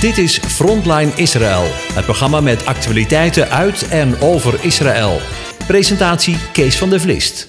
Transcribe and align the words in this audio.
Dit 0.00 0.18
is 0.18 0.38
Frontline 0.38 1.12
Israël, 1.16 1.62
het 1.94 2.04
programma 2.04 2.40
met 2.40 2.66
actualiteiten 2.66 3.48
uit 3.48 3.88
en 3.88 4.20
over 4.20 4.64
Israël. 4.64 5.18
Presentatie 5.66 6.50
Kees 6.52 6.78
van 6.78 6.90
der 6.90 7.00
Vlist. 7.00 7.48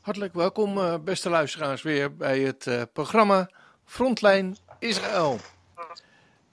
Hartelijk 0.00 0.34
welkom, 0.34 0.78
eh, 0.78 0.94
beste 1.04 1.30
luisteraars, 1.30 1.82
weer 1.82 2.16
bij 2.16 2.40
het 2.40 2.66
uh, 2.66 2.82
programma 2.92 3.50
Frontline 3.84 4.54
Israël. 4.78 5.38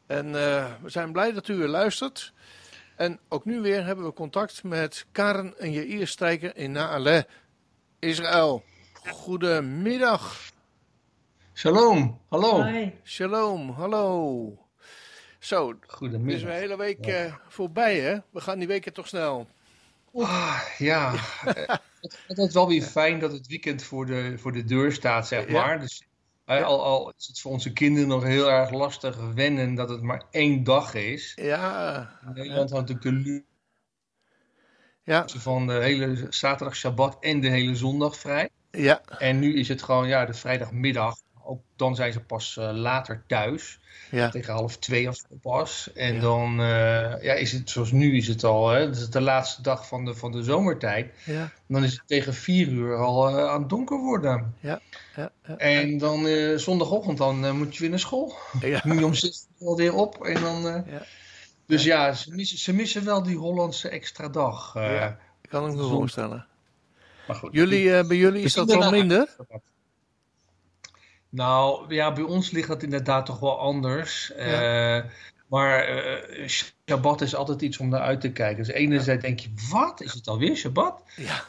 En 0.07 0.25
uh, 0.25 0.65
we 0.81 0.89
zijn 0.89 1.11
blij 1.11 1.31
dat 1.31 1.47
u 1.47 1.55
weer 1.55 1.67
luistert. 1.67 2.33
En 2.95 3.19
ook 3.29 3.45
nu 3.45 3.61
weer 3.61 3.85
hebben 3.85 4.05
we 4.05 4.13
contact 4.13 4.63
met 4.63 5.05
Karen 5.11 5.53
en 5.59 5.71
Jair 5.71 6.07
Strijker 6.07 6.57
in 6.57 6.71
Naale, 6.71 7.27
Israël. 7.99 8.63
Goedemiddag. 9.09 10.37
Shalom, 11.53 12.19
hallo. 12.29 12.63
Hi. 12.63 12.91
Shalom, 13.03 13.69
hallo. 13.69 14.60
Zo, 15.41 15.73
Goedemiddag. 15.87 16.35
is 16.35 16.43
een 16.43 16.61
hele 16.61 16.77
week 16.77 17.07
uh, 17.07 17.35
voorbij, 17.47 17.99
hè? 17.99 18.17
We 18.29 18.41
gaan 18.41 18.59
die 18.59 18.67
weken 18.67 18.93
toch 18.93 19.07
snel. 19.07 19.47
Ah, 20.13 20.61
ja, 20.77 21.13
het 22.27 22.37
is 22.37 22.53
wel 22.53 22.67
weer 22.67 22.81
fijn 22.81 23.19
dat 23.19 23.31
het 23.31 23.47
weekend 23.47 23.83
voor 23.83 24.05
de, 24.05 24.37
voor 24.37 24.51
de 24.51 24.63
deur 24.63 24.91
staat, 24.91 25.27
zeg 25.27 25.47
maar. 25.47 25.79
Dus 25.79 26.03
ja. 26.45 26.61
al, 26.61 26.83
al 26.83 27.13
is 27.17 27.27
het 27.27 27.39
voor 27.39 27.51
onze 27.51 27.73
kinderen 27.73 28.07
nog 28.07 28.23
heel 28.23 28.49
erg 28.49 28.71
lastig 28.71 29.17
wennen 29.33 29.75
dat 29.75 29.89
het 29.89 30.01
maar 30.01 30.23
één 30.31 30.63
dag 30.63 30.93
is. 30.93 31.31
Ja. 31.35 32.19
Nederland 32.33 32.69
had 32.69 32.87
natuurlijk 32.87 33.25
de 33.25 33.43
ja. 35.03 35.27
van 35.27 35.67
de 35.67 35.73
hele 35.73 36.27
zaterdag, 36.29 36.75
Shabbat 36.75 37.17
en 37.19 37.39
de 37.39 37.49
hele 37.49 37.75
zondag 37.75 38.17
vrij. 38.17 38.49
Ja. 38.71 39.01
En 39.17 39.39
nu 39.39 39.55
is 39.55 39.67
het 39.67 39.81
gewoon 39.83 40.07
ja, 40.07 40.25
de 40.25 40.33
vrijdagmiddag. 40.33 41.15
Ook 41.51 41.61
dan 41.75 41.95
zijn 41.95 42.13
ze 42.13 42.19
pas 42.19 42.55
uh, 42.59 42.71
later 42.73 43.23
thuis. 43.27 43.79
Ja. 44.11 44.29
Tegen 44.29 44.53
half 44.53 44.77
twee 44.77 45.07
of 45.07 45.15
zo 45.15 45.37
pas. 45.41 45.91
En 45.93 46.13
ja. 46.15 46.21
dan 46.21 46.59
uh, 46.59 47.23
ja, 47.23 47.33
is 47.33 47.51
het 47.51 47.69
zoals 47.69 47.91
nu 47.91 48.17
is 48.17 48.27
het 48.27 48.43
al. 48.43 48.69
Hè, 48.69 48.79
het 48.79 48.97
is 48.97 49.09
de 49.09 49.21
laatste 49.21 49.61
dag 49.61 49.87
van 49.87 50.05
de, 50.05 50.15
van 50.15 50.31
de 50.31 50.43
zomertijd. 50.43 51.13
Ja. 51.25 51.51
Dan 51.67 51.83
is 51.83 51.91
het 51.91 52.01
tegen 52.05 52.33
vier 52.33 52.67
uur 52.67 52.95
al 52.95 53.29
uh, 53.29 53.49
aan 53.49 53.59
het 53.59 53.69
donker 53.69 53.97
worden. 53.97 54.55
Ja. 54.59 54.81
Ja. 55.15 55.31
ja. 55.47 55.57
En 55.57 55.97
dan 55.97 56.27
zondagochtend 56.59 57.17
dan 57.17 57.57
moet 57.57 57.73
je 57.73 57.81
weer 57.81 57.89
naar 57.89 57.99
school. 57.99 58.33
Ja. 58.59 58.81
Moet 58.85 58.99
je 58.99 59.05
om 59.05 59.13
zes 59.13 59.47
uur 59.59 59.67
alweer 59.67 59.93
op. 59.93 60.23
En 60.23 60.41
dan, 60.41 60.61
ja. 60.63 61.05
Dus 61.65 61.83
ja, 61.83 62.13
ze, 62.13 62.31
missen, 62.31 62.57
ze 62.57 62.73
missen 62.73 63.05
wel 63.05 63.23
die 63.23 63.37
Hollandse 63.37 63.89
extra 63.89 64.29
dag. 64.29 64.73
ja, 64.73 65.17
ik 65.41 65.49
kan 65.49 65.69
ik 65.69 65.75
me 65.75 65.83
voorstellen. 65.83 66.45
Maar 67.27 67.35
goed, 67.35 67.53
jullie, 67.53 68.05
bij 68.05 68.17
jullie 68.17 68.43
is 68.43 68.53
dat 68.53 68.73
wel 68.73 68.91
minder? 68.91 69.35
Nou, 71.31 71.93
ja, 71.93 72.13
bij 72.13 72.23
ons 72.23 72.51
ligt 72.51 72.67
dat 72.67 72.83
inderdaad 72.83 73.25
toch 73.25 73.39
wel 73.39 73.59
anders. 73.59 74.31
Ja. 74.37 74.97
Uh, 74.97 75.03
maar 75.47 75.95
uh, 75.95 76.47
Shabbat 76.47 77.21
is 77.21 77.35
altijd 77.35 77.61
iets 77.61 77.77
om 77.77 77.89
naar 77.89 78.01
uit 78.01 78.21
te 78.21 78.31
kijken. 78.31 78.63
Dus 78.63 78.73
enerzijds 78.73 79.21
ja. 79.21 79.27
denk 79.27 79.39
je, 79.39 79.49
wat? 79.69 80.01
Is 80.01 80.13
het 80.13 80.27
alweer 80.27 80.55
Shabbat? 80.55 81.03
Ja. 81.15 81.43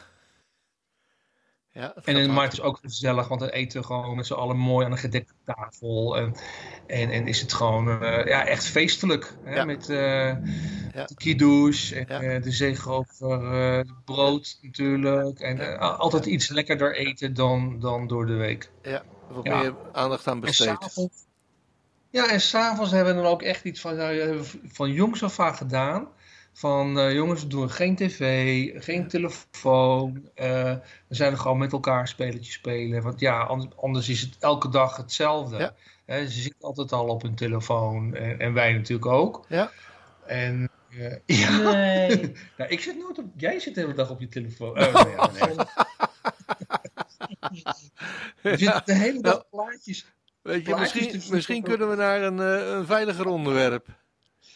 Ja, 1.73 1.95
en 2.03 2.33
maar 2.33 2.43
het 2.43 2.53
is 2.53 2.61
ook 2.61 2.79
gezellig, 2.81 3.27
want 3.27 3.39
dan 3.39 3.49
eten 3.49 3.81
we 3.81 3.87
gewoon 3.87 4.15
met 4.15 4.25
z'n 4.25 4.33
allen 4.33 4.57
mooi 4.57 4.85
aan 4.85 4.91
een 4.91 4.97
gedekte 4.97 5.33
tafel. 5.45 6.17
En, 6.17 6.35
en, 6.87 7.09
en 7.09 7.27
is 7.27 7.41
het 7.41 7.53
gewoon 7.53 7.87
uh, 7.87 8.25
ja, 8.25 8.45
echt 8.45 8.65
feestelijk. 8.65 9.35
Hè? 9.43 9.55
Ja. 9.55 9.65
Met 9.65 9.89
uh, 9.89 9.97
ja. 9.97 11.05
de 11.05 11.15
kiddush 11.15 11.91
en 11.91 12.05
ja. 12.07 12.21
uh, 12.21 12.43
de 12.43 12.51
zegen 12.51 12.91
over 12.91 13.85
brood 14.05 14.59
natuurlijk. 14.61 15.39
En 15.39 15.79
altijd 15.79 16.25
iets 16.25 16.49
lekkerder 16.49 16.95
eten 16.95 17.33
dan, 17.33 17.79
dan 17.79 18.07
door 18.07 18.25
de 18.25 18.35
week. 18.35 18.71
Ja, 18.81 19.03
wat 19.33 19.43
meer 19.43 19.75
aandacht 19.91 20.27
aan 20.27 20.39
besteed. 20.39 21.09
ja, 22.09 22.29
en 22.29 22.41
s'avonds 22.41 22.91
hebben 22.91 23.15
we 23.15 23.21
dan 23.21 23.31
ook 23.31 23.41
echt 23.41 23.63
iets 23.63 23.81
van, 23.81 23.97
van 24.67 24.91
jongs 24.91 25.23
af 25.23 25.39
aan 25.39 25.55
gedaan 25.55 26.07
van 26.53 26.97
uh, 26.97 27.13
jongens, 27.13 27.41
we 27.41 27.47
doen 27.47 27.69
geen 27.69 27.95
tv, 27.95 28.83
geen 28.83 29.07
telefoon. 29.07 30.29
Uh, 30.35 30.73
we 31.07 31.15
zijn 31.15 31.31
er 31.31 31.37
gewoon 31.37 31.57
met 31.57 31.71
elkaar 31.71 32.07
spelletjes 32.07 32.53
spelen. 32.53 33.01
Want 33.01 33.19
ja, 33.19 33.43
anders, 33.43 33.75
anders 33.77 34.09
is 34.09 34.21
het 34.21 34.37
elke 34.39 34.69
dag 34.69 34.97
hetzelfde. 34.97 35.57
Ja. 35.57 35.73
Uh, 36.05 36.25
ze 36.25 36.41
zitten 36.41 36.61
altijd 36.61 36.91
al 36.91 37.07
op 37.07 37.21
hun 37.21 37.35
telefoon 37.35 38.15
en, 38.15 38.39
en 38.39 38.53
wij 38.53 38.73
natuurlijk 38.73 39.11
ook. 39.11 39.45
Ja. 39.49 39.71
En 40.25 40.69
ja. 41.25 41.57
Nee. 41.57 42.31
nou, 42.57 42.69
ik 42.69 42.79
zit 42.79 42.97
nooit 42.97 43.19
op. 43.19 43.25
Jij 43.37 43.59
zit 43.59 43.75
de 43.75 43.81
hele 43.81 43.93
dag 43.93 44.09
op 44.09 44.19
je 44.19 44.27
telefoon. 44.27 44.77
Oh, 44.83 45.33
nee, 45.33 45.55
nee. 45.55 45.65
je 47.53 48.57
zit 48.57 48.85
de 48.85 48.93
hele 48.93 49.21
dag 49.21 49.49
plaatjes. 49.49 50.05
Weet 50.41 50.65
je, 50.65 50.75
misschien, 50.75 51.21
misschien 51.29 51.63
kunnen 51.63 51.89
we 51.89 51.95
naar 51.95 52.21
een, 52.21 52.37
een 52.37 52.85
veiliger 52.85 53.25
onderwerp. 53.25 53.87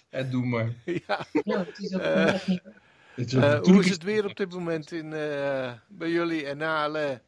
En 0.10 0.30
doe 0.30 0.46
maar. 0.46 0.74
Ja, 1.08 1.26
ja 1.44 1.66
het 1.66 1.80
is 1.80 1.94
ook 1.94 2.02
uh, 2.02 2.48
uh, 3.34 3.60
hoe 3.60 3.84
is 3.84 3.90
het 3.90 4.04
weer 4.04 4.26
op 4.26 4.36
dit 4.36 4.54
moment 4.54 4.92
in, 4.92 5.06
uh, 5.06 5.72
bij 5.88 6.10
jullie 6.10 6.46
en 6.46 6.58
Nale? 6.58 7.22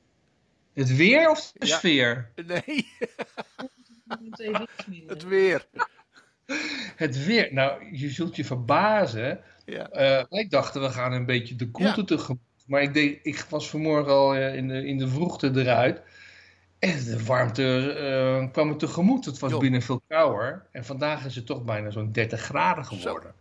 Het 0.74 0.96
weer 0.96 1.30
of 1.30 1.52
de 1.52 1.68
ja. 1.68 1.78
sfeer? 1.78 2.32
Nee. 2.36 2.88
het 5.08 5.24
weer. 5.24 5.68
Het 6.96 7.26
weer. 7.26 7.54
Nou, 7.54 7.98
je 7.98 8.10
zult 8.10 8.36
je 8.36 8.46
verbazen. 8.46 9.44
Ja. 9.66 9.90
wij 10.30 10.48
dachten 10.50 10.82
we 10.82 10.90
gaan 10.90 11.12
een 11.12 11.26
beetje 11.26 11.56
de 11.56 11.72
koelte 11.72 12.00
ja. 12.00 12.06
tegemoet. 12.06 12.42
Maar 12.70 12.82
ik, 12.82 12.94
deed, 12.94 13.20
ik 13.24 13.46
was 13.50 13.70
vanmorgen 13.70 14.12
al 14.12 14.36
in, 14.36 14.68
de, 14.68 14.86
in 14.86 14.98
de 14.98 15.08
vroegte 15.08 15.52
eruit. 15.56 16.02
En 16.80 17.04
de 17.04 17.26
warmte 17.26 17.96
uh, 18.44 18.52
kwam 18.52 18.68
me 18.68 18.76
tegemoet. 18.76 19.26
Het 19.26 19.40
was 19.40 19.52
jo. 19.52 19.60
binnen 19.60 19.82
veel 19.82 20.02
kouder. 20.08 20.66
En 20.72 20.86
vandaag 20.86 21.26
is 21.26 21.36
het 21.36 21.46
toch 21.46 21.64
bijna 21.64 21.92
zo'n 21.92 22.12
30 22.12 22.42
graden 22.42 22.86
geworden. 22.86 23.34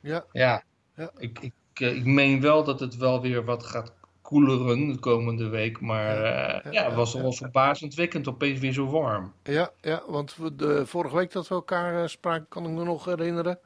Ja. 0.00 0.24
Ja. 0.32 0.62
ja. 0.96 1.10
Ik, 1.18 1.38
ik, 1.38 1.52
uh, 1.80 1.96
ik 1.96 2.04
meen 2.04 2.40
wel 2.40 2.64
dat 2.64 2.80
het 2.80 2.96
wel 2.96 3.20
weer 3.20 3.44
wat 3.44 3.64
gaat 3.64 3.92
koeleren 4.22 4.92
de 4.92 4.98
komende 4.98 5.48
week. 5.48 5.80
Maar 5.80 6.16
uh, 6.16 6.22
ja, 6.22 6.70
ja, 6.70 6.84
het 6.84 6.94
was 6.94 7.14
wel 7.14 7.32
verbazend 7.32 7.94
wekkend 7.94 8.28
opeens 8.28 8.60
weer 8.60 8.72
zo 8.72 8.86
warm. 8.86 9.32
Ja, 9.42 9.70
ja 9.80 10.02
want 10.06 10.36
de 10.58 10.86
vorige 10.86 11.16
week 11.16 11.32
dat 11.32 11.48
we 11.48 11.54
elkaar 11.54 12.08
spraken, 12.08 12.46
kan 12.48 12.64
ik 12.64 12.70
me 12.70 12.84
nog 12.84 13.04
herinneren. 13.04 13.58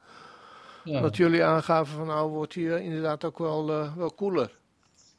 Dat 0.83 1.17
jullie 1.17 1.43
aangaven 1.43 1.95
van 1.95 2.07
nou 2.07 2.29
wordt 2.29 2.53
hier 2.53 2.79
inderdaad 2.79 3.23
ook 3.23 3.37
wel, 3.37 3.65
wel 3.95 4.11
koeler. 4.11 4.61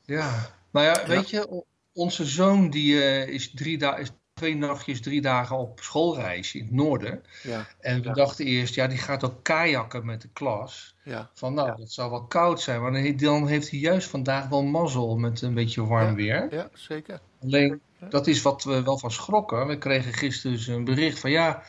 Ja, 0.05 0.51
nou 0.71 0.87
ja, 0.87 1.07
weet 1.07 1.31
je 1.31 1.65
onze 1.93 2.25
zoon 2.25 2.71
die 2.71 2.95
uh, 2.95 3.29
is, 3.29 3.51
drie 3.55 3.79
da 3.79 3.97
is 3.97 4.11
twee 4.35 4.57
nachtjes, 4.57 5.01
drie 5.01 5.21
dagen 5.21 5.57
op 5.57 5.81
schoolreis 5.81 6.55
in 6.55 6.63
het 6.63 6.73
noorden. 6.73 7.23
Ja. 7.43 7.67
En 7.81 8.03
we 8.03 8.09
ja. 8.09 8.15
dachten 8.15 8.45
eerst, 8.45 8.75
ja, 8.75 8.87
die 8.87 8.99
gaat 8.99 9.25
ook 9.25 9.43
kajakken 9.43 10.07
met 10.07 10.23
de 10.23 10.29
klas. 10.33 10.95
Ja. 11.05 11.31
Van 11.35 11.55
nou, 11.55 11.77
dat 11.77 11.93
zou 11.93 12.11
wel 12.11 12.25
koud 12.25 12.61
zijn. 12.61 12.83
Maar 12.83 13.17
dan 13.17 13.47
heeft 13.47 13.71
hij 13.71 13.79
juist 13.79 14.09
vandaag 14.09 14.49
wel 14.49 14.63
mazzel 14.63 15.17
met 15.17 15.43
een 15.43 15.55
beetje 15.55 15.87
warm 15.87 16.15
weer. 16.15 16.55
Ja, 16.55 16.69
zeker. 16.73 17.21
Alleen, 17.43 17.81
dat 18.09 18.27
is 18.27 18.43
wat 18.43 18.65
we 18.65 18.83
wel 18.83 18.99
van 18.99 19.11
schrokken. 19.11 19.67
We 19.67 19.79
kregen 19.79 20.13
gisteren 20.13 20.57
dus 20.57 20.67
een 20.67 20.85
bericht 20.85 21.19
van 21.19 21.31
ja, 21.31 21.63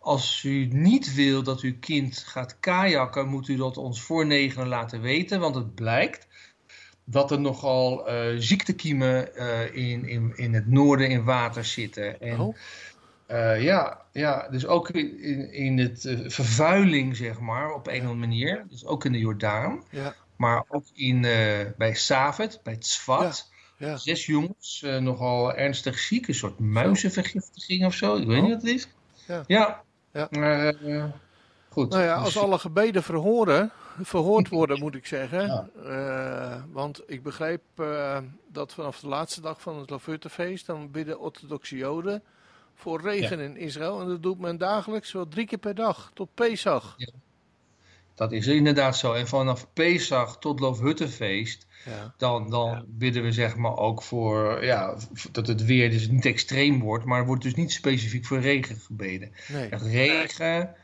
als 0.00 0.42
u 0.42 0.66
niet 0.66 1.14
wil 1.14 1.42
dat 1.42 1.60
uw 1.60 1.78
kind 1.80 2.18
gaat 2.18 2.60
kajakken, 2.60 3.28
moet 3.28 3.48
u 3.48 3.56
dat 3.56 3.76
ons 3.76 4.02
voor 4.02 4.26
negenen 4.26 4.68
laten 4.68 5.00
weten. 5.00 5.40
Want 5.40 5.54
het 5.54 5.74
blijkt 5.74 6.26
dat 7.08 7.30
er 7.30 7.40
nogal 7.40 8.10
uh, 8.10 8.34
ziektekiemen 8.38 9.28
uh, 9.34 9.74
in, 9.74 10.08
in, 10.08 10.32
in 10.36 10.54
het 10.54 10.66
noorden 10.66 11.08
in 11.08 11.24
water 11.24 11.64
zitten. 11.64 12.20
En, 12.20 12.40
oh. 12.40 12.56
uh, 13.30 13.62
ja, 13.62 14.00
ja, 14.12 14.48
dus 14.48 14.66
ook 14.66 14.90
in, 14.90 15.52
in 15.52 15.78
het 15.78 16.16
vervuiling, 16.26 17.16
zeg 17.16 17.40
maar, 17.40 17.72
op 17.72 17.86
een 17.86 17.94
of 17.94 18.00
andere 18.00 18.18
manier. 18.18 18.66
Dus 18.68 18.86
ook 18.86 19.04
in 19.04 19.12
de 19.12 19.18
Jordaan. 19.18 19.84
Ja. 19.90 20.14
Maar 20.36 20.64
ook 20.68 20.84
in, 20.94 21.20
bij 21.76 21.94
Savet, 21.94 22.60
bij 22.62 22.72
het 22.72 22.86
Zwat. 22.86 23.50
Ja. 23.78 23.86
Ja. 23.86 23.96
Zes 23.96 24.26
jongens 24.26 24.84
nogal 25.00 25.54
ernstig 25.54 25.98
ziek. 25.98 26.28
Een 26.28 26.34
soort 26.34 26.58
muizenvergiftiging 26.58 27.84
of 27.84 27.94
zo. 27.94 28.16
Ik 28.16 28.26
weet 28.26 28.36
oh. 28.36 28.42
niet 28.42 28.52
wat 28.52 28.62
het 28.62 28.70
is. 28.70 28.88
Ja. 29.26 29.44
Ja. 29.46 29.82
ja. 30.12 30.28
Maar, 30.30 30.74
goed. 31.68 31.90
Nou 31.90 32.02
ja, 32.02 32.14
als 32.14 32.32
dus, 32.32 32.42
alle 32.42 32.58
gebeden 32.58 33.02
verhoren, 33.02 33.72
verhoord 34.00 34.48
worden, 34.48 34.78
moet 34.78 34.94
ik 34.94 35.06
zeggen. 35.06 35.46
Ja. 35.46 35.68
Uh, 35.84 36.62
want 36.72 37.02
ik 37.06 37.22
begreep 37.22 37.62
uh, 37.76 38.18
dat 38.48 38.74
vanaf 38.74 39.00
de 39.00 39.08
laatste 39.08 39.40
dag 39.40 39.60
van 39.60 39.78
het 39.78 39.90
Lofuttefeest, 39.90 40.66
dan 40.66 40.90
bidden 40.90 41.20
orthodoxe 41.20 41.76
joden 41.76 42.22
voor 42.74 43.00
regen 43.00 43.38
ja. 43.38 43.44
in 43.44 43.56
Israël. 43.56 44.00
En 44.00 44.08
dat 44.08 44.22
doet 44.22 44.38
men 44.38 44.58
dagelijks 44.58 45.12
wel 45.12 45.28
drie 45.28 45.46
keer 45.46 45.58
per 45.58 45.74
dag, 45.74 46.10
tot 46.14 46.28
Pesach. 46.34 46.94
Ja. 46.96 47.10
Dat 48.14 48.32
is 48.32 48.46
inderdaad 48.46 48.96
zo. 48.96 49.12
En 49.12 49.26
vanaf 49.26 49.66
Pesach 49.72 50.38
tot 50.38 50.60
Loofhuttenfeest, 50.60 51.66
ja. 51.84 52.14
dan, 52.16 52.50
dan 52.50 52.70
ja. 52.70 52.84
bidden 52.86 53.22
we 53.22 53.32
zeg 53.32 53.56
maar 53.56 53.76
ook 53.76 54.02
voor 54.02 54.64
ja, 54.64 54.96
dat 55.32 55.46
het 55.46 55.64
weer 55.64 55.90
dus 55.90 56.08
niet 56.08 56.24
extreem 56.24 56.80
wordt, 56.80 57.04
maar 57.04 57.20
er 57.20 57.26
wordt 57.26 57.42
dus 57.42 57.54
niet 57.54 57.72
specifiek 57.72 58.24
voor 58.24 58.40
regen 58.40 58.76
gebeden. 58.76 59.32
Nee. 59.48 59.68
Echt 59.68 59.82
regen 59.82 60.74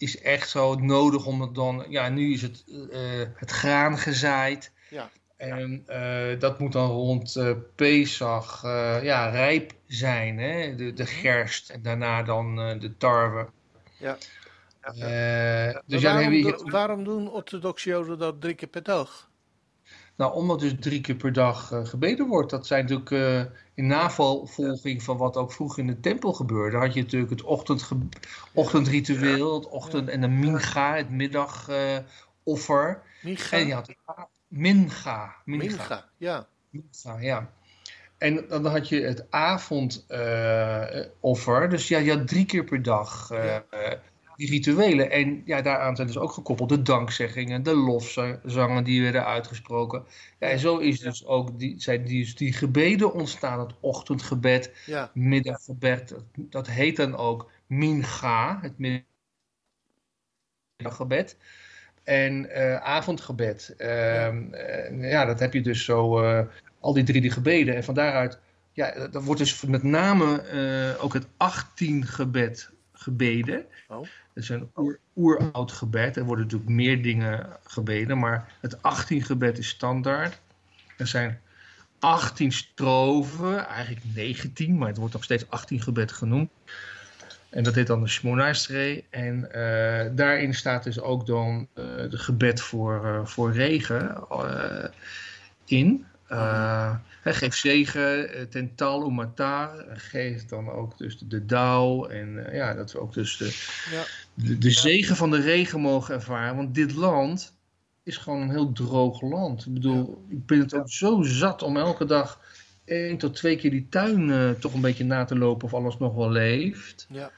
is 0.00 0.20
echt 0.20 0.48
zo 0.48 0.74
nodig 0.74 1.26
om 1.26 1.40
het 1.40 1.54
dan, 1.54 1.86
ja 1.88 2.08
nu 2.08 2.32
is 2.32 2.42
het, 2.42 2.64
uh, 2.66 3.26
het 3.34 3.50
graan 3.50 3.98
gezaaid. 3.98 4.72
Ja. 4.90 5.10
En 5.36 5.84
uh, 5.88 6.40
dat 6.40 6.58
moet 6.58 6.72
dan 6.72 6.90
rond 6.90 7.36
uh, 7.36 7.50
Pesach 7.74 8.62
ja, 9.02 9.28
rijp 9.28 9.72
zijn, 9.86 10.38
hè? 10.38 10.74
De, 10.74 10.92
de 10.92 11.06
gerst 11.06 11.70
en 11.70 11.82
daarna 11.82 12.22
dan 12.22 12.56
de 12.56 12.96
tarwe. 12.96 13.48
Ja. 13.96 14.16
dus 15.86 16.02
waarom, 16.02 16.32
ja, 16.32 16.56
waarom 16.56 17.04
doen 17.04 17.30
orthodoxe 17.30 17.88
joden 17.88 18.18
dat 18.18 18.40
drie 18.40 18.54
keer 18.54 18.68
per 18.68 18.82
dag? 18.82 19.29
Nou, 20.20 20.34
omdat 20.34 20.60
dus 20.60 20.74
drie 20.80 21.00
keer 21.00 21.14
per 21.14 21.32
dag 21.32 21.70
uh, 21.70 21.84
gebeden 21.84 22.26
wordt. 22.26 22.50
Dat 22.50 22.66
zijn 22.66 22.82
natuurlijk 22.82 23.10
uh, 23.10 23.42
in 23.74 23.86
navolging 23.86 25.02
van 25.02 25.16
wat 25.16 25.36
ook 25.36 25.52
vroeger 25.52 25.78
in 25.78 25.86
de 25.86 26.00
tempel 26.00 26.32
gebeurde. 26.32 26.76
Had 26.76 26.94
je 26.94 27.02
natuurlijk 27.02 27.30
het 27.30 27.42
ochtendritueel, 28.54 29.54
het 29.54 29.68
ochtend- 29.68 30.08
en 30.08 30.20
de 30.20 30.28
minga, 30.28 30.96
het 30.96 31.10
middagoffer. 31.10 33.02
minga? 33.22 33.56
En 33.56 33.66
je 33.66 33.74
had 33.74 33.94
minga. 34.48 35.34
Minga, 35.44 36.04
ja. 36.16 36.46
Minga, 36.70 37.20
ja. 37.20 37.50
En 38.18 38.44
dan 38.48 38.66
had 38.66 38.88
je 38.88 39.00
het 39.00 39.30
avondoffer. 39.30 41.68
dus 41.68 41.88
ja, 41.88 41.98
je 41.98 42.16
had 42.16 42.28
drie 42.28 42.46
keer 42.46 42.64
per 42.64 42.82
dag 42.82 43.30
die 44.40 44.50
rituelen. 44.50 45.10
En 45.10 45.42
ja, 45.44 45.62
daaraan 45.62 45.96
zijn 45.96 46.06
dus 46.06 46.18
ook 46.18 46.32
gekoppeld 46.32 46.68
de 46.68 46.82
dankzeggingen, 46.82 47.62
de 47.62 47.74
lofzangen 47.74 48.84
die 48.84 49.02
werden 49.02 49.26
uitgesproken. 49.26 50.04
Ja, 50.38 50.48
en 50.48 50.58
zo 50.58 50.78
is 50.78 51.00
dus 51.00 51.26
ook 51.26 51.58
die, 51.58 51.80
zijn 51.80 52.04
die, 52.04 52.34
die 52.34 52.52
gebeden 52.52 53.12
ontstaan. 53.12 53.60
Het 53.60 53.74
ochtendgebed, 53.80 54.72
ja. 54.86 55.10
middaggebed, 55.14 56.08
dat, 56.08 56.24
dat 56.34 56.66
heet 56.66 56.96
dan 56.96 57.16
ook 57.16 57.50
mincha, 57.66 58.58
het 58.60 59.04
middaggebed. 60.78 61.36
En 62.04 62.44
uh, 62.44 62.76
avondgebed. 62.76 63.74
Uh, 63.78 64.26
uh, 64.26 65.10
ja, 65.10 65.24
dat 65.24 65.40
heb 65.40 65.52
je 65.52 65.60
dus 65.60 65.84
zo, 65.84 66.22
eh, 66.22 66.46
al 66.80 66.92
die 66.92 67.04
drie 67.04 67.20
die 67.20 67.30
gebeden. 67.30 67.74
En 67.74 67.84
van 67.84 67.94
daaruit, 67.94 68.38
ja, 68.72 69.08
dat 69.08 69.24
wordt 69.24 69.40
dus 69.40 69.62
met 69.62 69.82
name 69.82 70.44
ook 71.00 71.12
het 71.12 71.26
18 71.36 72.06
gebed 72.06 72.70
gebeden. 73.00 73.66
Oh. 73.88 74.06
Het 74.40 74.50
is 74.50 74.56
een 74.56 74.70
oer, 74.76 74.98
oeroud 75.16 75.72
gebed. 75.72 76.16
Er 76.16 76.24
worden 76.24 76.44
natuurlijk 76.44 76.70
meer 76.70 77.02
dingen 77.02 77.46
gebeden, 77.64 78.18
maar 78.18 78.52
het 78.60 78.82
18 78.82 79.22
gebed 79.22 79.58
is 79.58 79.68
standaard. 79.68 80.40
Er 80.96 81.06
zijn 81.06 81.40
18 81.98 82.52
strofen, 82.52 83.66
eigenlijk 83.66 84.04
19, 84.14 84.78
maar 84.78 84.88
het 84.88 84.96
wordt 84.96 85.12
nog 85.12 85.24
steeds 85.24 85.50
18 85.50 85.80
gebed 85.80 86.12
genoemd. 86.12 86.50
En 87.48 87.62
dat 87.62 87.74
heet 87.74 87.86
dan 87.86 88.02
de 88.02 88.08
Shmonastree. 88.08 89.04
En 89.10 89.48
uh, 89.54 90.16
daarin 90.16 90.54
staat 90.54 90.84
dus 90.84 91.00
ook 91.00 91.26
dan 91.26 91.68
uh, 91.74 91.84
de 92.10 92.18
gebed 92.18 92.60
voor, 92.60 93.04
uh, 93.04 93.26
voor 93.26 93.52
regen 93.52 94.24
in. 95.64 96.06
Uh, 97.24 97.32
geef 97.32 97.54
zegen, 97.54 98.36
uh, 98.36 98.42
tental 98.42 99.08
umatar, 99.08 99.84
geef 99.88 100.44
dan 100.44 100.70
ook 100.70 100.98
dus 100.98 101.18
de 101.18 101.46
dauw 101.46 102.06
en 102.06 102.28
uh, 102.28 102.54
ja, 102.54 102.74
dat 102.74 102.92
we 102.92 103.00
ook 103.00 103.14
dus 103.14 103.36
de, 103.36 103.44
ja. 103.96 104.04
de, 104.34 104.58
de, 104.58 104.70
zegen 104.70 105.16
van 105.16 105.30
de 105.30 105.40
regen 105.40 105.80
mogen 105.80 106.14
ervaren. 106.14 106.56
Want 106.56 106.74
dit 106.74 106.94
land 106.94 107.56
is 108.02 108.16
gewoon 108.16 108.40
een 108.40 108.50
heel 108.50 108.72
droog 108.72 109.20
land. 109.20 109.66
Ik 109.66 109.72
bedoel, 109.72 110.24
ja. 110.28 110.36
ik 110.36 110.46
ben 110.46 110.58
het 110.58 110.74
ook 110.74 110.90
zo 110.90 111.22
zat 111.22 111.62
om 111.62 111.76
elke 111.76 112.04
dag 112.04 112.40
één 112.84 113.18
tot 113.18 113.36
twee 113.36 113.56
keer 113.56 113.70
die 113.70 113.86
tuin 113.90 114.56
toch 114.58 114.74
een 114.74 114.80
beetje 114.80 115.04
na 115.04 115.24
te 115.24 115.38
lopen 115.38 115.64
of 115.64 115.74
alles 115.74 115.98
nog 115.98 116.14
wel 116.14 116.30
leeft. 116.30 117.06
Ja. 117.10 117.30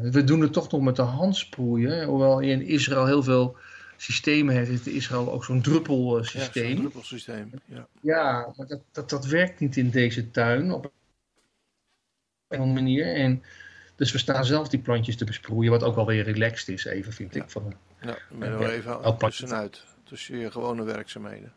we 0.00 0.24
doen 0.24 0.40
het 0.40 0.52
toch 0.52 0.70
nog 0.70 0.80
met 0.80 0.96
de 0.96 1.02
hand 1.02 1.36
sproeien, 1.36 2.04
hoewel 2.04 2.40
je 2.40 2.50
in 2.50 2.66
Israël 2.66 3.06
heel 3.06 3.22
veel 3.22 3.56
systemen 4.00 4.54
heeft, 4.54 4.70
heeft 4.70 4.86
Israël 4.86 5.32
ook 5.32 5.44
zo'n 5.44 5.62
druppelsysteem. 5.62 6.64
Ja, 6.64 6.70
zo'n 6.70 6.80
druppelsysteem. 6.80 7.50
Ja, 7.64 7.88
ja 8.00 8.52
maar 8.56 8.66
dat, 8.66 8.80
dat, 8.92 9.10
dat 9.10 9.26
werkt 9.26 9.60
niet 9.60 9.76
in 9.76 9.90
deze 9.90 10.30
tuin 10.30 10.72
op 10.72 10.84
een 10.84 12.58
andere 12.58 12.80
manier. 12.80 13.14
En 13.14 13.42
dus 13.96 14.12
we 14.12 14.18
staan 14.18 14.44
zelf 14.44 14.68
die 14.68 14.80
plantjes 14.80 15.16
te 15.16 15.24
besproeien, 15.24 15.70
wat 15.70 15.82
ook 15.82 15.94
wel 15.94 16.06
weer 16.06 16.24
relaxed 16.24 16.68
is, 16.68 16.84
even 16.84 17.12
vind 17.12 17.34
ja. 17.34 17.42
ik. 17.42 17.50
Van, 17.50 17.74
ja, 18.00 18.16
er 18.40 18.58
wel 18.58 18.70
even 18.70 19.18
tussenuit, 19.18 19.84
tussen 20.04 20.38
je 20.38 20.50
gewone 20.50 20.82
werkzaamheden. 20.82 21.52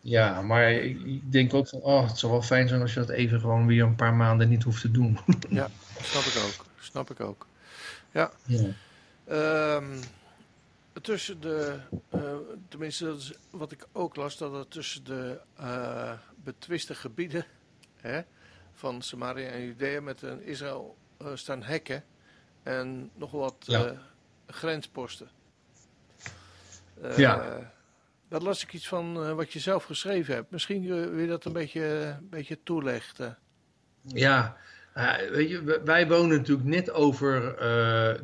Ja, 0.00 0.42
maar 0.42 0.72
ik 0.72 1.32
denk 1.32 1.54
ook 1.54 1.68
van, 1.68 1.80
oh, 1.80 2.08
het 2.08 2.18
zou 2.18 2.32
wel 2.32 2.42
fijn 2.42 2.68
zijn 2.68 2.80
als 2.80 2.94
je 2.94 3.00
dat 3.00 3.08
even 3.08 3.40
gewoon 3.40 3.66
weer 3.66 3.82
een 3.82 3.96
paar 3.96 4.14
maanden 4.14 4.48
niet 4.48 4.62
hoeft 4.62 4.80
te 4.80 4.90
doen. 4.90 5.18
ja, 5.48 5.68
snap 6.00 6.22
ik 6.22 6.42
ook. 6.44 6.66
Snap 6.78 7.10
ik 7.10 7.20
ook. 7.20 7.46
Ja. 8.12 8.30
ja. 8.46 9.76
Um, 9.76 10.00
tussen 11.00 11.40
de, 11.40 11.78
uh, 12.14 12.36
tenminste 12.68 13.04
dat 13.04 13.18
is 13.18 13.32
wat 13.50 13.72
ik 13.72 13.86
ook 13.92 14.16
las, 14.16 14.36
dat 14.36 14.54
er 14.54 14.68
tussen 14.68 15.04
de 15.04 15.40
uh, 15.60 16.12
betwiste 16.36 16.94
gebieden 16.94 17.46
hè, 17.96 18.20
van 18.72 19.02
Samaria 19.02 19.48
en 19.48 19.64
Judea 19.64 20.00
met 20.00 20.22
een 20.22 20.42
Israël 20.42 20.96
uh, 21.22 21.28
staan 21.34 21.62
hekken 21.62 22.04
en 22.62 23.10
nog 23.14 23.30
wat 23.30 23.56
ja. 23.58 23.96
grensposten. 24.46 25.30
ja. 27.16 27.70
Daar 28.28 28.40
las 28.40 28.62
ik 28.62 28.72
iets 28.72 28.88
van 28.88 29.34
wat 29.34 29.52
je 29.52 29.58
zelf 29.58 29.84
geschreven 29.84 30.34
hebt. 30.34 30.50
Misschien 30.50 30.86
wil 30.86 31.18
je 31.18 31.26
dat 31.26 31.44
een 31.44 31.52
beetje, 31.52 31.84
een 32.18 32.28
beetje 32.28 32.58
toelichten. 32.62 33.38
Ja, 34.02 34.56
uh, 34.96 35.14
weet 35.30 35.48
je, 35.48 35.80
wij 35.84 36.08
wonen 36.08 36.36
natuurlijk 36.36 36.68
net 36.68 36.90
over 36.90 37.42
uh, 37.44 37.58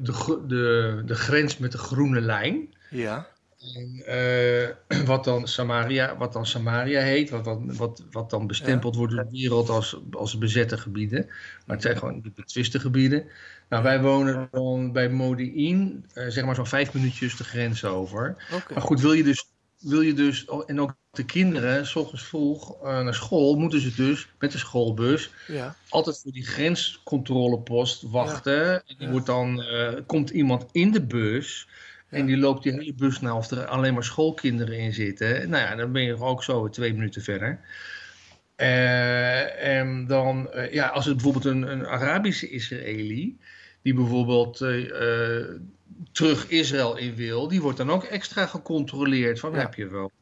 de, 0.01 0.43
de, 0.47 1.03
de 1.07 1.15
grens 1.15 1.59
met 1.59 1.73
de 1.73 1.79
groene 1.79 2.21
lijn. 2.21 2.75
Ja. 2.91 3.29
En, 3.75 4.03
uh, 4.09 5.07
wat, 5.11 5.25
dan 5.25 5.49
Samaria, 5.49 6.17
wat 6.17 6.33
dan 6.33 6.47
Samaria 6.47 7.01
heet, 7.01 7.31
wat 7.31 7.45
dan, 7.45 7.77
wat, 7.77 8.05
wat 8.11 8.31
dan 8.31 8.47
bestempeld 8.47 8.93
ja. 8.93 8.99
wordt 9.01 9.15
door 9.15 9.25
de 9.25 9.31
wereld 9.31 9.69
als, 9.69 10.01
als 10.11 10.39
bezette 10.39 10.79
gebieden. 10.79 11.27
Maar 11.67 11.77
het 11.77 11.83
zijn 11.83 11.97
gewoon 11.97 12.21
de 12.23 12.31
betwiste 12.35 12.81
gebieden. 12.81 13.25
Nou, 13.69 13.83
wij 13.83 14.01
wonen 14.01 14.49
dan 14.51 14.93
bij 14.93 15.09
Modi'in, 15.09 16.05
zeg 16.15 16.45
maar 16.45 16.55
zo'n 16.55 16.67
vijf 16.67 16.95
minuutjes 16.95 17.37
de 17.37 17.45
grens 17.45 17.85
over. 17.85 18.37
Okay. 18.47 18.63
Maar 18.73 18.83
goed, 18.83 19.01
wil 19.01 19.13
je 19.13 19.25
dus 19.25 19.47
wil 19.79 20.01
je 20.01 20.15
dus, 20.15 20.45
en 20.67 20.81
ook 20.81 20.97
de 21.11 21.25
kinderen, 21.25 21.87
s 21.87 21.97
ochtends 21.97 22.25
vroeg 22.25 22.83
uh, 22.83 23.03
naar 23.03 23.15
school, 23.15 23.55
moeten 23.55 23.81
ze 23.81 23.95
dus 23.95 24.29
met 24.39 24.53
de 24.53 24.59
schoolbus 24.59 25.31
ja. 25.47 25.77
altijd 25.89 26.21
voor 26.23 26.33
die 26.33 26.47
grenscontrolepost 26.47 28.03
wachten. 28.03 28.63
Ja. 28.63 28.83
En 28.87 28.95
die 28.99 29.09
wordt 29.09 29.27
dan, 29.27 29.61
uh, 29.61 29.93
komt 30.07 30.31
iemand 30.31 30.67
in 30.73 30.91
de 30.93 31.03
bus 31.03 31.69
en 32.09 32.27
die 32.27 32.37
loopt 32.37 32.63
die 32.63 32.73
hele 32.73 32.95
bus 32.95 33.21
naar 33.21 33.37
of 33.37 33.51
er 33.51 33.67
alleen 33.67 33.95
maar 33.95 34.05
schoolkinderen 34.05 34.79
in 34.79 34.93
zitten. 34.93 35.51
Nou 35.51 35.63
ja, 35.63 35.75
dan 35.75 35.93
ben 35.93 36.03
je 36.03 36.21
ook 36.21 36.45
zo 36.45 36.69
twee 36.69 36.95
minuten 36.95 37.23
verder. 37.23 37.61
Uh, 38.57 39.79
en 39.79 40.07
dan, 40.07 40.51
ja, 40.71 40.87
als 40.87 41.05
het 41.05 41.15
bijvoorbeeld 41.15 41.45
een, 41.45 41.63
een 41.63 41.87
Arabische 41.87 42.49
Israëli, 42.51 43.39
die 43.83 43.95
bijvoorbeeld 43.95 44.61
terug 46.13 46.49
Israël 46.49 46.97
in 46.97 47.15
wil, 47.15 47.49
die 47.49 47.61
wordt 47.61 47.79
dan 47.79 47.91
ook 47.91 48.05
extra 48.05 48.47
gecontroleerd. 48.47 49.41
Van 49.41 49.53
ja. 49.53 49.59
heb 49.59 49.75
je 49.75 49.89
wel 49.89 50.13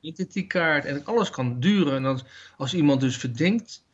identiteitskaart 0.00 0.84
en 0.84 1.04
alles 1.04 1.30
kan 1.30 1.60
duren. 1.60 1.96
En 1.96 2.04
als, 2.04 2.24
als 2.56 2.74
iemand 2.74 3.00
dus 3.00 3.16
verdenkt, 3.16 3.84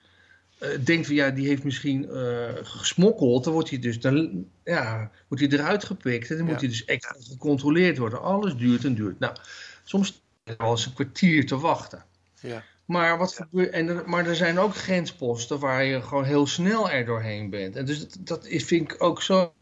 uh, 0.62 0.68
denkt 0.84 1.06
van 1.06 1.14
ja, 1.14 1.30
die 1.30 1.46
heeft 1.46 1.64
misschien 1.64 2.04
uh, 2.10 2.48
gesmokkeld, 2.62 3.44
dan 3.44 3.52
wordt 3.52 3.70
hij 3.70 3.78
dus 3.78 4.00
dan, 4.00 4.46
ja, 4.64 5.10
wordt 5.28 5.44
hij 5.44 5.58
eruit 5.58 5.84
gepikt 5.84 6.30
en 6.30 6.36
dan 6.36 6.46
ja. 6.46 6.52
moet 6.52 6.60
hij 6.60 6.70
dus 6.70 6.84
extra 6.84 7.16
gecontroleerd 7.20 7.98
worden. 7.98 8.22
Alles 8.22 8.56
duurt 8.56 8.84
en 8.84 8.94
duurt. 8.94 9.18
Nou, 9.18 9.36
soms 9.84 10.22
wel 10.56 10.70
eens 10.70 10.86
een 10.86 10.92
kwartier 10.92 11.46
te 11.46 11.58
wachten. 11.58 12.04
Ja. 12.40 12.64
Maar, 12.84 13.18
wat 13.18 13.34
gebeurt, 13.34 13.70
en 13.70 13.88
er, 13.88 14.08
maar 14.08 14.26
er 14.26 14.36
zijn 14.36 14.58
ook 14.58 14.74
grensposten 14.74 15.58
waar 15.58 15.84
je 15.84 16.02
gewoon 16.02 16.24
heel 16.24 16.46
snel 16.46 16.90
er 16.90 17.04
doorheen 17.04 17.50
bent. 17.50 17.76
En 17.76 17.84
dus 17.84 18.08
dat, 18.08 18.18
dat 18.24 18.46
vind 18.48 18.92
ik 18.92 19.02
ook 19.02 19.22
zo 19.22 19.52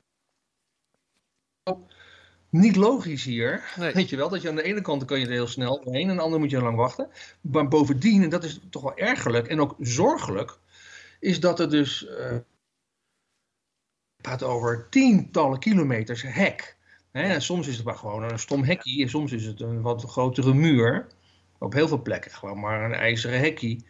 niet 2.50 2.76
logisch 2.76 3.25
hier. 3.25 3.73
Nee. 3.76 3.92
Weet 3.92 4.08
je 4.08 4.16
wel, 4.16 4.28
dat 4.28 4.42
je 4.42 4.49
aan 4.49 4.56
de 4.56 4.62
ene 4.62 4.80
kant 4.80 5.04
kan 5.04 5.18
je 5.18 5.26
er 5.26 5.32
heel 5.32 5.46
snel 5.46 5.80
doorheen 5.80 6.02
en 6.02 6.11
aan 6.11 6.16
de 6.16 6.23
andere 6.23 6.40
moet 6.40 6.50
je 6.50 6.61
lang 6.61 6.76
wachten. 6.76 7.08
Maar 7.40 7.68
bovendien, 7.68 8.23
en 8.23 8.28
dat 8.28 8.44
is 8.44 8.61
toch 8.70 8.82
wel 8.82 8.96
ergerlijk 8.96 9.46
en 9.46 9.61
ook 9.61 9.75
zorgelijk, 9.78 10.58
is 11.20 11.40
dat 11.40 11.61
er 11.61 11.70
dus. 11.70 12.06
Uh, 12.08 12.37
gaat 14.23 14.42
over 14.42 14.87
tientallen 14.90 15.58
kilometers 15.58 16.23
hek. 16.23 16.76
En 17.11 17.42
soms 17.42 17.66
is 17.66 17.76
het 17.76 17.85
maar 17.85 17.94
gewoon 17.94 18.23
een 18.23 18.38
stom 18.38 18.64
hekje, 18.64 19.02
en 19.02 19.08
soms 19.08 19.32
is 19.32 19.44
het 19.44 19.61
een 19.61 19.82
wat 19.82 20.02
grotere 20.02 20.54
muur. 20.54 21.06
Op 21.58 21.73
heel 21.73 21.88
veel 21.88 22.02
plekken 22.02 22.30
gewoon 22.30 22.61
maar 22.61 22.85
een 22.85 22.94
ijzeren 22.94 23.38
hekje 23.38 23.80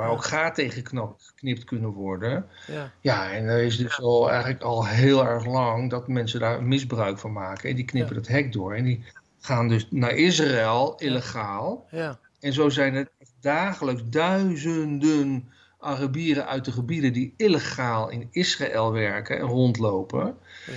waar 0.00 0.10
ook 0.10 0.24
gaten 0.24 0.68
tegen 0.68 1.16
geknipt 1.18 1.64
kunnen 1.64 1.90
worden. 1.90 2.46
Ja. 2.66 2.92
ja, 3.00 3.30
en 3.30 3.44
er 3.44 3.62
is 3.62 3.76
dus 3.76 4.00
al 4.00 4.30
eigenlijk 4.30 4.62
al 4.62 4.86
heel 4.86 5.26
erg 5.26 5.46
lang 5.46 5.90
dat 5.90 6.08
mensen 6.08 6.40
daar 6.40 6.62
misbruik 6.62 7.18
van 7.18 7.32
maken. 7.32 7.70
En 7.70 7.76
die 7.76 7.84
knippen 7.84 8.14
ja. 8.14 8.20
het 8.20 8.30
hek 8.30 8.52
door. 8.52 8.74
En 8.74 8.84
die 8.84 9.04
gaan 9.40 9.68
dus 9.68 9.86
naar 9.90 10.14
Israël 10.14 10.94
illegaal. 10.98 11.86
Ja. 11.90 12.18
En 12.40 12.52
zo 12.52 12.68
zijn 12.68 12.94
er 12.94 13.08
dagelijks 13.40 14.02
duizenden 14.04 15.48
Arabieren 15.78 16.46
uit 16.46 16.64
de 16.64 16.72
gebieden 16.72 17.12
die 17.12 17.34
illegaal 17.36 18.08
in 18.08 18.28
Israël 18.30 18.92
werken 18.92 19.38
en 19.38 19.46
rondlopen. 19.46 20.36
Ja. 20.66 20.72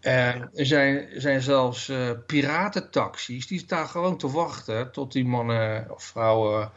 En 0.00 0.50
er 0.54 0.66
zijn, 0.66 1.08
zijn 1.16 1.42
zelfs 1.42 1.88
uh, 1.88 2.10
piratentaxis 2.26 3.46
die 3.46 3.58
staan 3.58 3.88
gewoon 3.88 4.18
te 4.18 4.30
wachten 4.30 4.92
tot 4.92 5.12
die 5.12 5.24
mannen 5.24 5.90
of 5.90 6.02
vrouwen 6.02 6.70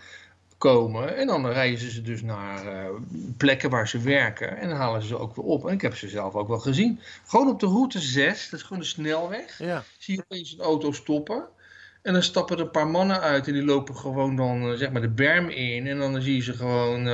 komen. 0.61 1.17
En 1.17 1.27
dan 1.27 1.47
rijden 1.47 1.91
ze 1.91 2.01
dus 2.01 2.21
naar 2.21 2.65
uh, 2.65 2.89
plekken 3.37 3.69
waar 3.69 3.87
ze 3.87 3.99
werken. 3.99 4.57
En 4.57 4.69
dan 4.69 4.77
halen 4.77 5.01
ze 5.01 5.07
ze 5.07 5.17
ook 5.17 5.35
weer 5.35 5.45
op. 5.45 5.67
En 5.67 5.73
ik 5.73 5.81
heb 5.81 5.95
ze 5.95 6.09
zelf 6.09 6.35
ook 6.35 6.47
wel 6.47 6.59
gezien. 6.59 6.99
Gewoon 7.25 7.47
op 7.47 7.59
de 7.59 7.65
route 7.65 7.99
6, 7.99 8.49
dat 8.49 8.59
is 8.59 8.65
gewoon 8.65 8.81
de 8.81 8.87
snelweg. 8.87 9.57
Ja. 9.57 9.83
Zie 9.97 10.15
je 10.15 10.21
opeens 10.21 10.53
een 10.53 10.65
auto 10.65 10.91
stoppen. 10.91 11.43
En 12.01 12.13
dan 12.13 12.23
stappen 12.23 12.57
er 12.57 12.63
een 12.63 12.71
paar 12.71 12.87
mannen 12.87 13.21
uit 13.21 13.47
en 13.47 13.53
die 13.53 13.63
lopen 13.63 13.95
gewoon 13.95 14.35
dan 14.35 14.77
zeg 14.77 14.91
maar 14.91 15.01
de 15.01 15.09
berm 15.09 15.49
in. 15.49 15.87
En 15.87 15.97
dan 15.97 16.21
zie 16.21 16.35
je 16.35 16.41
ze 16.41 16.53
gewoon 16.53 17.07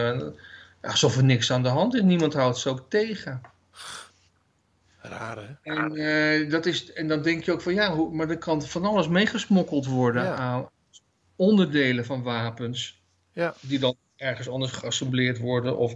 alsof 0.82 1.18
er 1.18 1.24
niks 1.24 1.52
aan 1.52 1.64
de 1.64 1.70
hand 1.70 1.96
is. 1.96 2.02
Niemand 2.02 2.34
houdt 2.34 2.58
ze 2.58 2.70
ook 2.70 2.86
tegen. 2.90 3.42
Raar, 5.02 5.38
hè? 5.38 5.74
En, 5.74 6.50
dat 6.50 6.66
is, 6.66 6.94
en 6.94 7.08
dan 7.08 7.22
denk 7.22 7.44
je 7.44 7.52
ook 7.52 7.62
van 7.62 7.74
ja, 7.74 7.96
hoe, 7.96 8.16
maar 8.16 8.30
er 8.30 8.38
kan 8.38 8.62
van 8.62 8.86
alles 8.86 9.08
meegesmokkeld 9.08 9.86
worden 9.86 10.38
aan 10.38 10.70
onderdelen 11.36 12.06
van 12.06 12.24
wapens. 12.24 12.98
Ja. 13.38 13.54
Die 13.62 13.80
dan 13.80 13.96
ergens 14.16 14.50
anders 14.50 14.72
geassembleerd 14.72 15.40
worden. 15.40 15.78
Of, 15.78 15.96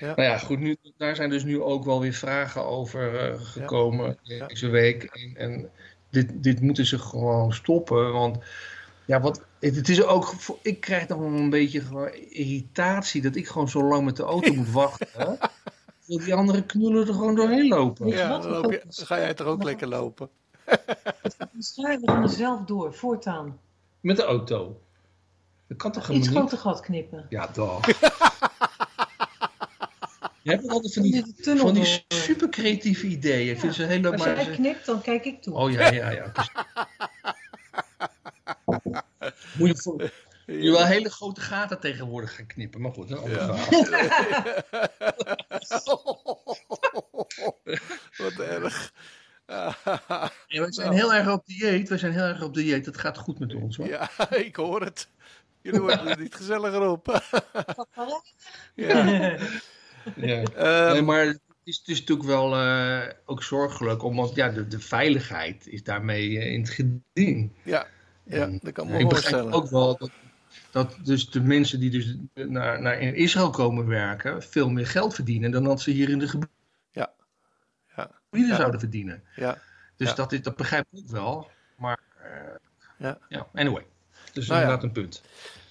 ja. 0.00 0.06
Nou 0.06 0.22
ja, 0.22 0.38
goed, 0.38 0.58
nu, 0.58 0.76
daar 0.96 1.16
zijn 1.16 1.30
dus 1.30 1.44
nu 1.44 1.60
ook 1.60 1.84
wel 1.84 2.00
weer 2.00 2.12
vragen 2.12 2.64
over 2.64 3.32
uh, 3.32 3.40
gekomen 3.40 4.18
ja. 4.22 4.46
deze 4.46 4.68
week. 4.68 5.04
En, 5.04 5.36
en 5.36 5.70
dit, 6.10 6.42
dit 6.42 6.60
moeten 6.60 6.86
ze 6.86 6.98
gewoon 6.98 7.52
stoppen. 7.52 8.12
Want 8.12 8.38
ja, 9.04 9.20
wat, 9.20 9.42
het, 9.60 9.88
is 9.88 10.02
ook, 10.02 10.34
ik 10.62 10.80
krijg 10.80 11.08
nog 11.08 11.20
een 11.20 11.50
beetje 11.50 11.80
gewoon 11.80 12.12
irritatie 12.12 13.22
dat 13.22 13.36
ik 13.36 13.46
gewoon 13.48 13.68
zo 13.68 13.84
lang 13.84 14.04
met 14.04 14.16
de 14.16 14.22
auto 14.22 14.54
moet 14.54 14.72
wachten. 14.82 15.38
Dat 16.06 16.20
die 16.20 16.34
andere 16.34 16.62
knullen 16.62 17.06
er 17.06 17.14
gewoon 17.14 17.34
doorheen 17.34 17.68
lopen. 17.68 18.06
Ja, 18.06 18.38
dan, 18.38 18.50
loop 18.50 18.70
je, 18.70 18.82
dan 18.96 19.06
ga 19.06 19.18
jij 19.18 19.34
toch 19.34 19.46
ook 19.46 19.62
lekker 19.62 19.88
lopen. 19.88 20.28
Schrijven 21.58 22.06
we 22.06 22.12
er 22.12 22.28
zelf 22.28 22.60
door, 22.60 22.94
voortaan. 22.94 23.58
Met 24.00 24.16
de 24.16 24.24
auto. 24.24 24.81
Dat 25.72 25.80
kan 25.80 25.92
toch 25.92 26.10
Iets 26.10 26.28
groter 26.28 26.58
gat 26.58 26.80
knippen. 26.80 27.26
Ja, 27.28 27.46
toch. 27.46 27.86
Je 30.42 30.50
hebt 30.50 30.68
altijd 30.68 30.92
van 30.92 31.02
die, 31.02 31.24
van 31.56 31.74
die 31.74 32.04
super 32.08 32.48
creatieve 32.48 33.06
ideeën. 33.06 33.50
Ik 33.50 33.60
vind 33.60 33.74
ze 33.74 33.82
heel 33.82 34.12
Als 34.12 34.24
jij 34.24 34.50
knipt, 34.50 34.86
dan 34.86 35.00
kijk 35.00 35.24
ik 35.24 35.42
toe. 35.42 35.54
Oh 35.54 35.70
ja, 35.70 35.92
ja, 35.92 36.10
ja. 36.10 36.32
Moet 39.58 39.68
je, 39.68 39.76
voor, 39.76 40.10
je 40.46 40.70
wel 40.70 40.84
hele 40.84 41.10
grote 41.10 41.40
gaten 41.40 41.80
tegenwoordig 41.80 42.34
gaan 42.34 42.46
knippen, 42.46 42.80
maar 42.80 42.92
goed, 42.92 43.10
een 43.10 43.18
ander 43.18 43.40
ja. 43.40 43.56
Wat 48.22 48.38
erg. 48.38 48.92
ja, 49.46 49.76
we 50.46 50.66
zijn 50.68 50.92
heel 50.92 51.14
erg 51.14 51.32
op 51.32 51.46
dieet. 51.46 51.88
We 51.88 51.98
zijn 51.98 52.12
heel 52.12 52.24
erg 52.24 52.42
op 52.42 52.54
dieet. 52.54 52.86
Het 52.86 52.98
gaat 52.98 53.18
goed 53.18 53.38
met 53.38 53.54
ons 53.54 53.76
hoor. 53.76 53.86
Ja, 53.86 54.30
ik 54.30 54.56
hoor 54.56 54.80
het. 54.80 55.08
Jullie 55.62 55.80
worden 55.80 56.06
er 56.16 56.20
niet 56.20 56.34
gezelliger 56.34 56.88
op. 56.88 57.06
ja. 58.74 59.06
ja. 60.16 60.42
Um, 60.86 60.92
nee, 60.92 61.02
maar 61.02 61.26
het 61.26 61.40
is, 61.64 61.78
het 61.78 61.88
is 61.88 61.98
natuurlijk 61.98 62.28
wel 62.28 62.62
uh, 62.62 63.02
ook 63.24 63.42
zorgelijk, 63.42 64.02
omdat 64.02 64.34
ja, 64.34 64.48
de, 64.48 64.66
de 64.66 64.80
veiligheid 64.80 65.66
is 65.66 65.82
daarmee 65.82 66.30
uh, 66.30 66.52
in 66.52 66.60
het 66.60 66.70
geding. 66.70 67.52
Ja, 67.62 67.86
ja 68.24 68.50
dat 68.62 68.72
kan 68.72 68.86
me 68.86 68.98
ik 68.98 69.10
voorstellen. 69.10 69.52
ook 69.52 69.70
wel 69.70 69.96
dat, 69.96 70.10
dat 70.70 70.96
dus 71.02 71.30
de 71.30 71.40
mensen 71.40 71.80
die 71.80 71.90
dus 71.90 72.16
naar, 72.34 72.82
naar 72.82 73.00
in 73.00 73.14
Israël 73.14 73.50
komen 73.50 73.86
werken, 73.86 74.42
veel 74.42 74.70
meer 74.70 74.86
geld 74.86 75.14
verdienen 75.14 75.50
dan 75.50 75.64
dat 75.64 75.80
ze 75.80 75.90
hier 75.90 76.08
in 76.08 76.18
de 76.18 76.28
gebieden 76.28 76.56
ja. 76.90 77.12
ja. 77.96 78.10
ja. 78.30 78.56
zouden 78.56 78.80
verdienen. 78.80 79.22
Ja. 79.36 79.58
Dus 79.96 80.08
ja. 80.08 80.14
Dat, 80.14 80.32
is, 80.32 80.42
dat 80.42 80.56
begrijp 80.56 80.86
ik 80.92 80.98
ook 80.98 81.10
wel. 81.10 81.50
Maar 81.76 82.00
uh, 82.22 82.54
ja. 82.98 83.18
ja, 83.28 83.48
anyway. 83.52 83.86
Dus 84.32 84.46
nou 84.46 84.60
inderdaad 84.60 84.84
een 84.84 84.92
punt. 84.92 85.22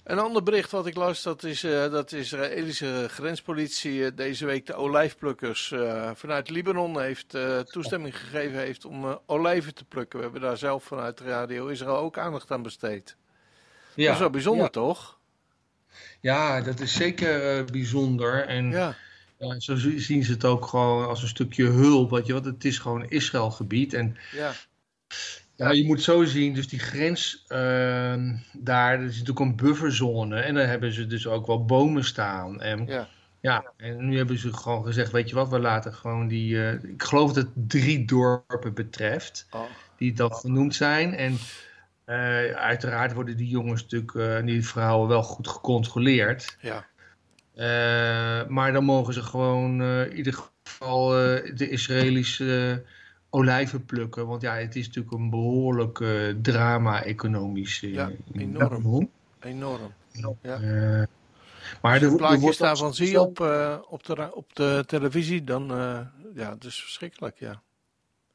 Een 0.03 0.20
ander 0.20 0.44
bericht 0.44 0.72
wat 0.72 0.86
ik 0.86 0.96
las, 0.96 1.24
dat 1.24 1.44
is 1.44 1.63
uh, 1.63 1.91
dat 1.91 2.10
de 2.10 2.20
Israëlische 2.20 3.06
grenspolitie 3.10 3.94
uh, 3.94 4.08
deze 4.15 4.46
week 4.46 4.65
de 4.65 4.74
olijfplukkers 4.74 5.72
uh, 5.72 6.12
vanuit 6.13 6.50
Libanon 6.50 7.01
heeft 7.01 7.38
toestemming 7.65 8.18
gegeven 8.18 8.60
heeft 8.60 8.86
om 8.86 9.20
olijven 9.25 9.74
te 9.74 9.86
plukken. 9.86 10.18
We 10.18 10.24
hebben 10.24 10.41
daar 10.41 10.58
zelf 10.58 10.84
vanuit 10.84 11.20
Radio 11.20 11.68
Israël 11.68 11.98
ook 11.98 12.18
aandacht 12.18 12.51
aan 12.51 12.62
besteed. 12.62 13.15
Ja, 13.94 14.06
dat 14.06 14.13
is 14.13 14.20
wel 14.20 14.30
bijzonder, 14.30 14.63
ja. 14.63 14.70
toch? 14.70 15.20
Ja, 16.20 16.62
dat 16.62 16.80
is 16.80 16.94
zeker 16.94 17.65
bijzonder. 17.65 18.46
En 18.48 18.72
ja. 18.72 18.96
zo 19.60 19.75
zien 19.98 20.24
ze 20.24 20.32
het 20.32 20.46
ook 20.46 20.65
gewoon 20.65 21.08
als 21.08 21.22
een 21.22 21.27
stukje 21.27 21.65
hulp. 21.65 22.12
Weet 22.12 22.25
je, 22.25 22.34
want 22.34 22.46
het 22.46 22.65
is 22.65 22.80
gewoon 22.80 23.10
Israëlgebied. 23.10 23.94
En 23.94 24.18
ja. 24.32 24.53
Ja, 25.62 25.72
je 25.72 25.86
moet 25.86 26.01
zo 26.01 26.24
zien, 26.24 26.53
dus 26.53 26.68
die 26.68 26.80
grens 26.80 27.46
uh, 27.48 27.58
daar, 28.51 28.98
dat 28.98 29.10
is 29.10 29.20
natuurlijk 29.20 29.39
een 29.39 29.56
bufferzone. 29.56 30.39
En 30.39 30.53
daar 30.53 30.68
hebben 30.68 30.94
ze 30.94 31.08
dus 31.08 31.27
ook 31.27 31.48
wel 31.48 31.65
bomen 31.65 32.03
staan. 32.03 32.62
En, 32.62 32.86
ja. 32.88 33.08
ja, 33.41 33.72
en 33.77 34.08
nu 34.08 34.18
hebben 34.18 34.38
ze 34.38 34.53
gewoon 34.53 34.86
gezegd, 34.86 35.12
weet 35.12 35.30
je 35.30 35.36
wat, 35.36 35.50
we 35.50 35.60
laten 35.60 35.94
gewoon 35.94 36.27
die... 36.27 36.53
Uh, 36.53 36.72
ik 36.72 37.03
geloof 37.03 37.34
dat 37.34 37.44
het 37.44 37.70
drie 37.70 38.06
dorpen 38.06 38.74
betreft, 38.74 39.48
oh. 39.51 39.62
die 39.98 40.13
dat 40.13 40.36
genoemd 40.36 40.75
zijn. 40.75 41.13
En 41.13 41.32
uh, 41.32 42.51
uiteraard 42.51 43.13
worden 43.13 43.38
die 43.38 43.50
jongens 43.50 43.82
natuurlijk, 43.82 44.15
en 44.15 44.46
die 44.46 44.68
vrouwen 44.68 45.08
wel 45.08 45.24
goed 45.24 45.48
gecontroleerd. 45.48 46.58
Ja. 46.62 46.86
maar 48.48 48.74
dan 48.74 48.84
mogen 48.84 49.13
ze 49.13 49.22
gewoon 49.22 49.84
in 49.84 50.15
ieder 50.15 50.34
geval 50.63 51.10
de 51.56 51.70
Israëlische 51.70 52.84
olijven 53.31 53.85
plukken. 53.85 54.27
Want 54.27 54.41
ja, 54.41 54.55
het 54.55 54.75
is 54.75 54.88
natuurlijk 54.88 55.13
een 55.13 55.29
behoorlijk 55.29 56.00
uh, 56.00 56.35
drama 56.41 57.03
economisch. 57.03 57.81
Uh, 57.81 57.93
ja, 57.93 58.11
enorm. 58.33 59.09
Enorm. 59.39 59.93
Ja. 60.41 60.59
Uh, 60.59 61.03
maar 61.81 61.91
Als 61.91 62.11
je 62.11 62.15
plaatjes 62.15 62.57
daarvan 62.57 62.93
zie 62.93 63.09
je 63.09 63.21
op, 63.21 63.39
op, 63.89 64.03
de, 64.03 64.35
op 64.35 64.55
de 64.55 64.83
televisie, 64.88 65.43
dan 65.43 65.67
ja, 66.35 66.53
het 66.53 66.63
is 66.63 66.81
verschrikkelijk, 66.81 67.39
ja. 67.39 67.61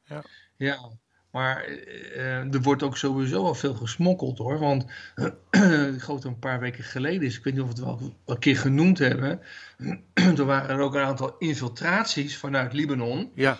Ja, 0.03 0.23
ja 0.55 0.89
maar 1.37 1.65
er 2.51 2.61
wordt 2.61 2.83
ook 2.83 2.97
sowieso 2.97 3.43
wel 3.43 3.55
veel 3.55 3.73
gesmokkeld 3.73 4.37
hoor. 4.37 4.59
Want 4.59 4.85
ik 5.95 6.01
geloof 6.01 6.23
een 6.23 6.39
paar 6.39 6.59
weken 6.59 6.83
geleden 6.83 7.27
is, 7.27 7.37
ik 7.37 7.43
weet 7.43 7.53
niet 7.53 7.63
of 7.63 7.69
we 7.69 7.75
het 7.75 7.83
wel 7.83 8.13
een 8.25 8.39
keer 8.39 8.57
genoemd 8.57 8.97
hebben. 8.97 9.39
er 10.13 10.45
waren 10.45 10.69
er 10.69 10.79
ook 10.79 10.95
een 10.95 11.01
aantal 11.01 11.35
infiltraties 11.37 12.37
vanuit 12.37 12.73
Libanon. 12.73 13.31
Ja. 13.35 13.59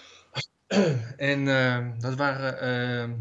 En 1.18 1.40
uh, 1.46 1.88
dat 2.00 2.16
waren 2.16 3.10
uh, 3.10 3.14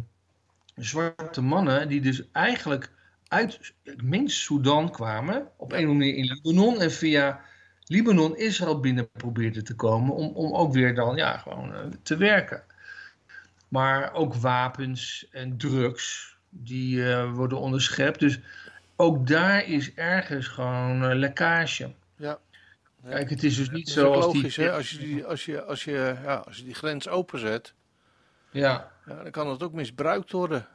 zwarte 0.75 1.41
mannen 1.41 1.89
die 1.89 2.01
dus 2.01 2.23
eigenlijk 2.33 2.91
uit, 3.29 3.75
meen 4.03 4.29
Sudan 4.29 4.91
kwamen, 4.91 5.49
op 5.57 5.73
een 5.73 5.87
manier 5.87 6.15
in 6.15 6.25
Libanon 6.25 6.81
en 6.81 6.93
via 6.93 7.41
Libanon 7.85 8.37
Israël 8.37 8.81
binnen 8.81 9.11
probeerden 9.11 9.65
te 9.65 9.75
komen 9.75 10.15
om, 10.15 10.29
om 10.35 10.55
ook 10.55 10.73
weer 10.73 10.95
dan 10.95 11.17
ja, 11.17 11.37
gewoon 11.37 11.71
uh, 11.71 11.79
te 12.03 12.17
werken. 12.17 12.65
Maar 13.69 14.13
ook 14.13 14.35
wapens 14.35 15.29
en 15.31 15.57
drugs 15.57 16.37
die 16.49 17.13
eh, 17.13 17.33
worden 17.33 17.59
onderschept. 17.59 18.21
Dus 18.21 18.41
ook 18.97 19.27
daar 19.27 19.69
is 19.69 19.95
ergens 19.95 20.47
gewoon 20.47 21.15
lekkage. 21.15 21.95
Kijk, 23.09 23.31
het 23.31 23.43
is 23.43 23.57
dus 23.57 23.71
niet 23.71 23.89
zo 23.89 24.13
als 24.13 24.25
logisch, 24.25 24.55
die... 24.55 24.65
hè? 24.65 24.73
Als 24.73 24.91
je 24.91 24.99
die, 24.99 25.25
als 25.25 25.45
je, 25.45 25.63
als 25.63 25.85
je, 25.85 26.17
ja, 26.23 26.35
als 26.35 26.57
je 26.57 26.65
die 26.65 26.75
grens 26.75 27.09
openzet, 27.09 27.75
ja. 28.51 28.91
ja, 29.07 29.23
dan 29.23 29.31
kan 29.31 29.49
het 29.49 29.63
ook 29.63 29.73
misbruikt 29.73 30.33
worden. 30.33 30.69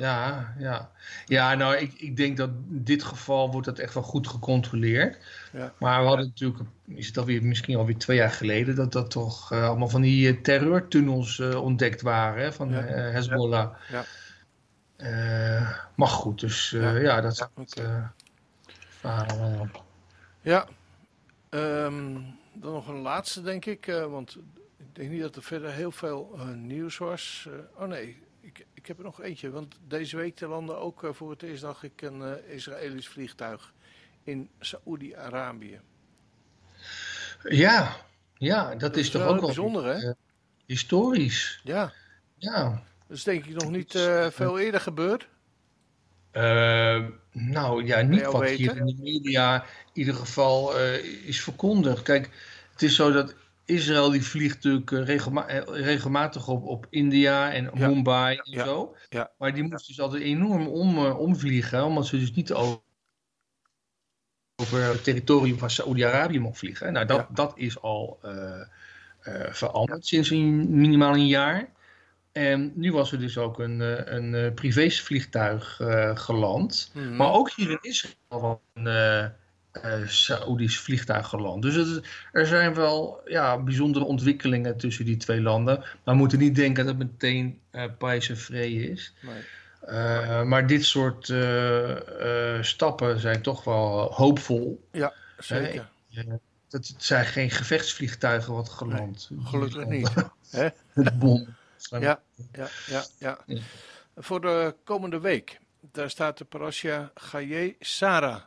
Ja, 0.00 0.54
ja. 0.58 0.90
Ja, 1.26 1.54
nou, 1.54 1.76
ik, 1.76 1.92
ik 1.92 2.16
denk 2.16 2.36
dat 2.36 2.48
in 2.48 2.84
dit 2.84 3.02
geval 3.02 3.50
wordt 3.50 3.66
dat 3.66 3.78
echt 3.78 3.94
wel 3.94 4.02
goed 4.02 4.28
gecontroleerd. 4.28 5.18
Ja. 5.52 5.72
Maar 5.78 6.00
we 6.00 6.06
hadden 6.06 6.26
natuurlijk, 6.26 6.60
is 6.86 7.06
het 7.06 7.18
alweer, 7.18 7.42
misschien 7.42 7.76
alweer 7.76 7.98
twee 7.98 8.16
jaar 8.16 8.30
geleden, 8.30 8.74
dat 8.74 8.92
dat 8.92 9.10
toch 9.10 9.52
uh, 9.52 9.64
allemaal 9.68 9.88
van 9.88 10.00
die 10.00 10.32
uh, 10.32 10.42
terreurtunnels 10.42 11.38
uh, 11.38 11.62
ontdekt 11.62 12.02
waren 12.02 12.42
hè, 12.42 12.52
van 12.52 12.70
ja. 12.70 12.80
Hezbollah. 12.82 13.74
Ja. 13.88 14.04
maar 15.94 16.08
goed, 16.08 16.40
dus 16.40 16.70
ja. 16.70 16.96
ja. 16.96 17.20
dat 17.20 17.50
verhalen. 18.88 19.70
Ja, 20.40 20.68
um, 21.50 22.38
dan 22.52 22.72
nog 22.72 22.88
een 22.88 23.00
laatste, 23.00 23.42
denk 23.42 23.64
ik. 23.64 23.86
Uh, 23.86 24.06
want 24.06 24.36
ik 24.76 24.94
denk 24.94 25.10
niet 25.10 25.20
dat 25.20 25.36
er 25.36 25.42
verder 25.42 25.70
heel 25.70 25.92
veel 25.92 26.32
uh, 26.36 26.48
nieuws 26.48 26.98
was. 26.98 27.46
Uh, 27.48 27.54
oh 27.82 27.88
nee, 27.88 28.22
ik, 28.40 28.66
ik 28.74 28.86
heb 28.86 28.98
er 28.98 29.04
nog 29.04 29.22
eentje. 29.22 29.50
Want 29.50 29.78
deze 29.86 30.16
week 30.16 30.40
landde 30.40 30.74
ook 30.74 31.08
voor 31.12 31.30
het 31.30 31.42
eerst, 31.42 31.62
dacht 31.62 31.82
ik, 31.82 32.02
een 32.02 32.48
Israëlisch 32.48 33.08
vliegtuig 33.08 33.72
in 34.24 34.50
Saoedi-Arabië. 34.58 35.80
Ja, 37.42 37.96
ja, 38.34 38.70
dat, 38.70 38.80
dat 38.80 38.96
is, 38.96 39.04
is 39.04 39.10
toch 39.10 39.22
ook 39.22 39.36
wel 39.38 39.44
bijzonder, 39.44 39.84
hè? 39.84 40.12
historisch. 40.66 41.60
Ja. 41.64 41.92
Ja. 42.36 42.82
Dat 43.06 43.16
is 43.16 43.24
denk 43.24 43.44
ik 43.44 43.54
nog 43.54 43.70
niet 43.70 43.92
veel 44.30 44.58
eerder 44.58 44.80
gebeurd. 44.80 45.28
Uh, 46.32 47.04
nou 47.32 47.86
ja, 47.86 48.00
niet 48.00 48.24
wat 48.24 48.40
weten? 48.40 48.56
hier 48.56 48.76
in 48.76 48.86
de 48.86 48.96
media 49.02 49.62
in 49.62 49.66
ieder 49.92 50.14
geval 50.14 50.78
uh, 50.78 51.04
is 51.26 51.42
verkondigd. 51.42 52.02
Kijk, 52.02 52.30
het 52.72 52.82
is 52.82 52.94
zo 52.94 53.12
dat 53.12 53.34
Israël 53.64 54.10
die 54.10 54.24
vliegt 54.24 54.54
natuurlijk 54.54 54.90
regema 54.90 55.44
regelmatig 55.66 56.48
op, 56.48 56.64
op 56.64 56.86
India 56.90 57.52
en 57.52 57.70
ja. 57.74 57.88
Mumbai 57.88 58.36
en 58.36 58.52
ja. 58.52 58.64
zo. 58.64 58.96
Ja. 59.08 59.30
Maar 59.38 59.54
die 59.54 59.62
moest 59.62 59.86
dus 59.86 60.00
altijd 60.00 60.22
enorm 60.22 60.66
om, 60.66 60.98
uh, 60.98 61.18
omvliegen, 61.18 61.84
omdat 61.84 62.06
ze 62.06 62.18
dus 62.18 62.32
niet 62.32 62.52
over 62.52 62.80
over 64.56 64.82
het 64.82 65.04
territorium 65.04 65.58
van 65.58 65.70
Saoedi-Arabië 65.70 66.38
mocht 66.38 66.58
vliegen. 66.58 66.92
Nou, 66.92 67.06
dat, 67.06 67.26
dat 67.30 67.52
is 67.56 67.80
al 67.80 68.18
veranderd 69.50 70.06
sinds 70.06 70.30
een, 70.30 70.80
minimaal 70.80 71.14
een 71.14 71.26
jaar. 71.26 71.68
En 72.32 72.72
nu 72.74 72.92
was 72.92 73.12
er 73.12 73.18
dus 73.18 73.38
ook 73.38 73.58
een, 73.58 73.80
een 74.14 74.54
privévliegtuig 74.54 75.80
geland. 76.14 76.90
Mhm. 76.94 77.16
Maar 77.16 77.32
ook 77.32 77.50
hier 77.50 77.70
in 77.70 77.78
Israël 77.80 78.60
een 78.74 78.86
uh, 79.84 80.06
Saoedisch 80.06 80.78
vliegtuig 80.78 81.28
geland. 81.28 81.62
Dus 81.62 81.74
het, 81.74 82.06
er 82.32 82.46
zijn 82.46 82.74
wel 82.74 83.20
ja, 83.24 83.58
bijzondere 83.58 84.04
ontwikkelingen 84.04 84.76
tussen 84.76 85.04
die 85.04 85.16
twee 85.16 85.40
landen. 85.40 85.78
Maar 85.78 85.98
we 86.04 86.14
moeten 86.14 86.38
niet 86.38 86.54
denken 86.54 86.86
dat 86.86 86.98
het 86.98 87.10
meteen 87.10 87.60
uh, 87.72 87.82
en 87.98 88.90
is. 88.90 89.14
Nee. 89.20 90.44
Maar 90.44 90.66
dit 90.66 90.84
soort 90.84 91.32
stappen 92.60 93.20
zijn 93.20 93.42
toch 93.42 93.64
wel 93.64 94.12
hoopvol. 94.12 94.88
Ja, 94.92 95.12
zeker. 95.38 95.88
het 96.70 96.94
zijn 96.96 97.24
geen 97.24 97.50
gevechtsvliegtuigen 97.50 98.54
wat 98.54 98.68
geland. 98.68 99.28
Nee, 99.30 99.46
gelukkig 99.46 99.86
niet. 99.86 100.10
Het 100.92 101.18
bom. 101.18 101.46
Ja, 101.88 102.22
ja, 102.52 102.68
ja, 102.86 103.04
ja, 103.18 103.38
Voor 104.16 104.40
de 104.40 104.74
komende 104.84 105.20
week, 105.20 105.60
daar 105.80 106.10
staat 106.10 106.38
de 106.38 106.44
parasha 106.44 107.10
Gaye 107.14 107.76
Sarah 107.78 108.42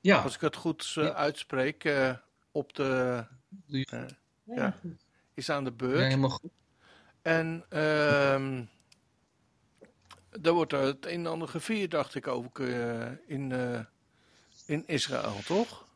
ja. 0.00 0.20
Als 0.22 0.34
ik 0.34 0.40
het 0.40 0.56
goed 0.56 0.94
uh, 0.98 1.06
uitspreek, 1.06 1.84
uh, 1.84 2.10
op 2.52 2.74
de. 2.74 3.24
Uh, 3.68 4.04
ja, 4.44 4.74
is 5.34 5.50
aan 5.50 5.64
de 5.64 5.72
beurt. 5.72 5.98
Ja, 5.98 6.04
helemaal 6.04 6.30
goed. 6.30 6.50
En 7.22 7.64
uh, 7.70 8.58
er 10.42 10.52
wordt 10.52 10.72
het 10.72 11.06
een 11.06 11.12
en 11.12 11.26
ander 11.26 11.48
gevierd, 11.48 11.90
dacht 11.90 12.14
ik 12.14 12.26
ook, 12.26 12.58
in, 13.26 13.52
in 14.66 14.82
Israël, 14.86 15.40
toch? 15.46 15.86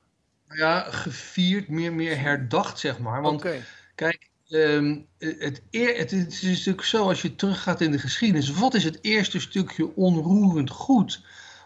Ja, 0.49 0.81
gevierd, 0.81 1.69
meer, 1.69 1.93
meer 1.93 2.19
herdacht, 2.21 2.79
zeg 2.79 2.99
maar. 2.99 3.23
Want 3.23 3.41
okay. 3.41 3.65
kijk, 3.95 4.31
um, 4.53 5.07
het, 5.19 5.63
eer, 5.71 5.97
het, 5.97 6.13
is 6.13 6.43
natuurlijk 6.43 6.85
zo, 6.85 7.09
als 7.09 7.23
je 7.23 7.35
teruggaat 7.35 7.81
in 7.81 7.91
de 7.91 7.99
geschiedenis, 7.99 8.51
wat 8.51 8.75
is 8.75 8.85
het 8.85 8.99
eerste 9.01 9.41
stukje 9.41 9.97
onroerend 9.97 10.71
goed? 10.71 11.23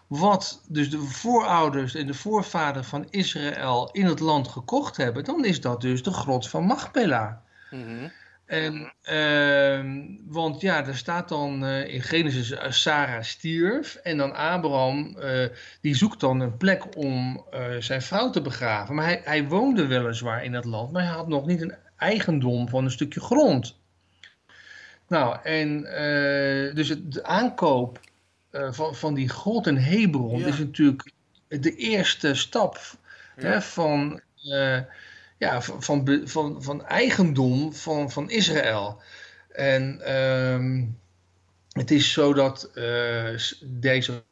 wat 0.07 0.63
dus 0.69 0.91
de 0.91 0.99
voorouders 0.99 1.95
en 1.95 2.07
de 2.07 2.15
voorvaderen 2.15 2.85
van 2.85 3.07
Israël 3.11 3.89
in 3.93 4.05
het 4.05 4.21
land 4.21 4.49
gekocht 4.49 4.97
hebben, 4.97 5.25
dan 5.25 5.45
is 5.45 5.61
dat 5.61 5.81
dus 5.81 6.03
de 6.03 6.13
grot 6.13 6.49
van 6.49 6.65
Machpelah. 6.65 7.33
Mm 7.71 8.13
En, 8.47 8.93
uh, 9.11 10.11
want 10.27 10.61
ja, 10.61 10.87
er 10.87 10.97
staat 10.97 11.29
dan 11.29 11.65
uh, 11.65 11.95
in 11.95 12.03
Genesis, 12.03 12.51
uh, 12.51 12.71
Sarah 12.71 13.23
stierf 13.23 13.95
en 13.95 14.17
dan 14.17 14.35
Abraham, 14.35 15.17
uh, 15.19 15.47
die 15.81 15.95
zoekt 15.95 16.21
dan 16.21 16.41
een 16.41 16.57
plek 16.57 16.97
om 16.97 17.45
zijn 17.79 18.03
vrouw 18.03 18.31
te 18.31 18.43
begraven. 18.43 18.95
Maar 18.95 19.05
hij, 19.05 19.21
hij 19.25 19.45
woonde 19.49 19.87
weliswaar 19.87 20.45
in 20.45 20.55
het 20.55 20.65
land, 20.65 20.93
maar 20.93 21.03
hij 21.03 21.13
had 21.13 21.29
nog 21.29 21.47
niet 21.47 21.63
een 21.63 21.75
eigendom 21.97 22.69
van 22.69 22.85
een 22.85 22.91
stukje 22.91 23.21
grond. 23.21 23.77
Nou, 25.09 25.39
en 25.43 25.81
dus 26.75 26.89
het, 26.89 27.13
de 27.13 27.25
aankoop 27.25 28.01
eh, 28.57 28.73
van, 28.73 28.95
van 28.95 29.15
die 29.15 29.29
grot 29.29 29.67
in 29.67 29.77
Hebron 29.77 30.45
is 30.45 30.59
natuurlijk 30.59 31.13
de 31.49 31.77
eerste 31.77 32.35
stap 32.35 32.81
hè, 33.35 33.63
van, 33.63 34.21
uh, 34.45 34.79
ja, 35.39 35.63
van, 35.63 35.83
van, 35.83 36.23
van, 36.25 36.63
van, 36.63 36.87
eigendom 36.87 37.75
van, 37.75 38.11
van 38.11 38.31
Israël. 38.31 39.01
En 39.53 40.15
um, 40.15 40.99
het 41.73 41.91
is 41.91 42.13
zo 42.13 42.33
dat 42.33 42.71
deze 43.61 44.23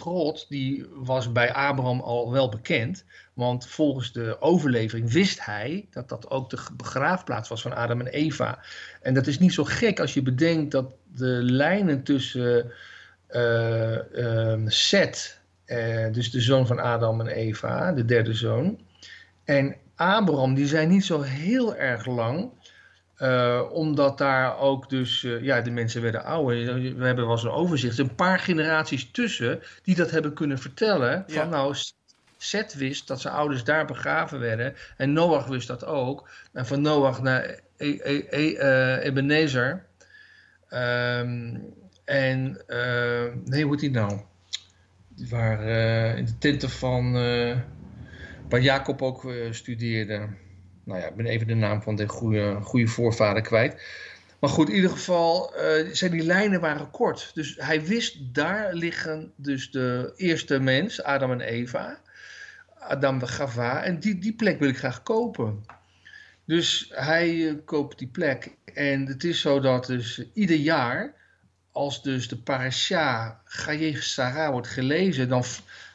grot, 0.00 0.46
die 0.48 0.86
was 0.94 1.32
bij 1.32 1.52
Abraham 1.52 2.00
al 2.00 2.32
wel 2.32 2.48
bekend. 2.48 3.04
Want 3.32 3.66
volgens 3.66 4.12
de 4.12 4.36
overlevering 4.40 5.12
wist 5.12 5.44
hij 5.44 5.86
dat 5.90 6.08
dat 6.08 6.30
ook 6.30 6.50
de 6.50 6.58
begraafplaats 6.76 7.48
was 7.48 7.62
van 7.62 7.74
Adam 7.74 8.00
en 8.00 8.06
Eva. 8.06 8.58
En 9.02 9.14
dat 9.14 9.26
is 9.26 9.38
niet 9.38 9.52
zo 9.52 9.64
gek 9.64 10.00
als 10.00 10.14
je 10.14 10.22
bedenkt 10.22 10.70
dat 10.70 10.92
de 11.14 11.40
lijnen 11.42 12.02
tussen 12.02 12.72
uh, 13.30 13.98
Seth, 14.66 15.40
uh, 15.66 16.12
dus 16.12 16.30
de 16.30 16.40
zoon 16.40 16.66
van 16.66 16.80
Adam 16.80 17.20
en 17.20 17.26
Eva, 17.26 17.92
de 17.92 18.04
derde 18.04 18.34
zoon, 18.34 18.78
en 19.44 19.76
Abraham, 19.94 20.54
die 20.54 20.66
zijn 20.66 20.88
niet 20.88 21.04
zo 21.04 21.20
heel 21.20 21.76
erg 21.76 22.06
lang. 22.06 22.50
Uh, 23.22 23.62
omdat 23.72 24.18
daar 24.18 24.58
ook 24.58 24.90
dus, 24.90 25.22
uh, 25.22 25.42
ja, 25.42 25.60
de 25.60 25.70
mensen 25.70 26.02
werden 26.02 26.24
ouder. 26.24 26.74
We 26.96 27.04
hebben 27.06 27.26
wel 27.26 27.38
een 27.38 27.50
overzicht. 27.50 27.98
Een 27.98 28.14
paar 28.14 28.38
generaties 28.38 29.10
tussen 29.10 29.60
die 29.82 29.94
dat 29.94 30.10
hebben 30.10 30.32
kunnen 30.32 30.58
vertellen. 30.58 31.24
Van 31.26 31.48
nou, 31.48 31.74
Seth 32.36 32.74
wist 32.74 33.06
dat 33.06 33.20
zijn 33.20 33.34
ouders 33.34 33.64
daar 33.64 33.84
begraven 33.84 34.38
werden. 34.38 34.74
En 34.96 35.12
Noach 35.12 35.46
wist 35.46 35.68
dat 35.68 35.84
ook. 35.84 36.30
En 36.52 36.66
van 36.66 36.80
Noach 36.80 37.22
naar 37.22 37.60
e 37.76 37.98
e 38.02 38.26
e 38.30 38.52
uh, 38.52 39.04
Ebenezer. 39.04 39.86
Um, 40.70 41.74
en, 42.04 42.62
nee, 43.44 43.62
hoe 43.62 43.70
heet 43.70 43.80
die 43.80 43.90
nou? 43.90 44.20
Waar 45.30 45.60
in 46.16 46.24
de 46.24 46.38
tenten 46.38 46.70
van, 46.70 47.12
waar 48.48 48.60
Jacob 48.60 49.02
ook 49.02 49.32
studeerde 49.50 50.28
nou 50.86 51.00
ja, 51.00 51.06
ik 51.06 51.14
ben 51.14 51.26
even 51.26 51.46
de 51.46 51.54
naam 51.54 51.82
van 51.82 51.96
de 51.96 52.08
goede, 52.08 52.58
goede 52.62 52.86
voorvader 52.86 53.42
kwijt. 53.42 53.82
Maar 54.38 54.50
goed, 54.50 54.68
in 54.68 54.74
ieder 54.74 54.90
geval 54.90 55.52
uh, 55.56 55.92
zijn 55.92 56.10
die 56.10 56.22
lijnen 56.22 56.60
waren 56.60 56.90
kort. 56.90 57.30
Dus 57.34 57.56
hij 57.58 57.82
wist, 57.84 58.34
daar 58.34 58.74
liggen 58.74 59.32
dus 59.36 59.70
de 59.70 60.12
eerste 60.16 60.60
mens, 60.60 61.02
Adam 61.02 61.32
en 61.32 61.40
Eva. 61.40 62.00
Adam 62.78 63.18
de 63.18 63.26
Gava. 63.26 63.82
En 63.82 64.00
die, 64.00 64.18
die 64.18 64.34
plek 64.34 64.58
wil 64.58 64.68
ik 64.68 64.78
graag 64.78 65.02
kopen. 65.02 65.64
Dus 66.44 66.92
hij 66.94 67.34
uh, 67.34 67.52
koopt 67.64 67.98
die 67.98 68.08
plek. 68.08 68.56
En 68.74 69.06
het 69.06 69.24
is 69.24 69.40
zo 69.40 69.60
dat 69.60 69.86
dus 69.86 70.22
ieder 70.34 70.56
jaar, 70.56 71.14
als 71.72 72.02
dus 72.02 72.28
de 72.28 72.38
parasha 72.38 73.40
Gaye 73.44 74.02
Sarah 74.02 74.50
wordt 74.50 74.68
gelezen, 74.68 75.28
dan 75.28 75.44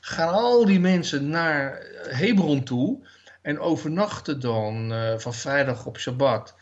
gaan 0.02 0.34
al 0.34 0.66
die 0.66 0.80
mensen 0.80 1.30
naar 1.30 1.86
Hebron 2.10 2.64
toe 2.64 3.06
en 3.42 3.60
overnachten 3.60 4.40
dan 4.40 4.92
uh, 4.92 5.18
van 5.18 5.34
vrijdag 5.34 5.86
op 5.86 6.00
Shabbat 6.00 6.56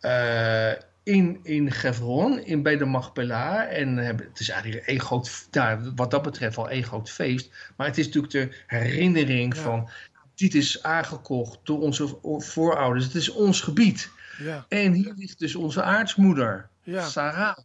uh, 0.00 0.72
in, 1.02 1.40
in 1.42 1.72
Gevron, 1.72 2.44
in, 2.44 2.62
bij 2.62 2.76
de 2.76 2.84
Machpelah. 2.84 3.72
En 3.72 3.98
uh, 3.98 4.06
het 4.06 4.40
is 4.40 4.48
eigenlijk 4.48 4.86
een 4.86 5.00
groot, 5.00 5.48
nou, 5.50 5.92
wat 5.94 6.10
dat 6.10 6.22
betreft 6.22 6.56
al 6.56 6.70
een 6.70 6.84
groot 6.84 7.10
feest. 7.10 7.50
Maar 7.76 7.86
het 7.86 7.98
is 7.98 8.06
natuurlijk 8.06 8.32
de 8.32 8.62
herinnering 8.66 9.54
ja. 9.54 9.60
van, 9.60 9.88
dit 10.34 10.54
is 10.54 10.82
aangekocht 10.82 11.58
door 11.62 11.80
onze 11.80 12.18
voorouders. 12.38 13.04
Het 13.04 13.14
is 13.14 13.30
ons 13.30 13.60
gebied. 13.60 14.10
Ja. 14.38 14.66
En 14.68 14.92
hier 14.92 15.12
ligt 15.16 15.38
dus 15.38 15.54
onze 15.54 15.82
aartsmoeder, 15.82 16.68
ja. 16.82 17.04
Sarah. 17.04 17.58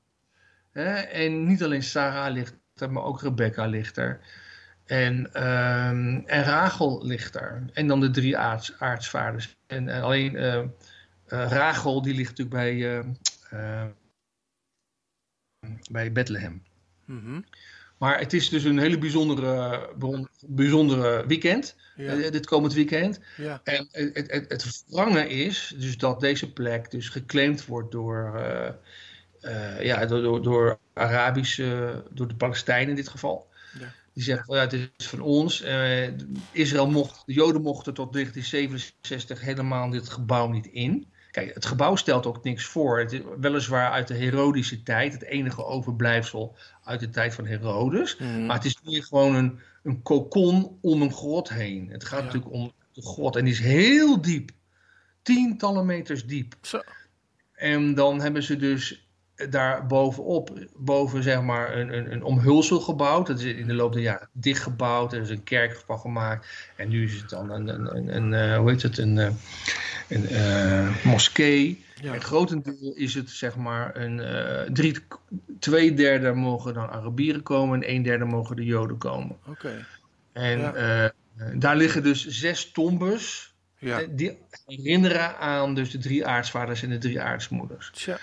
En 1.12 1.45
niet 1.45 1.63
alleen 1.63 1.84
Sarah 1.84 2.34
ligt 2.34 2.54
er, 2.76 2.91
maar 2.91 3.04
ook 3.04 3.22
Rebecca 3.22 3.65
ligt 3.65 3.98
er. 3.98 4.19
En, 4.89 5.15
um, 5.15 6.23
en 6.25 6.43
Rachel 6.43 7.06
ligt 7.06 7.34
daar. 7.34 7.63
En 7.73 7.88
dan 7.88 7.99
de 7.99 8.10
drie 8.10 8.38
aarts, 8.38 8.73
aartsvaders. 8.80 9.58
En, 9.67 9.89
en 9.89 10.02
alleen 10.02 10.36
uh, 10.36 10.56
uh, 10.56 10.63
Rachel 11.28 12.02
die 12.02 12.13
ligt 12.13 12.38
natuurlijk 12.38 12.56
bij, 12.56 13.04
uh, 13.52 13.86
bij 15.91 16.12
Bethlehem. 16.12 16.63
Mm 17.06 17.19
-hmm. 17.19 17.45
Maar 17.97 18.19
het 18.19 18.34
is 18.34 18.49
dus 18.49 18.63
een 18.63 18.80
hele 18.80 18.97
bijzondere, 18.97 19.89
bijzondere 20.45 21.28
weekend. 21.28 21.75
Ja. 21.95 22.30
dit 22.30 22.45
komend 22.45 22.73
weekend. 22.73 23.19
Ja. 23.38 23.62
En 23.63 23.88
het, 23.91 24.32
het, 24.32 24.49
het 24.49 24.84
is 25.30 25.73
dus 25.78 25.97
dat 25.97 26.19
deze 26.19 26.54
plek 26.54 26.91
dus 26.91 27.10
geclaimd 27.10 27.65
wordt 27.65 27.91
door, 27.91 28.39
ja, 29.80 30.06
door, 30.06 30.21
door, 30.21 30.43
door 30.43 30.80
Arabische, 30.93 32.04
door 32.12 32.28
de 32.28 32.36
Palestijnen 32.36 32.89
in 32.89 32.95
dit 32.95 33.10
geval. 33.10 33.47
Ja. 33.80 33.93
Die 34.19 34.27
zegt, 34.27 34.47
ja, 34.47 34.60
het 34.60 34.73
is 34.73 35.08
van 35.08 35.21
ons. 35.21 35.62
Uh, 35.62 36.08
Israël 36.51 36.89
mocht, 36.89 37.23
de 37.25 37.34
Joden 37.34 37.62
mochten 37.62 37.93
tot 37.93 38.13
1967 38.13 39.41
helemaal 39.41 39.89
dit 39.89 40.10
gebouw 40.10 40.47
niet 40.47 40.67
in. 40.67 41.08
Kijk, 41.32 41.53
het 41.53 41.65
gebouw 41.65 41.95
stelt 41.95 42.25
ook 42.25 42.43
niks 42.43 42.65
voor. 42.65 42.99
Het 42.99 43.12
is 43.12 43.21
weliswaar 43.39 43.91
uit 43.91 44.08
de 44.08 44.13
Herodische 44.13 44.84
tijd, 44.84 45.13
het 45.13 45.23
enige 45.23 45.65
overblijfsel 45.65 46.55
uit 46.84 46.99
de 46.99 47.10
tijd 47.10 47.34
van 47.34 47.45
Herodes. 47.45 48.17
Mm. 48.17 48.45
Maar 48.45 48.55
het 48.55 48.65
is 48.65 48.79
meer 48.84 49.03
gewoon 49.03 49.36
een, 49.36 49.60
een 49.84 50.01
kokon 50.01 50.77
om 50.82 51.01
een 51.01 51.13
grot 51.13 51.49
heen. 51.49 51.89
Het 51.89 52.03
gaat 52.03 52.19
ja. 52.19 52.25
natuurlijk 52.25 52.53
om 52.53 52.71
de 52.93 53.01
grot 53.01 53.36
en 53.36 53.43
die 53.43 53.53
is 53.53 53.60
heel 53.60 54.21
diep. 54.21 54.51
Tientallen 55.21 55.86
meters 55.86 56.25
diep. 56.25 56.55
Zo. 56.62 56.82
En 57.53 57.93
dan 57.93 58.21
hebben 58.21 58.43
ze 58.43 58.55
dus 58.55 59.09
daar 59.49 59.86
bovenop, 59.86 60.67
boven 60.75 61.23
zeg 61.23 61.41
maar 61.41 61.78
een, 61.78 61.97
een, 61.97 62.12
een 62.12 62.23
omhulsel 62.23 62.80
gebouwd. 62.80 63.28
Dat 63.28 63.39
is 63.39 63.54
in 63.54 63.67
de 63.67 63.73
loop 63.73 63.93
der 63.93 64.02
jaren 64.02 64.30
dichtgebouwd. 64.32 65.13
Er 65.13 65.21
is 65.21 65.30
een 65.30 65.43
kerk 65.43 65.84
van 65.86 65.99
gemaakt. 65.99 66.47
En 66.75 66.89
nu 66.89 67.04
is 67.04 67.13
het 67.13 67.30
dan 67.30 67.52
een, 67.52 67.67
een, 67.67 67.95
een, 67.95 68.15
een 68.15 68.49
uh, 68.49 68.58
hoe 68.58 68.69
heet 68.69 68.82
het, 68.82 68.97
een, 68.97 69.15
uh, 69.15 69.30
een 70.08 70.34
uh, 70.34 71.06
moskee. 71.06 71.84
Ja. 72.02 72.13
En 72.13 72.21
grotendeel 72.21 72.93
is 72.95 73.13
het 73.13 73.30
zeg 73.30 73.56
maar 73.56 73.95
een 73.95 74.73
drie, 74.73 74.97
twee 75.60 75.93
derde 75.93 76.34
mogen 76.34 76.73
dan 76.73 76.89
Arabieren 76.89 77.43
komen 77.43 77.84
en 77.84 77.89
een 77.89 78.04
derde 78.04 78.25
mogen 78.25 78.56
de 78.56 78.65
Joden 78.65 78.97
komen. 78.97 79.38
Oké. 79.47 79.86
En 80.34 80.73
daar 81.54 81.75
liggen 81.75 82.04
dus 82.04 82.28
zes 82.28 82.71
tombes 82.71 83.54
ja. 83.78 84.02
die 84.10 84.38
herinneren 84.65 85.38
aan 85.38 85.75
dus 85.75 85.91
de 85.91 85.97
drie 85.97 86.25
aartsvaders 86.25 86.84
en 86.84 86.89
de 86.89 86.97
drie 86.97 87.21
aartsmoeders. 87.21 87.91
Tja. 87.93 88.17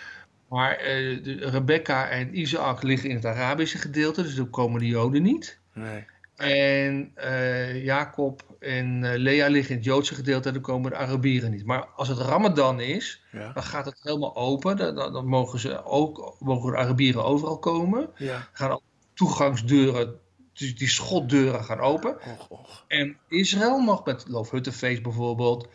Maar 0.49 0.79
de 1.23 1.37
Rebecca 1.41 2.09
en 2.09 2.39
Isaac 2.39 2.83
liggen 2.83 3.09
in 3.09 3.17
het 3.17 3.25
Arabische 3.25 3.79
gedeelte, 3.79 4.23
dus 4.23 4.35
daar 4.35 4.47
komen 4.47 4.81
de 4.81 4.87
Joden 4.87 5.23
niet. 5.23 5.59
Nee. 5.75 6.05
En 6.37 7.13
uh, 7.17 7.85
Jacob 7.85 8.43
en 8.59 9.03
uh, 9.03 9.11
Lea 9.15 9.49
liggen 9.49 9.71
in 9.71 9.77
het 9.77 9.85
Joodse 9.85 10.15
gedeelte 10.15 10.53
dan 10.53 10.63
komen 10.63 10.91
de 10.91 10.97
Arabieren 10.97 11.51
niet. 11.51 11.67
Maar 11.67 11.87
als 11.87 12.09
het 12.09 12.19
Ramadan 12.19 12.81
is, 12.81 13.23
dan 13.55 13.63
gaat 13.63 13.85
het 13.85 13.99
helemaal 14.03 14.37
open. 14.37 14.77
Dan, 14.77 15.13
dan, 15.13 15.27
mogen, 15.27 15.59
ze 15.59 15.85
ook, 15.85 16.37
mogen 16.39 16.71
de 16.71 16.79
Arabieren 16.79 17.25
overal 17.25 17.59
komen. 17.59 18.11
Ja. 18.17 18.49
Gaan 18.53 18.71
al 18.71 18.83
toegangsdeuren, 19.15 20.15
die 20.53 20.89
schotdeuren 20.89 21.65
gaan 21.65 21.81
open. 21.81 22.17
Och, 22.25 22.49
och. 22.49 22.85
En 22.89 23.17
Israël 23.29 23.79
mag 23.79 24.05
met 24.05 24.25
Loofhuttenfeest 24.29 25.03
bijvoorbeeld, 25.03 25.69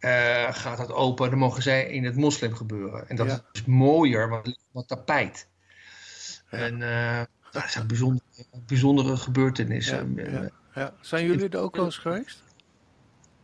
uh, 0.00 0.54
gaat 0.54 0.76
dat 0.76 0.92
open. 0.92 1.30
Dan 1.30 1.38
mogen 1.38 1.62
zij 1.62 1.86
in 1.86 2.04
het 2.04 2.16
moslim 2.16 2.54
gebeuren. 2.54 3.08
En 3.08 3.16
dat 3.16 3.44
is 3.52 3.64
mooier, 3.64 4.28
want 4.28 4.46
het 4.46 4.56
ligt 4.72 4.88
tapijt. 4.88 5.48
En 6.50 6.78
dat 7.50 7.70
zijn 7.70 7.86
bijzondere, 7.86 8.24
bijzondere 8.66 9.16
gebeurtenissen. 9.16 10.14
Ja, 10.16 10.50
ja, 10.74 10.94
Zijn 11.00 11.26
jullie 11.26 11.48
er 11.48 11.58
ook 11.58 11.76
wel 11.76 11.84
eens 11.84 11.98
geweest? 11.98 12.42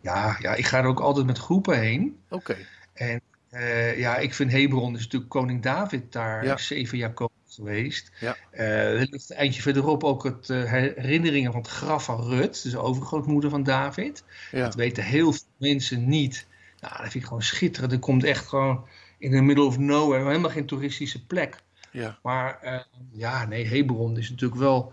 Ja, 0.01 0.37
ja, 0.40 0.55
ik 0.55 0.66
ga 0.66 0.79
er 0.79 0.87
ook 0.87 1.01
altijd 1.01 1.27
met 1.27 1.38
groepen 1.38 1.79
heen. 1.79 2.19
Oké. 2.29 2.57
En 2.92 3.21
uh, 3.51 3.99
ja, 3.99 4.16
ik 4.16 4.35
vind 4.35 4.53
Hebron 4.53 4.95
is 4.95 5.03
natuurlijk 5.03 5.31
koning 5.31 5.62
David 5.62 6.12
daar 6.12 6.61
zeven 6.61 6.99
jaar 6.99 7.12
koning 7.12 7.36
geweest. 7.49 8.11
Ja. 8.21 8.37
Uh, 8.53 9.01
er 9.01 9.09
ligt 9.11 9.31
een 9.31 9.37
eindje 9.37 9.63
verderop 9.63 10.05
ook 10.05 10.25
het 10.25 10.49
uh, 10.49 10.65
herinneringen 10.71 11.53
van 11.53 11.61
het 11.61 11.71
graf 11.71 12.05
van 12.05 12.29
Rut, 12.29 12.63
dus 12.63 12.73
de 12.73 12.79
overgrootmoeder 12.79 13.51
van 13.51 13.63
David. 13.63 14.25
Ja. 14.51 14.65
Dat 14.65 14.75
weten 14.75 15.05
heel 15.05 15.33
veel 15.33 15.43
mensen 15.57 16.09
niet. 16.09 16.47
Nou, 16.81 16.93
dat 16.93 17.03
vind 17.03 17.15
ik 17.15 17.25
gewoon 17.25 17.43
schitterend. 17.43 17.93
Er 17.93 17.99
komt 17.99 18.25
echt 18.25 18.47
gewoon 18.47 18.87
in 19.19 19.31
the 19.31 19.41
middle 19.41 19.65
of 19.65 19.79
nowhere, 19.79 20.27
helemaal 20.27 20.51
geen 20.51 20.67
toeristische 20.67 21.27
plek. 21.27 21.63
Ja. 21.91 22.19
Maar 22.23 22.59
uh, 22.65 22.81
ja, 23.13 23.47
nee, 23.47 23.67
Hebron 23.67 24.19
is 24.19 24.31
natuurlijk 24.31 24.61
wel 24.61 24.93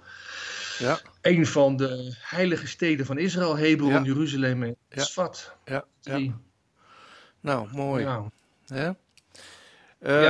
ja. 0.79 0.99
een 1.21 1.47
van 1.47 1.75
de 1.75 2.15
heilige 2.19 2.67
steden 2.67 3.05
van 3.05 3.17
Israël. 3.17 3.57
Hebron, 3.57 3.89
ja. 3.89 4.01
Jeruzalem 4.01 4.63
en 4.63 4.75
Sfat. 4.89 5.55
Ja. 5.65 5.85
ja. 6.01 6.33
Nou, 7.39 7.67
mooi. 7.71 8.03
Ja. 8.03 8.29
ja. 8.65 8.95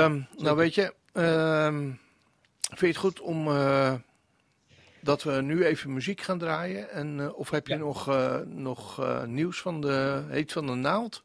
Um, 0.03 0.27
nou, 0.37 0.57
weet 0.57 0.75
je, 0.75 0.93
um, 1.13 1.99
vind 2.77 2.95
je 2.95 2.99
het 2.99 3.07
goed 3.07 3.19
om 3.19 3.47
uh, 3.47 3.93
dat 5.01 5.23
we 5.23 5.31
nu 5.31 5.65
even 5.65 5.93
muziek 5.93 6.21
gaan 6.21 6.37
draaien? 6.37 6.89
En, 6.89 7.17
uh, 7.17 7.37
of 7.37 7.49
heb 7.49 7.67
je 7.67 7.75
nog, 7.75 8.09
uh, 8.09 8.37
nog 8.45 9.01
nieuws 9.25 9.61
van 9.61 9.81
de 9.81 10.23
Heet 10.27 10.51
van 10.51 10.65
de 10.65 10.73
Naald? 10.73 11.23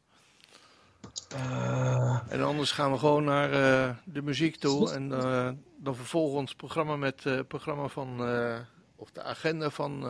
En 2.29 2.43
anders 2.43 2.71
gaan 2.71 2.93
we 2.93 2.99
gewoon 2.99 3.25
naar 3.25 3.51
de 4.05 4.23
muziek 4.23 4.57
toe. 4.57 4.93
En 4.93 5.09
dan 5.79 5.97
vervolgen 5.97 6.39
ons 6.39 6.55
programma 6.55 6.97
met 6.97 7.25
het 7.25 7.49
programma 7.49 7.89
van, 7.89 8.21
of 8.97 9.11
de 9.11 9.23
agenda 9.23 9.71
van, 9.71 10.07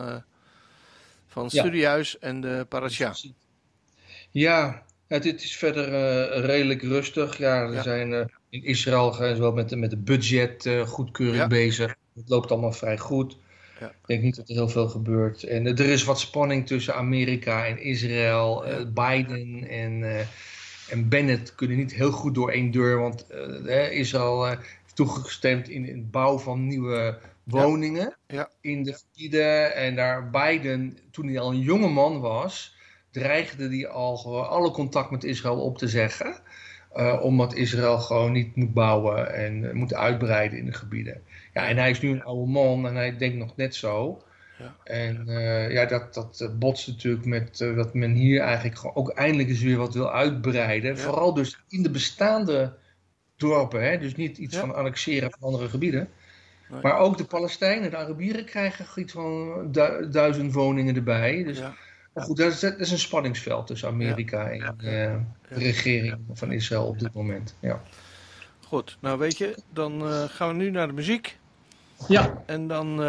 van 1.27 1.49
Studiehuis 1.49 2.11
ja. 2.11 2.27
en 2.27 2.41
de 2.41 2.65
Parasha. 2.69 3.13
Ja, 4.31 4.83
het, 5.07 5.23
het 5.23 5.43
is 5.43 5.57
verder 5.57 5.89
redelijk 6.41 6.81
rustig. 6.81 7.37
Ja, 7.37 7.61
er 7.61 7.73
ja. 7.73 7.81
zijn 7.81 8.31
in 8.49 8.63
Israël 8.63 9.11
gaan 9.11 9.35
ze 9.35 9.41
wel 9.41 9.51
met, 9.51 9.75
met 9.75 9.89
de 9.89 9.97
budgetgoedkeuring 9.97 11.37
ja. 11.37 11.47
bezig. 11.47 11.95
Het 12.15 12.29
loopt 12.29 12.51
allemaal 12.51 12.71
vrij 12.71 12.97
goed. 12.97 13.37
Ja. 13.79 13.87
Ik 13.87 14.05
denk 14.05 14.21
niet 14.21 14.35
dat 14.35 14.49
er 14.49 14.55
heel 14.55 14.69
veel 14.69 14.87
gebeurt. 14.87 15.43
En 15.43 15.65
er 15.65 15.79
is 15.79 16.03
wat 16.03 16.19
spanning 16.19 16.67
tussen 16.67 16.95
Amerika 16.95 17.65
en 17.65 17.81
Israël, 17.81 18.63
Biden 18.93 19.67
en 19.69 20.27
en 20.89 21.09
Bennett 21.09 21.55
kunnen 21.55 21.77
niet 21.77 21.93
heel 21.93 22.11
goed 22.11 22.35
door 22.35 22.51
één 22.51 22.71
deur, 22.71 22.99
want 22.99 23.25
uh, 23.65 23.91
Israël 23.91 24.45
uh, 24.45 24.49
heeft 24.49 24.95
toegestemd 24.95 25.69
in, 25.69 25.85
in 25.85 25.97
het 25.97 26.11
bouwen 26.11 26.41
van 26.41 26.67
nieuwe 26.67 27.19
woningen 27.43 28.17
ja. 28.27 28.49
in 28.61 28.83
de 28.83 28.93
gebieden. 28.93 29.75
En 29.75 29.95
daar 29.95 30.29
Biden, 30.29 30.97
toen 31.11 31.27
hij 31.27 31.39
al 31.39 31.51
een 31.51 31.59
jonge 31.59 31.89
man 31.89 32.19
was, 32.19 32.75
dreigde 33.11 33.67
hij 33.67 33.87
al 33.87 34.45
alle 34.47 34.71
contact 34.71 35.11
met 35.11 35.23
Israël 35.23 35.61
op 35.61 35.77
te 35.77 35.87
zeggen. 35.87 36.41
Uh, 36.95 37.19
omdat 37.21 37.53
Israël 37.53 37.97
gewoon 37.97 38.31
niet 38.31 38.55
moet 38.55 38.73
bouwen 38.73 39.33
en 39.33 39.77
moet 39.77 39.93
uitbreiden 39.93 40.57
in 40.57 40.65
de 40.65 40.73
gebieden. 40.73 41.21
Ja, 41.53 41.67
en 41.67 41.77
hij 41.77 41.89
is 41.89 42.01
nu 42.01 42.09
een 42.09 42.23
oude 42.23 42.51
man 42.51 42.87
en 42.87 42.95
hij 42.95 43.17
denkt 43.17 43.37
nog 43.37 43.55
net 43.55 43.75
zo. 43.75 44.23
Ja. 44.59 44.75
En 44.83 45.23
uh, 45.27 45.71
ja, 45.71 45.85
dat, 45.85 46.13
dat 46.13 46.41
eh, 46.41 46.49
botst 46.57 46.87
natuurlijk 46.87 47.25
met 47.25 47.59
uh, 47.59 47.75
wat 47.75 47.93
men 47.93 48.11
hier 48.11 48.41
eigenlijk 48.41 48.77
gewoon 48.77 48.95
ook 48.95 49.09
eindelijk 49.09 49.49
eens 49.49 49.61
weer 49.61 49.77
wat 49.77 49.93
wil 49.93 50.11
uitbreiden. 50.11 50.95
Ja. 50.95 51.01
Vooral 51.01 51.33
dus 51.33 51.59
in 51.67 51.83
de 51.83 51.89
bestaande 51.89 52.73
dorpen. 53.37 53.83
Hè? 53.83 53.97
Dus 53.97 54.15
niet 54.15 54.37
iets 54.37 54.55
ja. 54.55 54.59
van 54.59 54.75
annexeren 54.75 55.31
van 55.31 55.41
andere 55.41 55.69
gebieden. 55.69 56.09
Nee. 56.69 56.81
Maar 56.81 56.97
ook 56.97 57.17
de 57.17 57.25
Palestijnen, 57.25 57.89
de 57.89 57.97
Arabieren 57.97 58.45
krijgen 58.45 59.01
iets 59.01 59.13
van 59.13 59.67
du 59.71 60.09
duizend 60.09 60.53
woningen 60.53 60.95
erbij. 60.95 61.43
Dus 61.43 61.61
maar 62.13 62.23
goed, 62.23 62.37
dat 62.37 62.51
is, 62.51 62.59
dat 62.59 62.79
is, 62.79 62.91
een 62.91 62.99
spanningsveld 62.99 63.67
tussen 63.67 63.87
Amerika 63.87 64.49
en 64.49 64.75
de 64.77 65.21
regering 65.49 66.17
van 66.33 66.51
Israël 66.51 66.85
op 66.85 66.99
dit 66.99 67.13
moment. 67.13 67.55
Ja. 67.59 67.81
Goed, 68.67 68.97
nou 68.99 69.19
weet 69.19 69.37
je, 69.37 69.57
dan 69.73 70.01
gaan 70.29 70.47
we 70.47 70.53
nu 70.53 70.69
naar 70.69 70.87
de 70.87 70.93
muziek. 70.93 71.37
Ja. 72.07 72.43
En 72.45 72.67
dan 72.67 72.99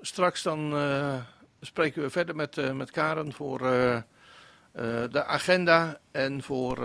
straks 0.00 0.42
dan 0.42 0.74
uh, 0.74 1.14
spreken 1.60 2.02
we 2.02 2.10
verder 2.10 2.36
met, 2.36 2.56
uh, 2.56 2.72
met 2.72 2.90
Karen 2.90 3.32
voor 3.32 3.60
uh, 3.62 3.98
de 5.10 5.24
agenda 5.24 5.98
en 6.10 6.42
voor 6.42 6.76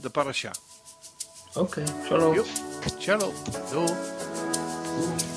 de 0.00 0.10
parasha. 0.12 0.50
Oké, 1.48 1.58
okay, 1.58 1.84
shalom. 2.04 2.44
Shalom. 2.98 3.34
Doei. 3.70 5.36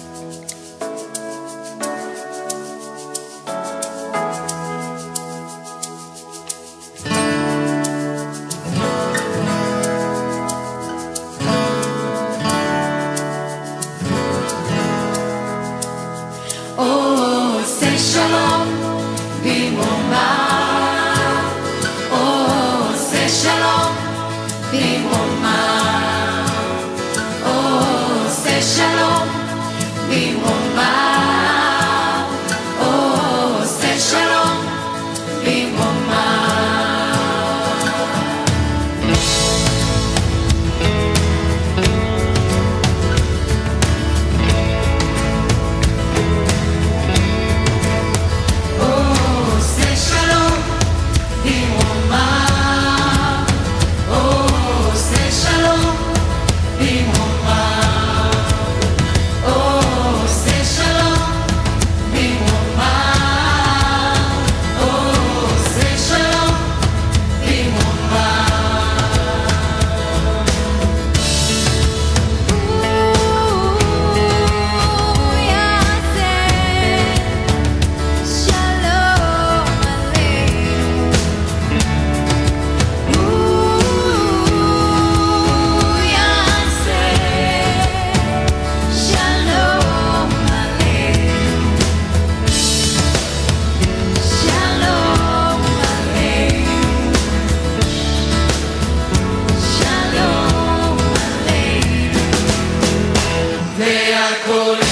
cool. 104.43 104.90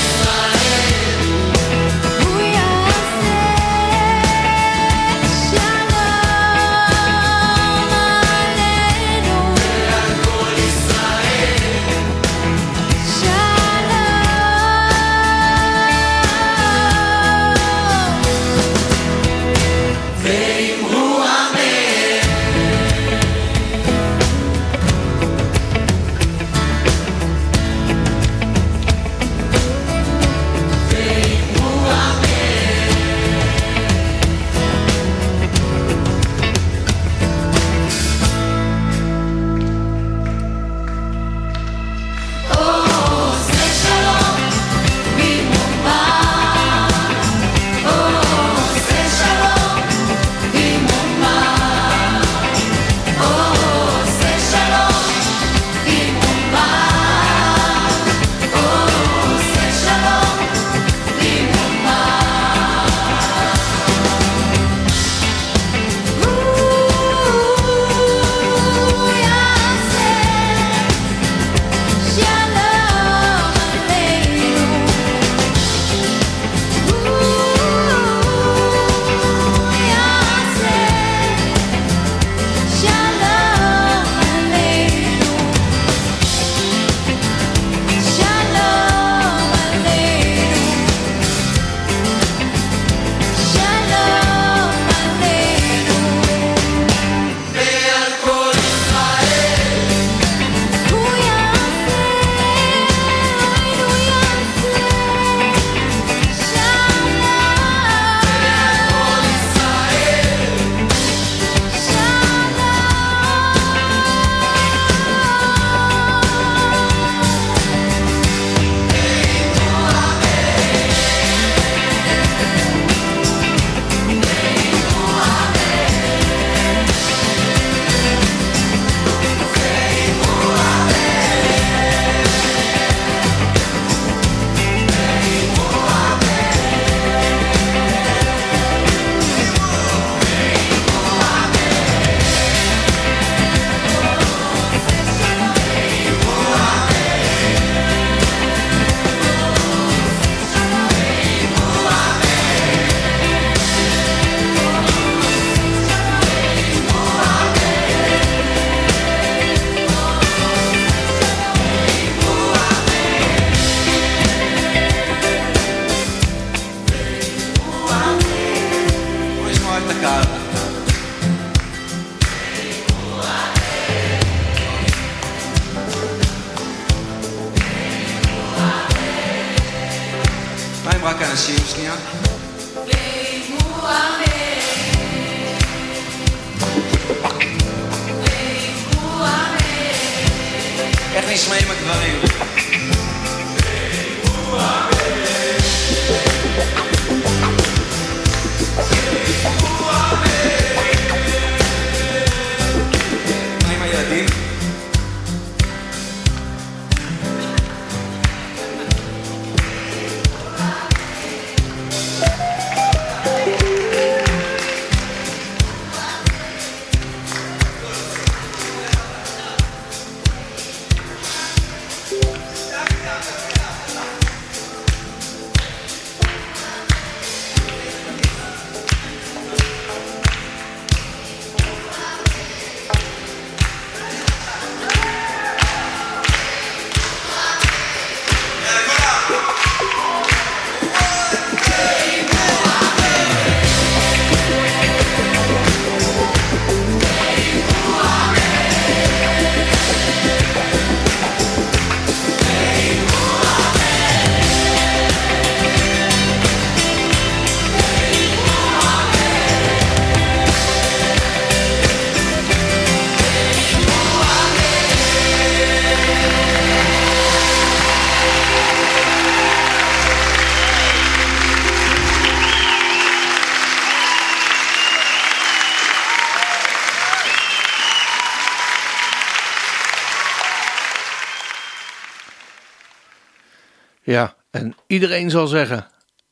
En 284.59 284.75
iedereen 284.87 285.29
zal 285.29 285.47
zeggen: 285.47 285.87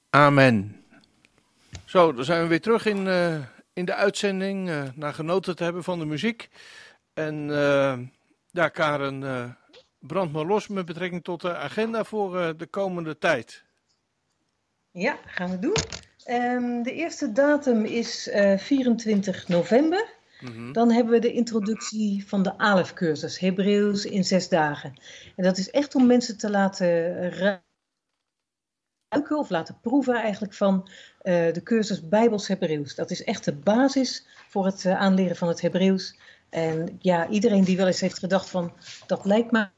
Amen. 0.10 0.76
Zo, 1.86 2.14
dan 2.14 2.26
zijn 2.26 2.42
we 2.42 2.48
weer 2.48 2.62
terug 2.62 2.86
in, 2.86 3.06
uh, 3.06 3.36
in 3.74 3.86
de 3.86 3.94
uitzending. 3.94 4.70
Uh, 4.70 4.84
naar 4.96 5.14
genoten 5.14 5.56
te 5.56 5.64
hebben 5.64 5.84
van 5.84 6.00
de 6.00 6.06
muziek. 6.06 6.50
En 7.14 7.48
uh, 7.50 7.98
ja, 8.52 8.70
Karen, 8.70 9.58
brand 10.00 10.34
maar 10.34 10.46
los 10.46 10.68
met 10.68 10.86
betrekking 10.86 11.24
tot 11.24 11.42
de 11.42 11.56
agenda 11.56 12.04
voor 12.04 12.58
de 12.58 12.66
komende 12.66 13.18
tijd. 13.18 13.64
Ja, 14.92 15.18
gaan 15.26 15.50
we 15.50 15.60
doen. 15.60 15.76
Um, 16.30 16.84
de 16.84 16.94
eerste 16.94 17.32
datum 17.32 17.86
is 17.86 18.30
24 18.58 19.48
november. 19.48 20.16
-hmm. 20.40 20.74
Dan 20.74 20.92
hebben 20.92 21.14
we 21.14 21.20
de 21.20 21.34
introductie 21.34 22.28
van 22.28 22.44
de 22.44 22.58
ALEF-cursus, 22.58 23.40
Hebreeuws 23.40 24.06
in 24.06 24.24
zes 24.24 24.50
dagen. 24.50 24.94
En 25.36 25.44
dat 25.44 25.58
is 25.58 25.70
echt 25.70 25.96
om 25.96 26.06
mensen 26.06 26.38
te 26.38 26.50
laten 26.50 27.32
ruiken 29.10 29.38
of 29.38 29.50
laten 29.50 29.80
proeven 29.82 30.16
eigenlijk 30.16 30.54
van 30.54 30.90
uh, 31.24 31.54
de 31.54 31.62
cursus 31.64 32.08
Bijbels 32.08 32.48
Hebreeuws. 32.48 32.96
Dat 32.96 33.12
is 33.12 33.24
echt 33.24 33.46
de 33.46 33.54
basis 33.54 34.28
voor 34.48 34.66
het 34.66 34.84
uh, 34.84 35.00
aanleren 35.00 35.36
van 35.36 35.48
het 35.48 35.62
Hebreeuws. 35.62 36.20
En 36.50 36.98
ja, 37.00 37.28
iedereen 37.30 37.64
die 37.64 37.78
wel 37.78 37.88
eens 37.88 38.02
heeft 38.02 38.20
gedacht 38.20 38.50
van 38.50 38.74
dat 39.08 39.26
lijkt 39.26 39.52
me 39.52 39.70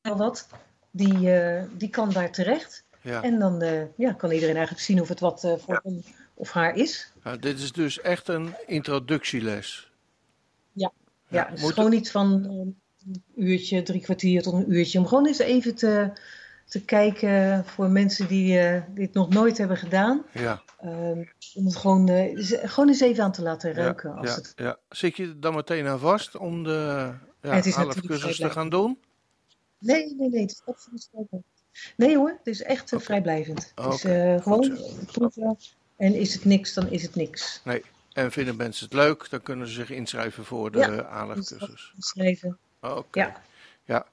wel 0.00 0.16
wat, 0.16 0.48
die, 0.90 1.18
uh, 1.18 1.62
die 1.72 1.90
kan 1.90 2.10
daar 2.10 2.32
terecht. 2.32 2.84
Ja. 3.00 3.22
En 3.22 3.38
dan 3.38 3.88
ja, 3.96 4.12
kan 4.12 4.30
iedereen 4.30 4.56
eigenlijk 4.56 4.84
zien 4.84 5.00
of 5.00 5.08
het 5.08 5.20
wat 5.20 5.40
voor 5.40 5.80
hem 5.82 6.02
of 6.34 6.50
haar 6.50 6.76
is. 6.76 7.12
Nou, 7.22 7.38
dit 7.38 7.58
is 7.58 7.72
dus 7.72 8.00
echt 8.00 8.28
een 8.28 8.54
introductieles. 8.66 9.90
Ja, 10.72 10.92
ja, 11.28 11.44
ja 11.44 11.50
het 11.50 11.62
is 11.62 11.70
gewoon 11.70 11.92
iets 11.92 12.10
van 12.10 12.44
een 12.44 12.80
uurtje, 13.36 13.82
drie 13.82 14.00
kwartier 14.00 14.42
tot 14.42 14.52
een 14.52 14.72
uurtje. 14.72 14.98
Om 14.98 15.06
gewoon 15.06 15.26
eens 15.26 15.38
even 15.38 15.74
te, 15.74 16.12
te 16.68 16.84
kijken 16.84 17.64
voor 17.64 17.90
mensen 17.90 18.28
die 18.28 18.58
uh, 18.58 18.82
dit 18.88 19.14
nog 19.14 19.28
nooit 19.28 19.58
hebben 19.58 19.76
gedaan. 19.76 20.24
Ja. 20.32 20.62
Um, 20.84 21.30
om 21.54 21.64
het 21.64 21.76
gewoon, 21.76 22.10
uh, 22.10 22.38
gewoon 22.68 22.88
eens 22.88 23.00
even 23.00 23.24
aan 23.24 23.32
te 23.32 23.42
laten 23.42 23.72
ruiken. 23.72 24.10
Ja, 24.10 24.16
als 24.16 24.30
ja, 24.30 24.34
het... 24.34 24.52
ja. 24.56 24.78
Zit 24.88 25.16
je 25.16 25.24
er 25.24 25.40
dan 25.40 25.54
meteen 25.54 25.86
aan 25.86 25.98
vast 25.98 26.36
om 26.36 26.64
de 26.64 27.12
ja, 27.42 27.60
half 27.70 28.00
cursus 28.00 28.36
te 28.36 28.50
gaan 28.50 28.68
doen? 28.68 28.98
Nee, 29.78 30.14
nee, 30.14 30.28
nee. 30.28 30.40
Het 30.40 30.50
is 30.50 30.62
absoluut. 30.66 31.10
Nee 31.96 32.16
hoor, 32.16 32.28
het 32.28 32.46
is 32.46 32.62
echt 32.62 32.92
uh, 32.92 33.00
vrijblijvend. 33.00 33.72
Het 33.74 33.94
is 33.94 34.04
uh, 34.04 34.42
gewoon 34.42 34.78
proeven. 35.12 35.58
En 35.96 36.14
is 36.14 36.34
het 36.34 36.44
niks, 36.44 36.74
dan 36.74 36.88
is 36.90 37.02
het 37.02 37.14
niks. 37.14 37.60
Nee. 37.64 37.82
En 38.12 38.32
vinden 38.32 38.56
mensen 38.56 38.84
het 38.84 38.94
leuk, 38.94 39.30
dan 39.30 39.42
kunnen 39.42 39.66
ze 39.66 39.72
zich 39.72 39.90
inschrijven 39.90 40.44
voor 40.44 40.70
de 40.70 40.78
ja, 40.78 41.04
aanlegcursus. 41.04 41.92
Inschrijven. 41.94 42.58
Oké. 42.80 42.96
Okay. 42.96 43.24
Ja. 43.24 43.42
ja. 43.84 44.06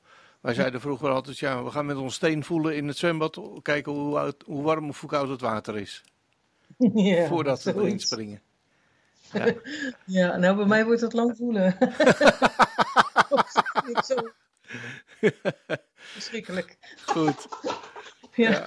Wij 0.46 0.54
zeiden 0.54 0.82
vroeger 0.82 1.10
altijd, 1.10 1.40
ja, 1.40 1.64
we 1.64 1.72
gaan 1.72 1.86
met 1.86 1.98
ons 1.98 2.16
steen 2.16 2.44
voelen 2.44 2.76
in 2.76 2.88
het 2.88 2.98
zwembad, 2.98 3.42
kijken 3.62 3.92
hoe, 3.92 4.20
oud, 4.20 4.44
hoe 4.46 4.64
warm 4.64 4.90
of 4.90 5.00
hoe 5.00 5.10
koud 5.10 5.30
het 5.30 5.42
water 5.42 5.78
is. 5.78 6.04
Ja, 6.94 7.28
Voordat 7.28 7.64
we 7.64 7.74
erin 7.74 8.00
springen. 8.00 8.42
Ja. 9.32 9.54
ja, 10.20 10.38
nou 10.38 10.56
bij 10.56 10.66
mij 10.66 10.86
wordt 10.86 11.02
het 11.02 11.14
lang 11.14 11.38
voelen. 11.38 11.78
zo. 14.08 14.16
Verschrikkelijk. 15.96 16.78
Goed. 17.06 17.48
Ja. 18.34 18.66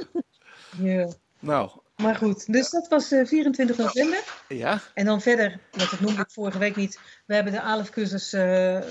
ja. 0.78 1.12
Nou. 1.38 1.70
Maar 1.96 2.16
goed, 2.16 2.52
dus 2.52 2.70
dat 2.70 2.88
was 2.88 3.12
uh, 3.12 3.26
24 3.26 3.76
november. 3.76 4.24
Ja. 4.48 4.80
En 4.94 5.04
dan 5.04 5.20
verder, 5.20 5.60
want 5.70 5.90
dat 5.90 6.00
noemde 6.00 6.20
ik 6.20 6.30
vorige 6.30 6.58
week 6.58 6.76
niet. 6.76 7.00
We 7.26 7.34
hebben 7.34 7.52
de 7.52 7.60
ALEF-cursus 7.60 8.34
uh, 8.34 8.74
uh, 8.74 8.82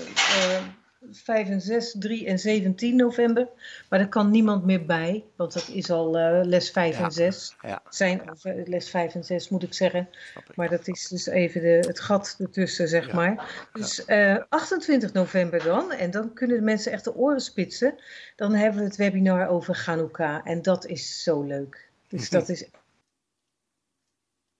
5 1.10 1.48
en 1.48 1.60
6, 1.60 1.96
3 1.98 2.26
en 2.26 2.38
17 2.38 2.96
november. 2.96 3.48
Maar 3.88 3.98
daar 3.98 4.08
kan 4.08 4.30
niemand 4.30 4.64
meer 4.64 4.86
bij, 4.86 5.24
want 5.36 5.52
dat 5.52 5.68
is 5.68 5.90
al 5.90 6.18
uh, 6.18 6.40
les 6.44 6.70
5 6.70 6.98
ja. 6.98 7.04
en 7.04 7.10
6. 7.10 7.56
Ja. 7.62 7.82
Zijn, 7.88 8.30
of, 8.30 8.44
uh, 8.44 8.66
les 8.66 8.90
5 8.90 9.14
en 9.14 9.24
6 9.24 9.48
moet 9.48 9.62
ik 9.62 9.74
zeggen. 9.74 10.08
Ik. 10.34 10.56
Maar 10.56 10.68
dat 10.68 10.88
is 10.88 11.08
dus 11.08 11.26
even 11.26 11.60
de, 11.60 11.84
het 11.86 12.00
gat 12.00 12.36
ertussen, 12.38 12.88
zeg 12.88 13.12
maar. 13.12 13.68
Dus 13.72 14.02
uh, 14.06 14.42
28 14.48 15.12
november 15.12 15.62
dan, 15.62 15.92
en 15.92 16.10
dan 16.10 16.32
kunnen 16.32 16.56
de 16.56 16.62
mensen 16.62 16.92
echt 16.92 17.04
de 17.04 17.14
oren 17.14 17.40
spitsen. 17.40 17.94
Dan 18.36 18.54
hebben 18.54 18.80
we 18.80 18.86
het 18.86 18.96
webinar 18.96 19.48
over 19.48 19.74
Chanukka. 19.74 20.44
En 20.44 20.62
dat 20.62 20.86
is 20.86 21.22
zo 21.22 21.42
leuk. 21.42 21.88
Dus 22.08 22.30
dat 22.30 22.48
is 22.48 22.68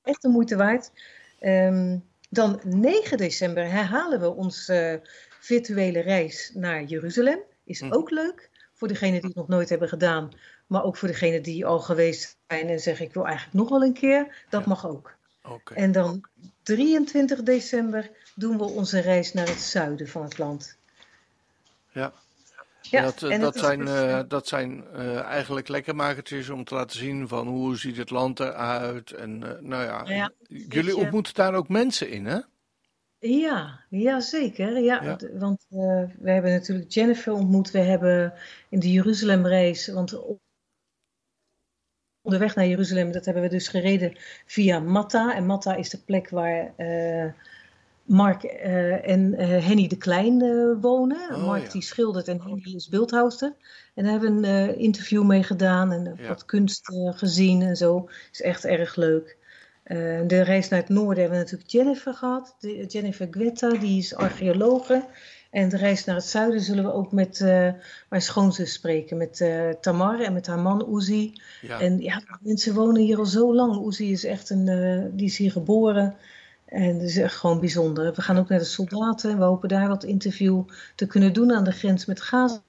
echt 0.03 0.23
de 0.23 0.29
moeite 0.29 0.57
waard. 0.57 0.91
Um, 1.41 2.05
dan 2.31 2.61
9 2.65 3.17
december 3.17 3.71
herhalen 3.71 4.21
we 4.21 4.35
ons 4.35 4.69
virtuele 5.41 6.01
reis 6.01 6.51
naar 6.55 6.83
Jeruzalem. 6.83 7.39
Is 7.65 7.81
Mhm. 7.81 7.93
ook 7.93 8.11
leuk 8.11 8.51
voor 8.75 8.89
degenen 8.89 9.21
die 9.21 9.29
het 9.29 9.37
nog 9.37 9.49
nooit 9.49 9.69
hebben 9.69 9.89
gedaan. 9.89 10.31
Maar 10.67 10.85
ook 10.85 10.97
voor 10.97 11.09
degenen 11.09 11.43
die 11.43 11.67
al 11.67 11.79
geweest 11.81 12.37
zijn 12.47 12.69
en 12.69 12.81
zeggen 12.81 13.07
ik 13.07 13.15
wil 13.15 13.27
eigenlijk 13.27 13.57
nog 13.57 13.69
wel 13.69 13.83
een 13.83 13.93
keer. 13.93 14.45
Dat 14.51 14.67
mag 14.67 14.87
ook. 14.89 15.17
Oké. 15.43 15.75
En 15.75 15.93
dan 15.93 16.25
23 16.63 17.43
december 17.43 18.11
doen 18.35 18.59
we 18.59 18.65
onze 18.65 19.01
reis 19.01 19.33
naar 19.33 19.47
het 19.49 19.61
zuiden 19.61 20.09
van 20.09 20.23
het 20.23 20.39
land. 20.39 20.77
Ja. 21.93 22.13
Ja, 22.81 23.03
dat, 23.03 23.23
eh, 23.23 23.33
en 23.33 23.41
dat, 23.41 23.55
het 23.55 23.63
is 23.63 23.69
zijn, 23.69 23.79
dus, 23.79 23.89
eh, 23.89 24.19
eh, 24.19 24.25
dat 24.29 24.49
zijn 24.49 24.85
eh, 24.93 25.21
eigenlijk 25.21 25.69
lekkermakertjes 25.69 26.49
om 26.49 26.65
te 26.65 26.75
laten 26.75 26.99
zien 26.99 27.29
van 27.29 27.47
hoe 27.47 27.77
ziet 27.77 27.97
het 27.97 28.11
land 28.11 28.41
eruit. 28.41 29.13
En 29.13 29.43
eh, 29.43 29.63
nou 29.63 29.85
ja, 29.85 30.03
ja, 30.07 30.31
jullie 30.69 30.97
ontmoeten 30.97 31.35
daar 31.35 31.55
ook 31.55 31.69
mensen 31.69 32.11
in, 32.11 32.27
hè? 32.27 32.39
Ja, 33.21 33.85
ja 33.91 34.21
zeker. 34.21 34.79
Ja, 34.79 35.17
Want 35.33 35.67
eh, 35.69 36.03
we 36.19 36.31
hebben 36.31 36.51
natuurlijk 36.51 36.91
Jennifer 36.91 37.33
ontmoet. 37.33 37.71
We 37.71 37.79
hebben 37.79 38.33
in 38.69 38.81
de 38.81 38.93
Jeruzalemreis, 38.93 39.89
want 39.89 40.21
onderweg 42.23 42.55
naar 42.55 42.67
Jeruzalem, 42.67 43.13
dat 43.13 43.25
hebben 43.25 43.43
we 43.43 43.49
dus 43.49 43.69
gereden 43.69 44.17
via 44.47 44.81
Matta. 44.81 45.35
En 45.35 45.47
Matta 45.47 45.75
is 45.75 45.91
de 45.91 45.99
plek 45.99 46.31
waar, 46.31 46.73
eh, 46.77 47.33
Mark 48.03 48.43
en 48.43 49.35
Henny 49.35 49.87
de 49.87 49.97
Klein 49.97 50.39
wonen. 50.81 51.35
Oh, 51.35 51.47
Mark 51.47 51.71
die 51.71 51.83
schildert 51.83 52.29
en 52.29 52.41
Henny 52.41 52.75
is 52.75 52.89
beeldhouster. 52.89 53.55
En 53.95 54.03
daar 54.03 54.13
hebben 54.13 54.41
we 54.41 54.49
een 54.49 54.79
interview 54.79 55.25
mee 55.25 55.43
gedaan 55.43 55.93
en 55.93 56.19
wat 56.29 56.45
kunst 56.45 56.93
gezien 57.11 57.63
en 57.63 57.77
zo. 57.77 58.09
Is 58.33 58.43
echt 58.43 58.65
erg 58.65 58.97
leuk. 58.97 59.38
De 60.27 60.41
reis 60.41 60.69
naar 60.69 60.81
het 60.81 60.89
noorden 60.89 61.23
hebben 61.23 61.39
we 61.39 61.45
natuurlijk 61.45 61.71
Jennifer 61.71 62.15
gehad. 62.15 62.57
Jennifer 62.89 63.29
Guetta, 63.31 63.69
die 63.69 63.99
is 63.99 64.15
archeologe. 64.15 65.05
En 65.51 65.69
de 65.69 65.77
reis 65.77 66.05
naar 66.05 66.17
het 66.17 66.25
zuiden 66.25 66.61
zullen 66.61 66.85
we 66.85 66.93
ook 66.93 67.13
met 67.13 67.41
uh, 67.41 67.73
mijn 68.09 68.23
schoonzus 68.23 68.73
spreken, 68.73 69.17
met 69.17 69.41
uh, 69.41 69.71
Tamar 69.71 70.21
en 70.21 70.33
met 70.33 70.47
haar 70.47 70.59
man 70.59 70.97
Uzi. 70.97 71.33
En 71.69 72.01
ja, 72.01 72.23
mensen 72.41 72.75
wonen 72.75 73.03
hier 73.03 73.19
al 73.19 73.27
zo 73.27 73.55
lang. 73.55 73.87
Uzi 73.87 74.13
is 74.13 74.25
echt 74.25 74.51
een, 74.51 75.11
die 75.17 75.27
is 75.27 75.37
hier 75.37 75.53
geboren. 75.53 76.17
En 76.65 76.93
dat 76.93 77.09
is 77.09 77.17
echt 77.17 77.37
gewoon 77.37 77.61
bijzonder. 77.61 78.15
We 78.15 78.23
gaan 78.23 78.39
ook 78.39 78.49
naar 78.49 78.59
de 78.59 78.65
soldaten. 78.65 79.39
We 79.39 79.45
hopen 79.45 79.69
daar 79.69 79.89
wat 79.89 80.05
interview 80.05 80.65
te 80.95 81.07
kunnen 81.07 81.33
doen 81.33 81.53
aan 81.53 81.65
de 81.65 81.73
grens 81.73 82.07
met 82.07 82.21
Gaza. 82.21 82.63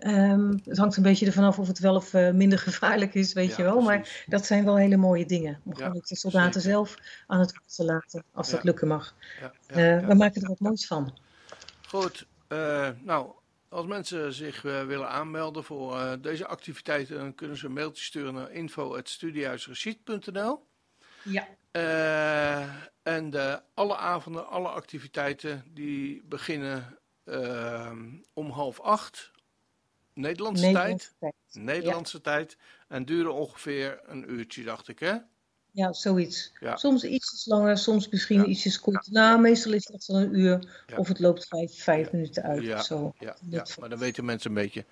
Um, 0.00 0.60
het 0.64 0.78
hangt 0.78 0.96
een 0.96 1.02
beetje 1.02 1.26
ervan 1.26 1.44
af 1.44 1.58
of 1.58 1.66
het 1.66 1.78
wel 1.78 1.94
of 1.94 2.12
uh, 2.12 2.30
minder 2.30 2.58
gevaarlijk 2.68 3.14
is, 3.14 3.32
weet 3.32 3.50
ja, 3.50 3.56
je 3.56 3.62
wel. 3.62 3.84
Precies. 3.84 3.88
Maar 3.88 4.24
dat 4.26 4.46
zijn 4.46 4.64
wel 4.64 4.76
hele 4.76 4.96
mooie 4.96 5.26
dingen. 5.26 5.60
Om 5.64 5.72
ja, 5.76 5.90
de 5.90 6.16
soldaten 6.16 6.60
zeker. 6.60 6.76
zelf 6.76 6.96
aan 7.26 7.40
het 7.40 7.54
te 7.66 7.84
laten, 7.84 8.24
als 8.32 8.50
dat 8.50 8.64
lukken 8.64 8.88
mag. 8.88 9.14
Uh, 9.42 9.48
we 10.06 10.14
maken 10.14 10.42
er 10.42 10.48
wat 10.48 10.60
moois 10.60 10.86
van. 10.86 11.18
Goed, 11.88 12.26
uh, 12.48 12.88
nou, 13.02 13.30
als 13.68 13.86
mensen 13.86 14.32
zich 14.32 14.62
willen 14.62 15.08
aanmelden 15.08 15.64
voor 15.64 16.18
deze 16.20 16.46
activiteiten, 16.46 17.16
dan 17.16 17.34
kunnen 17.34 17.56
ze 17.56 17.66
een 17.66 17.72
mailtje 17.72 18.04
sturen 18.04 18.34
naar 18.34 18.52
info.studiehuisrecit.nl. 18.52 20.66
Ja. 21.22 21.48
en 23.02 23.32
alle 23.74 23.96
avonden, 23.96 24.48
alle 24.48 24.68
activiteiten, 24.68 25.64
die 25.74 26.22
beginnen 26.24 26.98
om 28.32 28.50
half 28.50 28.80
acht 28.80 29.34
Nederlandse, 30.16 30.64
Nederlandse 30.64 31.12
tijd. 31.18 31.34
tijd. 31.50 31.64
Nederlandse 31.64 32.16
ja. 32.16 32.22
tijd. 32.22 32.56
En 32.88 33.04
duren 33.04 33.34
ongeveer 33.34 34.00
een 34.06 34.30
uurtje, 34.32 34.64
dacht 34.64 34.88
ik, 34.88 34.98
hè? 34.98 35.14
Ja, 35.70 35.92
zoiets. 35.92 36.52
Ja. 36.60 36.76
Soms 36.76 37.04
ietsjes 37.04 37.46
langer, 37.46 37.78
soms 37.78 38.08
misschien 38.08 38.40
ja. 38.40 38.46
ietsjes 38.46 38.80
kort. 38.80 39.10
Nou, 39.10 39.40
meestal 39.40 39.72
is 39.72 39.88
het 39.92 40.04
dan 40.06 40.16
een 40.16 40.38
uur. 40.38 40.84
Of 40.96 41.08
het 41.08 41.18
loopt 41.18 41.48
vijf, 41.48 41.82
vijf 41.82 42.12
minuten 42.12 42.42
uit 42.42 42.72
of 42.72 42.84
zo. 42.84 43.12
Ja, 43.18 43.36
ja. 43.50 43.66
maar 43.80 43.88
dan 43.88 43.98
weten 43.98 44.24
mensen 44.24 44.50
een 44.50 44.56
beetje 44.56 44.84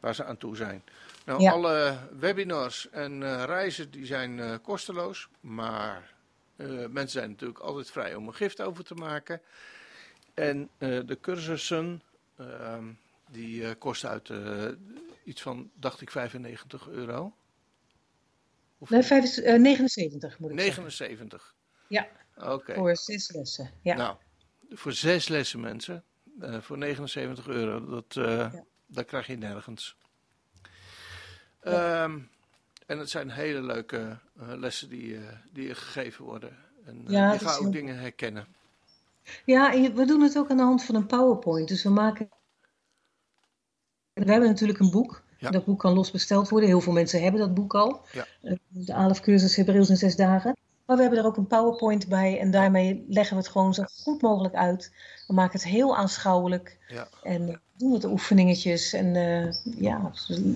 waar 0.00 0.14
ze 0.14 0.24
aan 0.24 0.36
toe 0.36 0.56
zijn. 0.56 0.82
Nou, 1.24 1.48
alle 1.48 1.98
webinars 2.18 2.90
en 2.90 3.20
uh, 3.20 3.42
reizen 3.46 3.90
die 3.90 4.06
zijn 4.06 4.38
uh, 4.38 4.54
kosteloos. 4.62 5.28
Maar 5.40 6.14
uh, 6.56 6.66
mensen 6.68 7.08
zijn 7.08 7.30
natuurlijk 7.30 7.58
altijd 7.58 7.90
vrij 7.90 8.14
om 8.14 8.26
een 8.26 8.34
gift 8.34 8.60
over 8.60 8.84
te 8.84 8.94
maken. 8.94 9.40
En 10.34 10.68
de 10.78 11.18
cursussen... 11.20 12.02
Ehm, 12.36 12.84
die 13.30 13.62
uh, 13.62 13.70
kost 13.78 14.04
uit 14.04 14.28
uh, 14.28 14.68
iets 15.24 15.42
van, 15.42 15.70
dacht 15.74 16.00
ik, 16.00 16.10
95 16.10 16.88
euro. 16.88 17.34
Of 18.78 18.90
nee, 18.90 19.02
5, 19.02 19.36
uh, 19.36 19.60
79 19.60 20.38
moet 20.38 20.50
ik 20.50 20.56
79. 20.56 21.54
Zeggen. 21.88 22.16
Ja, 22.36 22.52
okay. 22.52 22.76
voor 22.76 22.96
zes 22.96 23.32
lessen. 23.32 23.70
Ja. 23.82 23.96
Nou, 23.96 24.16
voor 24.70 24.92
zes 24.92 25.28
lessen 25.28 25.60
mensen, 25.60 26.04
uh, 26.40 26.60
voor 26.60 26.78
79 26.78 27.48
euro, 27.48 27.86
dat, 27.86 28.14
ja. 28.14 28.64
dat 28.86 29.04
krijg 29.04 29.26
je 29.26 29.36
nergens. 29.36 29.96
Ja. 31.62 32.04
Um, 32.04 32.30
en 32.86 32.98
het 32.98 33.10
zijn 33.10 33.30
hele 33.30 33.62
leuke 33.62 34.18
lessen 34.34 34.88
die, 34.88 35.18
die 35.52 35.74
gegeven 35.74 36.24
worden. 36.24 36.56
En 36.84 37.04
ja, 37.06 37.32
je 37.32 37.38
gaat 37.38 37.58
ook 37.58 37.72
dingen 37.72 37.98
herkennen. 37.98 38.46
Ja, 39.44 39.72
en 39.72 39.94
we 39.94 40.04
doen 40.04 40.20
het 40.20 40.38
ook 40.38 40.50
aan 40.50 40.56
de 40.56 40.62
hand 40.62 40.84
van 40.84 40.94
een 40.94 41.06
PowerPoint. 41.06 41.68
Dus 41.68 41.82
we 41.82 41.90
maken 41.90 42.28
we 44.24 44.30
hebben 44.30 44.48
natuurlijk 44.48 44.78
een 44.78 44.90
boek. 44.90 45.22
Ja. 45.38 45.50
Dat 45.50 45.64
boek 45.64 45.78
kan 45.78 45.92
los 45.92 46.10
besteld 46.10 46.48
worden. 46.48 46.68
Heel 46.68 46.80
veel 46.80 46.92
mensen 46.92 47.22
hebben 47.22 47.40
dat 47.40 47.54
boek 47.54 47.74
al. 47.74 48.00
Ja. 48.12 48.26
Eh, 48.42 48.52
de 48.68 48.94
ALF 48.94 49.20
cursus 49.20 49.56
Hebreeuws 49.56 49.90
in 49.90 49.96
zes 49.96 50.16
dagen. 50.16 50.56
Maar 50.86 50.96
we 50.96 51.02
hebben 51.02 51.20
er 51.20 51.26
ook 51.26 51.36
een 51.36 51.46
PowerPoint 51.46 52.08
bij. 52.08 52.38
En 52.38 52.50
daarmee 52.50 53.04
leggen 53.08 53.36
we 53.36 53.42
het 53.42 53.52
gewoon 53.52 53.74
zo 53.74 53.84
goed 54.02 54.22
mogelijk 54.22 54.54
uit. 54.54 54.92
We 55.26 55.34
maken 55.34 55.58
het 55.58 55.68
heel 55.68 55.96
aanschouwelijk. 55.96 56.78
Ja. 56.88 57.08
En 57.22 57.60
doen 57.76 57.92
het 57.92 58.04
oefeningetjes. 58.04 58.92
En 58.92 59.14
uh, 59.14 59.52
ja, 59.78 60.10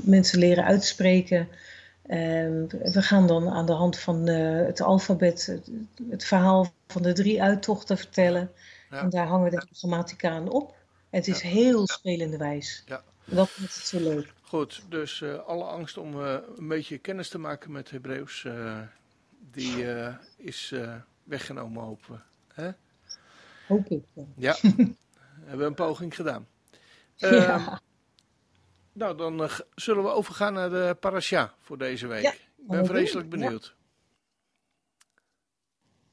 mensen 0.04 0.38
leren 0.38 0.64
uitspreken. 0.64 1.48
Uh, 2.06 2.18
we 2.68 3.02
gaan 3.02 3.26
dan 3.26 3.48
aan 3.48 3.66
de 3.66 3.72
hand 3.72 3.98
van 3.98 4.28
uh, 4.28 4.66
het 4.66 4.80
alfabet 4.80 5.46
het, 5.46 5.70
het, 6.10 6.24
verhaal 6.24 6.72
van 6.86 7.02
de 7.02 7.12
drie 7.12 7.42
uittochten 7.42 7.98
vertellen. 7.98 8.50
Ja. 8.90 9.00
En 9.00 9.10
daar 9.10 9.26
hangen 9.26 9.50
we 9.50 9.56
de 9.56 9.66
grammatica 9.72 10.30
aan 10.30 10.50
op. 10.50 10.74
Het 11.10 11.28
is 11.28 11.40
heel 11.40 11.86
spelende 11.86 12.36
wijs. 12.36 12.82
Ja. 12.86 13.02
Dat 13.24 13.50
is 13.58 13.88
zo 13.88 14.00
leuk. 14.00 14.32
Goed, 14.42 14.82
dus 14.88 15.20
uh, 15.20 15.38
alle 15.38 15.64
angst 15.64 15.96
om 15.96 16.20
uh, 16.20 16.36
een 16.56 16.68
beetje 16.68 16.98
kennis 16.98 17.28
te 17.28 17.38
maken 17.38 17.72
met 17.72 17.90
Hebreeuws, 17.90 18.44
uh, 18.44 18.80
die 19.50 19.86
is 20.36 20.74
weggenomen, 21.24 21.82
hopen 21.82 22.12
we. 22.12 22.62
Hè? 22.62 22.70
Hoop 23.66 23.86
ik. 23.86 24.04
Ja, 24.36 24.56
hebben 25.44 25.58
we 25.58 25.64
een 25.64 25.74
poging 25.74 26.14
gedaan. 26.14 26.46
Ja. 27.14 27.80
Nou, 28.92 29.16
dan 29.16 29.50
zullen 29.74 30.02
we 30.02 30.10
overgaan 30.10 30.52
naar 30.52 30.70
de 30.70 30.96
parasha 31.00 31.54
voor 31.60 31.78
deze 31.78 32.06
week. 32.06 32.22
Ja, 32.22 32.32
ik 32.32 32.68
ben 32.68 32.86
vreselijk 32.86 33.28
benieuwd. 33.28 33.74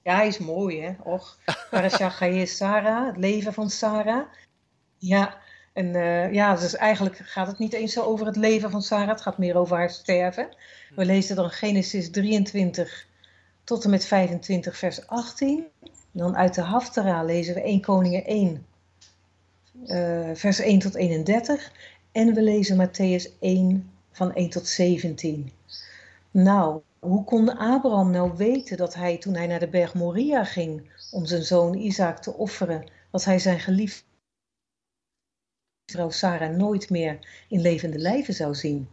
Ja. 0.04 0.16
hij 0.16 0.28
is 0.28 0.38
mooi, 0.38 0.82
hè? 0.82 0.96
Och, 1.04 1.38
parasha 1.70 2.10
Gaye 2.10 2.46
Sarah, 2.46 3.06
het 3.06 3.18
leven 3.18 3.54
van 3.54 3.70
Sarah. 3.70 4.26
Ja, 4.98 5.42
en 5.80 5.96
uh, 5.96 6.34
ja, 6.34 6.56
dus 6.56 6.76
eigenlijk 6.76 7.18
gaat 7.18 7.48
het 7.48 7.58
niet 7.58 7.74
eens 7.74 7.94
zo 7.94 8.04
over 8.04 8.26
het 8.26 8.36
leven 8.36 8.72
van 8.72 8.82
Sarah, 8.82 9.08
het 9.08 9.22
gaat 9.22 9.38
meer 9.38 9.56
over 9.56 9.78
haar 9.78 9.90
sterven. 9.90 10.50
We 10.96 11.06
lezen 11.06 11.36
dan 11.36 11.50
Genesis 11.50 12.12
23 12.12 13.08
tot 13.64 13.84
en 13.84 13.90
met 13.90 14.06
25, 14.06 14.78
vers 14.78 15.08
18. 15.08 15.66
En 15.82 15.92
dan 16.12 16.36
uit 16.36 16.56
de 16.56 16.62
Haftara 16.62 17.24
lezen 17.24 17.54
we 17.54 17.62
1 17.62 17.82
Koningen 17.82 18.26
1, 18.26 18.66
uh, 19.86 20.30
vers 20.34 20.60
1 20.60 20.80
tot 20.80 20.96
31. 20.96 21.72
En 22.12 22.34
we 22.34 22.42
lezen 22.42 22.88
Matthäus 22.88 23.40
1 23.40 23.92
van 24.12 24.34
1 24.34 24.50
tot 24.50 24.68
17. 24.68 25.52
Nou, 26.32 26.82
hoe 27.00 27.24
kon 27.24 27.58
Abraham 27.58 28.12
nou 28.12 28.32
weten 28.36 28.78
dat 28.78 28.94
hij 28.94 29.18
toen 29.18 29.36
hij 29.36 29.48
naar 29.48 29.60
de 29.60 29.70
berg 29.70 29.94
Moria 29.94 30.44
ging 30.44 30.92
om 31.12 31.26
zijn 31.26 31.44
zoon 31.44 31.74
Isaac 31.74 32.22
te 32.22 32.34
offeren, 32.34 32.84
dat 33.12 33.26
hij 33.26 33.40
zijn 33.40 33.60
geliefde 33.60 34.08
vrouw 35.92 36.10
Sarah 36.10 36.56
nooit 36.56 36.90
meer 36.90 37.20
in 37.48 37.62
levende 37.62 37.98
lijven 37.98 38.34
zou 38.34 38.56
zien. 38.56 38.90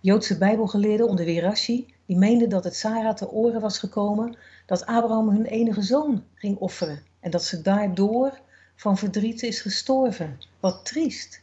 Joodse 0.00 0.38
bijbelgeleerden 0.38 1.08
onder 1.08 1.24
Wirashi 1.24 1.94
die 2.06 2.16
meenden 2.16 2.48
dat 2.48 2.64
het 2.64 2.76
Sarah 2.76 3.14
te 3.14 3.30
oren 3.30 3.60
was 3.60 3.78
gekomen 3.78 4.36
dat 4.66 4.86
Abraham 4.86 5.28
hun 5.28 5.44
enige 5.44 5.82
zoon 5.82 6.24
ging 6.34 6.56
offeren 6.58 7.02
en 7.20 7.30
dat 7.30 7.44
ze 7.44 7.62
daardoor 7.62 8.40
van 8.74 8.98
verdriet 8.98 9.42
is 9.42 9.60
gestorven. 9.60 10.38
Wat 10.60 10.84
triest. 10.84 11.40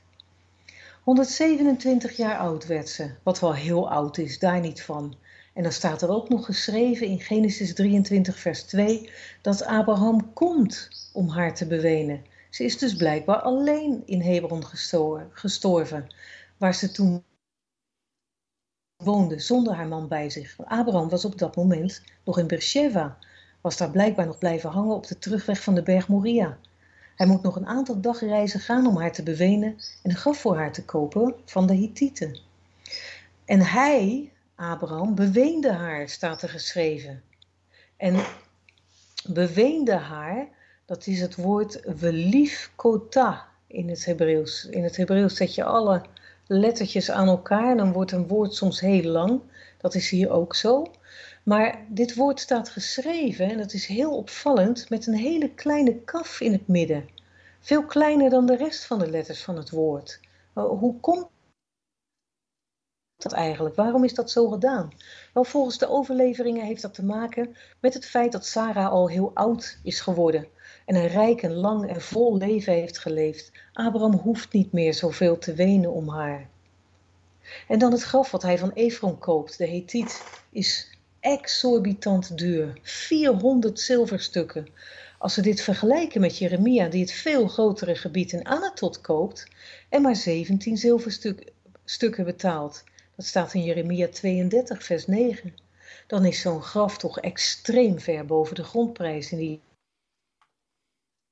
127 1.03 2.17
jaar 2.17 2.37
oud 2.37 2.65
werd 2.65 2.89
ze, 2.89 3.11
wat 3.23 3.39
wel 3.39 3.53
heel 3.53 3.89
oud 3.89 4.17
is, 4.17 4.39
daar 4.39 4.59
niet 4.59 4.81
van. 4.81 5.15
En 5.53 5.63
dan 5.63 5.71
staat 5.71 6.01
er 6.01 6.09
ook 6.09 6.29
nog 6.29 6.45
geschreven 6.45 7.07
in 7.07 7.19
Genesis 7.19 7.73
23, 7.73 8.39
vers 8.39 8.63
2 8.63 9.09
dat 9.41 9.65
Abraham 9.65 10.33
komt 10.33 10.89
om 11.13 11.29
haar 11.29 11.55
te 11.55 11.67
bewenen. 11.67 12.25
Ze 12.49 12.63
is 12.63 12.77
dus 12.77 12.95
blijkbaar 12.95 13.41
alleen 13.41 14.01
in 14.05 14.21
Hebron 14.21 14.65
gestorven, 15.31 16.07
waar 16.57 16.75
ze 16.75 16.91
toen 16.91 17.23
woonde 19.03 19.39
zonder 19.39 19.73
haar 19.73 19.87
man 19.87 20.07
bij 20.07 20.29
zich. 20.29 20.55
Abraham 20.57 21.09
was 21.09 21.25
op 21.25 21.37
dat 21.37 21.55
moment 21.55 22.03
nog 22.23 22.39
in 22.39 22.47
Beersheba, 22.47 23.17
was 23.61 23.77
daar 23.77 23.91
blijkbaar 23.91 24.25
nog 24.25 24.37
blijven 24.37 24.69
hangen 24.69 24.95
op 24.95 25.07
de 25.07 25.19
terugweg 25.19 25.63
van 25.63 25.75
de 25.75 25.83
berg 25.83 26.07
Moria. 26.07 26.57
Hij 27.15 27.27
moet 27.27 27.41
nog 27.41 27.55
een 27.55 27.67
aantal 27.67 28.01
dagreizen 28.01 28.59
gaan 28.59 28.87
om 28.87 28.97
haar 28.97 29.11
te 29.11 29.23
bewenen 29.23 29.75
en 30.03 30.15
graf 30.15 30.39
voor 30.39 30.57
haar 30.57 30.71
te 30.71 30.85
kopen 30.85 31.35
van 31.45 31.67
de 31.67 31.73
Hittieten. 31.73 32.39
En 33.45 33.59
hij, 33.59 34.31
Abraham, 34.55 35.15
beweende 35.15 35.71
haar, 35.71 36.09
staat 36.09 36.41
er 36.41 36.49
geschreven. 36.49 37.23
En 37.97 38.25
beweende 39.27 39.95
haar 39.95 40.47
dat 40.89 41.07
is 41.07 41.19
het 41.19 41.35
woord 41.35 41.81
velief 41.85 42.71
kota 42.75 43.47
in 43.67 43.89
het 43.89 44.05
Hebreeuws. 44.05 44.65
In 44.65 44.83
het 44.83 44.97
Hebreeuws 44.97 45.35
zet 45.35 45.55
je 45.55 45.63
alle 45.63 46.01
lettertjes 46.47 47.11
aan 47.11 47.27
elkaar 47.27 47.71
en 47.71 47.77
dan 47.77 47.93
wordt 47.93 48.11
een 48.11 48.27
woord 48.27 48.53
soms 48.53 48.79
heel 48.79 49.11
lang. 49.11 49.41
Dat 49.77 49.95
is 49.95 50.09
hier 50.09 50.29
ook 50.29 50.55
zo. 50.55 50.85
Maar 51.43 51.85
dit 51.89 52.15
woord 52.15 52.39
staat 52.39 52.69
geschreven, 52.69 53.49
en 53.49 53.57
dat 53.57 53.73
is 53.73 53.85
heel 53.85 54.17
opvallend, 54.17 54.89
met 54.89 55.07
een 55.07 55.13
hele 55.13 55.53
kleine 55.53 55.95
kaf 55.95 56.41
in 56.41 56.51
het 56.51 56.67
midden. 56.67 57.09
Veel 57.59 57.85
kleiner 57.85 58.29
dan 58.29 58.45
de 58.45 58.55
rest 58.55 58.85
van 58.85 58.99
de 58.99 59.09
letters 59.09 59.43
van 59.43 59.57
het 59.57 59.69
woord. 59.69 60.19
Hoe 60.53 60.99
komt 60.99 61.27
dat 63.17 63.33
eigenlijk? 63.33 63.75
Waarom 63.75 64.03
is 64.03 64.13
dat 64.13 64.31
zo 64.31 64.47
gedaan? 64.47 64.89
Wel, 65.33 65.43
volgens 65.43 65.77
de 65.77 65.89
overleveringen 65.89 66.65
heeft 66.65 66.81
dat 66.81 66.93
te 66.93 67.05
maken 67.05 67.55
met 67.79 67.93
het 67.93 68.05
feit 68.05 68.31
dat 68.31 68.45
Sarah 68.45 68.91
al 68.91 69.09
heel 69.09 69.31
oud 69.33 69.79
is 69.83 69.99
geworden 69.99 70.57
en 70.89 70.95
een 70.95 71.07
rijk 71.07 71.41
en 71.41 71.53
lang 71.53 71.89
en 71.89 72.01
vol 72.01 72.37
leven 72.37 72.73
heeft 72.73 72.99
geleefd. 72.99 73.51
Abraham 73.73 74.13
hoeft 74.13 74.53
niet 74.53 74.71
meer 74.71 74.93
zoveel 74.93 75.37
te 75.37 75.53
wenen 75.53 75.91
om 75.91 76.09
haar. 76.09 76.49
En 77.67 77.79
dan 77.79 77.91
het 77.91 78.03
graf 78.03 78.31
wat 78.31 78.41
hij 78.41 78.57
van 78.57 78.71
Efron 78.71 79.19
koopt, 79.19 79.57
de 79.57 79.67
Hethiet, 79.67 80.23
is 80.51 80.89
exorbitant 81.19 82.37
duur. 82.37 82.79
400 82.81 83.79
zilverstukken. 83.79 84.67
Als 85.17 85.35
we 85.35 85.41
dit 85.41 85.61
vergelijken 85.61 86.21
met 86.21 86.37
Jeremia, 86.37 86.87
die 86.87 87.01
het 87.01 87.11
veel 87.11 87.47
grotere 87.47 87.95
gebied 87.95 88.31
in 88.31 88.45
Anatot 88.45 89.01
koopt 89.01 89.47
en 89.89 90.01
maar 90.01 90.15
17 90.15 90.77
zilverstukken 90.77 92.25
betaalt. 92.25 92.83
Dat 93.15 93.25
staat 93.25 93.53
in 93.53 93.63
Jeremia 93.63 94.07
32, 94.07 94.83
vers 94.83 95.07
9. 95.07 95.55
Dan 96.07 96.25
is 96.25 96.41
zo'n 96.41 96.61
graf 96.61 96.97
toch 96.97 97.19
extreem 97.19 97.99
ver 97.99 98.25
boven 98.25 98.55
de 98.55 98.63
grondprijs 98.63 99.31
in 99.31 99.37
die 99.37 99.61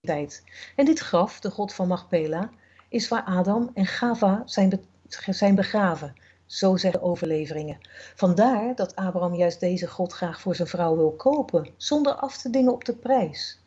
tijd. 0.07 0.43
En 0.75 0.85
dit 0.85 0.99
graf, 0.99 1.39
de 1.39 1.51
god 1.51 1.73
van 1.73 1.87
Machpela, 1.87 2.49
is 2.89 3.07
waar 3.07 3.23
Adam 3.23 3.71
en 3.73 3.85
Gava 3.85 4.41
zijn, 4.45 4.81
zijn 5.29 5.55
begraven. 5.55 6.13
Zo 6.45 6.77
zeggen 6.77 7.01
overleveringen. 7.01 7.77
Vandaar 8.15 8.75
dat 8.75 8.95
Abraham 8.95 9.35
juist 9.35 9.59
deze 9.59 9.87
god 9.87 10.13
graag 10.13 10.41
voor 10.41 10.55
zijn 10.55 10.67
vrouw 10.67 10.95
wil 10.95 11.11
kopen, 11.11 11.69
zonder 11.77 12.13
af 12.13 12.37
te 12.37 12.49
dingen 12.49 12.73
op 12.73 12.85
de 12.85 12.95
prijs. 12.95 13.59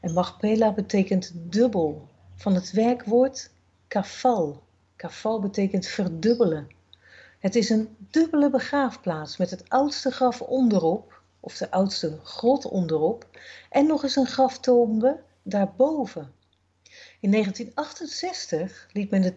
En 0.00 0.12
Machpela 0.12 0.72
betekent 0.72 1.32
dubbel, 1.34 2.08
van 2.36 2.54
het 2.54 2.72
werkwoord 2.72 3.50
kafal. 3.88 4.62
Kafal 4.96 5.40
betekent 5.40 5.86
verdubbelen. 5.86 6.68
Het 7.38 7.54
is 7.54 7.70
een 7.70 7.96
dubbele 8.10 8.50
begraafplaats 8.50 9.36
met 9.36 9.50
het 9.50 9.68
oudste 9.68 10.10
graf 10.10 10.40
onderop, 10.40 11.20
of 11.40 11.56
de 11.56 11.70
oudste 11.70 12.18
grot 12.22 12.64
onderop, 12.64 13.26
en 13.70 13.86
nog 13.86 14.02
eens 14.02 14.16
een 14.16 14.26
graftombe 14.26 15.20
daarboven. 15.44 16.32
In 17.20 17.30
1968 17.30 18.88
liet 18.92 19.10
men 19.10 19.22
de 19.22 19.32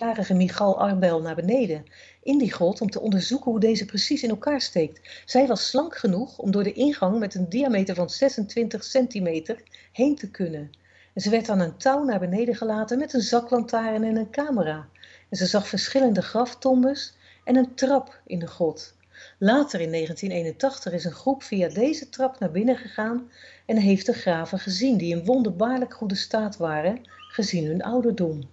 12-jarige 0.00 0.34
Michal 0.34 0.78
Arbel 0.80 1.20
naar 1.20 1.34
beneden 1.34 1.84
in 2.22 2.38
die 2.38 2.52
grot 2.52 2.80
om 2.80 2.90
te 2.90 3.00
onderzoeken 3.00 3.50
hoe 3.50 3.60
deze 3.60 3.84
precies 3.84 4.22
in 4.22 4.30
elkaar 4.30 4.60
steekt. 4.60 5.22
Zij 5.24 5.46
was 5.46 5.68
slank 5.68 5.96
genoeg 5.96 6.38
om 6.38 6.50
door 6.50 6.62
de 6.62 6.72
ingang 6.72 7.18
met 7.18 7.34
een 7.34 7.48
diameter 7.48 7.94
van 7.94 8.10
26 8.10 8.84
centimeter 8.84 9.62
heen 9.92 10.16
te 10.16 10.30
kunnen. 10.30 10.70
En 11.14 11.20
ze 11.20 11.30
werd 11.30 11.48
aan 11.48 11.60
een 11.60 11.76
touw 11.76 12.04
naar 12.04 12.20
beneden 12.20 12.54
gelaten 12.54 12.98
met 12.98 13.12
een 13.12 13.20
zaklantaarn 13.20 14.04
en 14.04 14.16
een 14.16 14.30
camera. 14.30 14.88
En 15.28 15.36
ze 15.36 15.46
zag 15.46 15.68
verschillende 15.68 16.22
graftombes 16.22 17.14
en 17.44 17.56
een 17.56 17.74
trap 17.74 18.20
in 18.26 18.38
de 18.38 18.46
grot. 18.46 18.94
Later 19.38 19.80
in 19.80 19.90
1981 19.90 20.92
is 20.92 21.04
een 21.04 21.12
groep 21.12 21.42
via 21.42 21.68
deze 21.68 22.08
trap 22.08 22.38
naar 22.38 22.50
binnen 22.50 22.76
gegaan 22.76 23.30
en 23.66 23.76
heeft 23.76 24.06
de 24.06 24.12
graven 24.12 24.58
gezien 24.58 24.96
die 24.96 25.16
in 25.16 25.24
wonderbaarlijk 25.24 25.94
goede 25.94 26.14
staat 26.14 26.56
waren, 26.56 27.00
gezien 27.28 27.66
hun 27.66 27.82
ouderdom. 27.82 28.48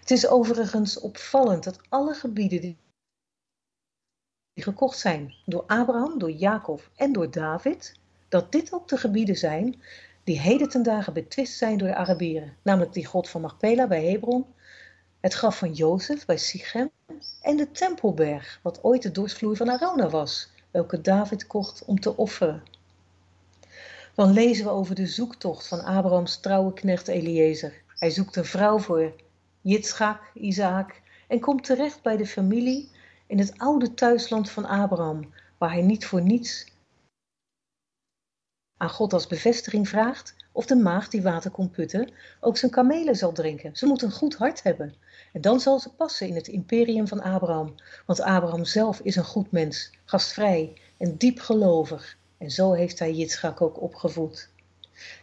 Het 0.00 0.10
is 0.10 0.28
overigens 0.28 1.00
opvallend 1.00 1.64
dat 1.64 1.80
alle 1.88 2.14
gebieden 2.14 2.60
die 2.60 2.76
gekocht 4.54 4.98
zijn 4.98 5.34
door 5.44 5.64
Abraham, 5.66 6.18
door 6.18 6.30
Jacob 6.30 6.90
en 6.96 7.12
door 7.12 7.30
David, 7.30 7.94
dat 8.28 8.52
dit 8.52 8.72
ook 8.72 8.88
de 8.88 8.96
gebieden 8.96 9.36
zijn 9.36 9.80
die 10.24 10.40
heden 10.40 10.68
ten 10.68 10.82
dagen 10.82 11.12
betwist 11.12 11.56
zijn 11.56 11.78
door 11.78 11.88
de 11.88 11.94
Arabieren, 11.94 12.56
namelijk 12.62 12.92
die 12.92 13.06
god 13.06 13.28
van 13.28 13.40
Machpela 13.40 13.86
bij 13.86 14.04
Hebron, 14.04 14.46
het 15.20 15.34
graf 15.34 15.58
van 15.58 15.72
Jozef 15.72 16.26
bij 16.26 16.38
Sichem 16.38 16.90
en 17.42 17.56
de 17.56 17.70
Tempelberg, 17.70 18.60
wat 18.62 18.84
ooit 18.84 19.02
de 19.02 19.10
dorsvloer 19.10 19.56
van 19.56 19.70
Arona 19.70 20.08
was, 20.08 20.50
welke 20.70 21.00
David 21.00 21.46
kocht 21.46 21.84
om 21.84 22.00
te 22.00 22.16
offeren. 22.16 22.62
Dan 24.14 24.32
lezen 24.32 24.64
we 24.64 24.70
over 24.70 24.94
de 24.94 25.06
zoektocht 25.06 25.68
van 25.68 25.84
Abrahams 25.84 26.40
trouwe 26.40 26.72
knecht 26.72 27.08
Eliezer. 27.08 27.72
Hij 27.88 28.10
zoekt 28.10 28.36
een 28.36 28.44
vrouw 28.44 28.78
voor 28.78 29.12
Jitschak, 29.60 30.30
Isaac 30.34 31.02
en 31.28 31.40
komt 31.40 31.64
terecht 31.64 32.02
bij 32.02 32.16
de 32.16 32.26
familie 32.26 32.90
in 33.26 33.38
het 33.38 33.58
oude 33.58 33.94
thuisland 33.94 34.50
van 34.50 34.64
Abraham, 34.64 35.32
waar 35.58 35.72
hij 35.72 35.82
niet 35.82 36.06
voor 36.06 36.22
niets 36.22 36.66
aan 38.76 38.90
God 38.90 39.12
als 39.12 39.26
bevestiging 39.26 39.88
vraagt 39.88 40.34
of 40.52 40.66
de 40.66 40.76
maagd 40.76 41.10
die 41.10 41.22
water 41.22 41.50
komt 41.50 41.72
putten 41.72 42.10
ook 42.40 42.56
zijn 42.56 42.70
kamelen 42.70 43.16
zal 43.16 43.32
drinken. 43.32 43.76
Ze 43.76 43.86
moet 43.86 44.02
een 44.02 44.10
goed 44.12 44.34
hart 44.34 44.62
hebben. 44.62 44.94
En 45.36 45.42
dan 45.42 45.60
zal 45.60 45.78
ze 45.78 45.94
passen 45.94 46.28
in 46.28 46.34
het 46.34 46.48
imperium 46.48 47.08
van 47.08 47.20
Abraham. 47.20 47.74
Want 48.06 48.20
Abraham 48.20 48.64
zelf 48.64 49.00
is 49.00 49.16
een 49.16 49.24
goed 49.24 49.50
mens, 49.50 49.90
gastvrij 50.04 50.72
en 50.96 51.16
diep 51.16 51.40
gelovig. 51.40 52.18
En 52.38 52.50
zo 52.50 52.72
heeft 52.72 52.98
hij 52.98 53.12
Jitschak 53.12 53.60
ook 53.60 53.82
opgevoed. 53.82 54.48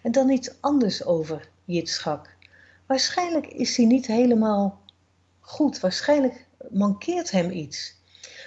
En 0.01 0.11
dan 0.11 0.29
iets 0.29 0.51
anders 0.59 1.03
over 1.03 1.49
Jitschak. 1.65 2.29
Waarschijnlijk 2.85 3.47
is 3.47 3.77
hij 3.77 3.85
niet 3.85 4.05
helemaal 4.05 4.81
goed. 5.39 5.79
Waarschijnlijk 5.79 6.45
mankeert 6.69 7.31
hem 7.31 7.51
iets. 7.51 7.95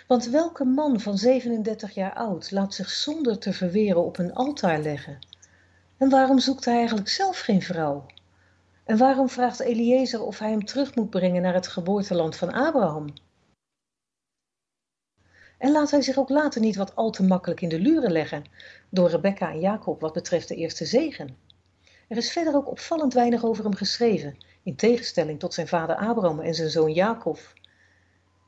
Want 0.07 0.27
welke 0.27 0.65
man 0.65 1.01
van 1.01 1.19
37 1.19 1.95
jaar 1.95 2.15
oud 2.15 2.51
laat 2.51 2.75
zich 2.75 2.91
zonder 2.91 3.39
te 3.39 3.53
verweren 3.53 4.05
op 4.05 4.19
een 4.19 4.35
altaar 4.35 4.79
leggen? 4.79 5.19
En 5.97 6.11
waarom 6.11 6.39
zoekt 6.39 6.65
hij 6.65 6.77
eigenlijk 6.77 7.09
zelf 7.09 7.39
geen 7.39 7.63
vrouw? 7.63 8.07
En 8.87 8.97
waarom 8.97 9.29
vraagt 9.29 9.61
Eliezer 9.61 10.23
of 10.23 10.39
hij 10.39 10.51
hem 10.51 10.65
terug 10.65 10.95
moet 10.95 11.11
brengen 11.11 11.43
naar 11.43 11.55
het 11.55 11.67
geboorteland 11.67 12.37
van 12.37 12.53
Abraham? 12.53 13.07
En 15.59 15.73
laat 15.73 15.91
hij 15.91 16.03
zich 16.03 16.19
ook 16.19 16.29
later 16.29 16.61
niet 16.61 16.77
wat 16.77 16.97
al 16.97 17.11
te 17.11 17.23
makkelijk 17.23 17.61
in 17.61 17.69
de 17.69 17.81
luren 17.81 18.13
leggen 18.13 18.45
door 18.89 19.11
Rebecca 19.11 19.51
en 19.51 19.61
Jacob 19.61 20.01
wat 20.01 20.13
betreft 20.13 20.49
de 20.49 20.55
eerste 20.55 20.85
zegen. 20.85 21.37
Er 22.09 22.17
is 22.17 22.33
verder 22.33 22.55
ook 22.55 22.71
opvallend 22.71 23.15
weinig 23.15 23.45
over 23.45 23.65
hem 23.65 23.75
geschreven, 23.75 24.37
in 24.63 24.77
tegenstelling 24.77 25.39
tot 25.39 25.55
zijn 25.55 25.69
vader 25.69 25.97
Abraham 25.97 26.41
en 26.41 26.55
zijn 26.55 26.71
zoon 26.71 26.93
Jacob. 26.93 27.39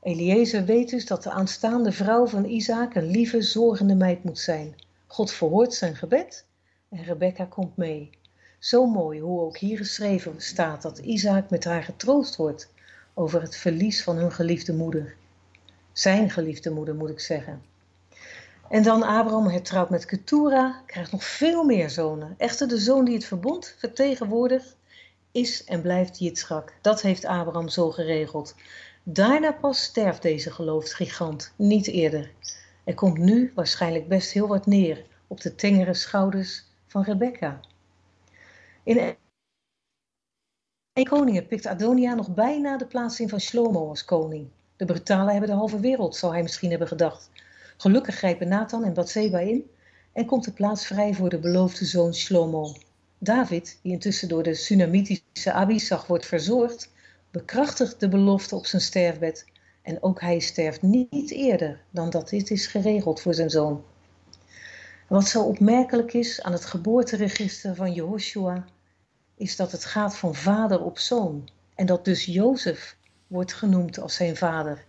Eliezer 0.03 0.65
weet 0.65 0.91
dus 0.91 1.07
dat 1.07 1.23
de 1.23 1.31
aanstaande 1.31 1.93
vrouw 1.93 2.27
van 2.27 2.45
Isaac 2.45 2.95
een 2.95 3.11
lieve, 3.11 3.43
zorgende 3.43 3.95
meid 3.95 4.25
moet 4.25 4.39
zijn. 4.39 4.75
God 5.07 5.33
verhoort 5.33 5.75
zijn 5.75 5.97
gebed 5.97 6.47
en 6.89 7.05
Rebecca 7.05 7.45
komt 7.45 7.77
mee. 7.77 8.18
Zo 8.59 8.87
mooi 8.87 9.21
hoe 9.21 9.41
ook 9.41 9.59
hier 9.59 9.77
geschreven 9.77 10.35
staat 10.41 10.83
dat 10.83 10.99
Isaac 10.99 11.51
met 11.51 11.65
haar 11.65 11.83
getroost 11.83 12.37
wordt 12.37 12.73
over 13.15 13.43
het 13.43 13.57
verlies 13.57 14.03
van 14.03 14.17
hun 14.17 14.33
geliefde 14.33 14.73
moeder. 14.73 15.15
Zijn 15.93 16.31
geliefde 16.31 16.71
moeder 16.71 16.95
moet 16.95 17.11
ik 17.11 17.21
zeggen. 17.21 17.63
En 18.71 18.83
dan 18.83 19.03
Abraham 19.03 19.47
hertrouwt 19.47 19.91
met 19.91 20.05
Ketura, 20.05 20.83
krijgt 20.87 21.13
nog 21.13 21.25
veel 21.25 21.65
meer 21.65 21.91
zonen. 21.91 22.35
Echter 22.39 22.69
de 22.69 22.79
zoon 22.79 23.05
die 23.05 23.15
het 23.15 23.25
verbond 23.25 23.75
vertegenwoordigt, 23.79 24.77
is 25.33 25.65
en 25.65 25.83
blijft 25.83 26.19
Jitschak. 26.19 26.73
Dat 26.81 27.03
heeft 27.03 27.25
Abraham 27.25 27.69
zo 27.69 27.91
geregeld. 27.91 28.55
Daarna 29.03 29.53
pas 29.53 29.83
sterft 29.83 30.23
deze 30.23 30.51
geloofsgigant, 30.51 31.53
niet 31.57 31.87
eerder. 31.87 32.31
Er 32.85 32.95
komt 32.95 33.19
nu 33.19 33.53
waarschijnlijk 33.55 34.09
best 34.09 34.33
heel 34.33 34.47
wat 34.47 34.67
neer 34.67 35.05
op 35.27 35.41
de 35.41 35.55
tengere 35.55 35.95
schouders 35.95 36.65
van 36.87 37.03
Rebecca. 37.03 37.61
In 38.89 39.17
een 40.93 41.05
koningen 41.05 41.47
pikt 41.47 41.67
Adonia 41.67 42.15
nog 42.15 42.35
bijna 42.35 42.77
de 42.77 42.87
plaats 42.87 43.21
in 43.21 43.29
van 43.29 43.41
Shlomo 43.41 43.89
als 43.89 44.05
koning. 44.05 44.49
De 44.77 44.85
brutalen 44.85 45.31
hebben 45.31 45.51
de 45.51 45.57
halve 45.57 45.81
wereld, 45.81 46.17
zou 46.17 46.33
hij 46.33 46.43
misschien 46.43 46.71
hebben 46.71 46.89
gedacht. 46.89 47.31
Gelukkig 47.77 48.15
grijpen 48.15 48.49
Nathan 48.49 48.85
en 48.85 48.95
Bathseba 48.95 49.39
in 49.39 49.71
en 50.13 50.27
komt 50.27 50.45
de 50.45 50.53
plaats 50.53 50.87
vrij 50.87 51.15
voor 51.15 51.29
de 51.29 51.39
beloofde 51.39 51.85
zoon 51.85 52.15
Shlomo. 52.15 52.75
David, 53.19 53.79
die 53.83 53.93
intussen 53.93 54.29
door 54.29 54.43
de 54.43 54.55
Sunamitische 54.55 55.53
Abisag 55.53 56.07
wordt 56.07 56.27
verzorgd, 56.27 56.93
bekrachtigt 57.31 58.01
de 58.01 58.09
belofte 58.09 58.57
op 58.57 58.67
zijn 58.67 58.83
sterfbed 58.83 59.47
en 59.83 60.03
ook 60.03 60.21
hij 60.21 60.39
sterft 60.39 60.83
niet 60.83 61.31
eerder 61.31 61.81
dan 61.91 62.11
dat 62.11 62.29
dit 62.29 62.51
is 62.51 62.67
geregeld 62.67 63.21
voor 63.21 63.35
zijn 63.35 63.51
zoon. 63.51 63.85
Wat 65.09 65.29
zo 65.29 65.43
opmerkelijk 65.43 66.13
is 66.13 66.43
aan 66.43 66.53
het 66.53 66.65
geboorteregister 66.65 67.75
van 67.75 67.93
Jehoshua, 67.93 68.67
is 69.39 69.57
dat 69.57 69.73
het 69.73 69.85
gaat 69.85 70.17
van 70.17 70.35
vader 70.35 70.83
op 70.83 70.99
zoon 70.99 71.49
en 71.75 71.87
dat 71.87 72.05
dus 72.05 72.25
Jozef 72.25 72.97
wordt 73.27 73.53
genoemd 73.53 73.99
als 73.99 74.15
zijn 74.15 74.37
vader. 74.37 74.85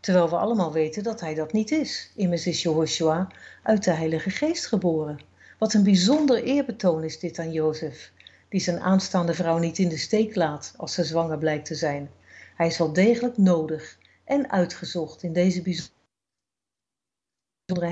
Terwijl 0.00 0.28
we 0.28 0.36
allemaal 0.36 0.72
weten 0.72 1.02
dat 1.02 1.20
hij 1.20 1.34
dat 1.34 1.52
niet 1.52 1.70
is. 1.70 2.10
Immers 2.14 2.46
is 2.46 2.62
Jehoshua 2.62 3.28
uit 3.62 3.84
de 3.84 3.90
Heilige 3.90 4.30
Geest 4.30 4.66
geboren. 4.66 5.20
Wat 5.58 5.74
een 5.74 5.82
bijzonder 5.82 6.42
eerbetoon 6.42 7.04
is 7.04 7.18
dit 7.18 7.38
aan 7.38 7.52
Jozef, 7.52 8.12
die 8.48 8.60
zijn 8.60 8.80
aanstaande 8.80 9.34
vrouw 9.34 9.58
niet 9.58 9.78
in 9.78 9.88
de 9.88 9.96
steek 9.96 10.34
laat 10.34 10.74
als 10.76 10.92
ze 10.92 11.04
zwanger 11.04 11.38
blijkt 11.38 11.66
te 11.66 11.74
zijn. 11.74 12.10
Hij 12.56 12.66
is 12.66 12.78
wel 12.78 12.92
degelijk 12.92 13.36
nodig 13.36 13.98
en 14.24 14.50
uitgezocht 14.50 15.22
in 15.22 15.32
deze 15.32 15.62
bijzondere 15.62 15.92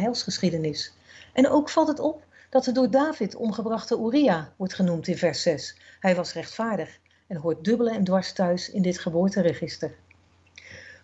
heilsgeschiedenis. 0.01 0.93
En 1.33 1.49
ook 1.49 1.71
valt 1.71 1.89
het 1.89 2.01
op 2.01 2.24
dat 2.55 2.65
de 2.65 2.73
door 2.73 2.91
David 2.91 3.35
omgebrachte 3.35 3.99
Uria 3.99 4.53
wordt 4.57 4.75
genoemd 4.75 5.07
in 5.07 5.17
vers 5.17 5.43
6. 5.43 5.77
Hij 6.01 6.15
was 6.15 6.33
rechtvaardig 6.33 6.99
en 7.27 7.37
hoort 7.37 7.65
dubbele 7.65 7.91
en 7.91 8.05
dwars 8.05 8.33
thuis 8.33 8.71
in 8.71 8.83
dit 8.83 8.99
geboorteregister. 8.99 9.95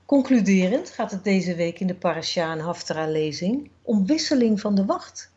Concluderend 0.06 0.90
gaat 0.90 1.10
het 1.10 1.24
deze 1.24 1.54
week 1.54 1.80
in 1.80 1.86
de 1.86 1.94
Parasha 1.94 2.52
en 2.52 2.58
Haftara-lezing 2.58 3.70
om 3.82 4.06
wisseling 4.06 4.60
van 4.60 4.74
de 4.74 4.84
wacht. 4.84 5.30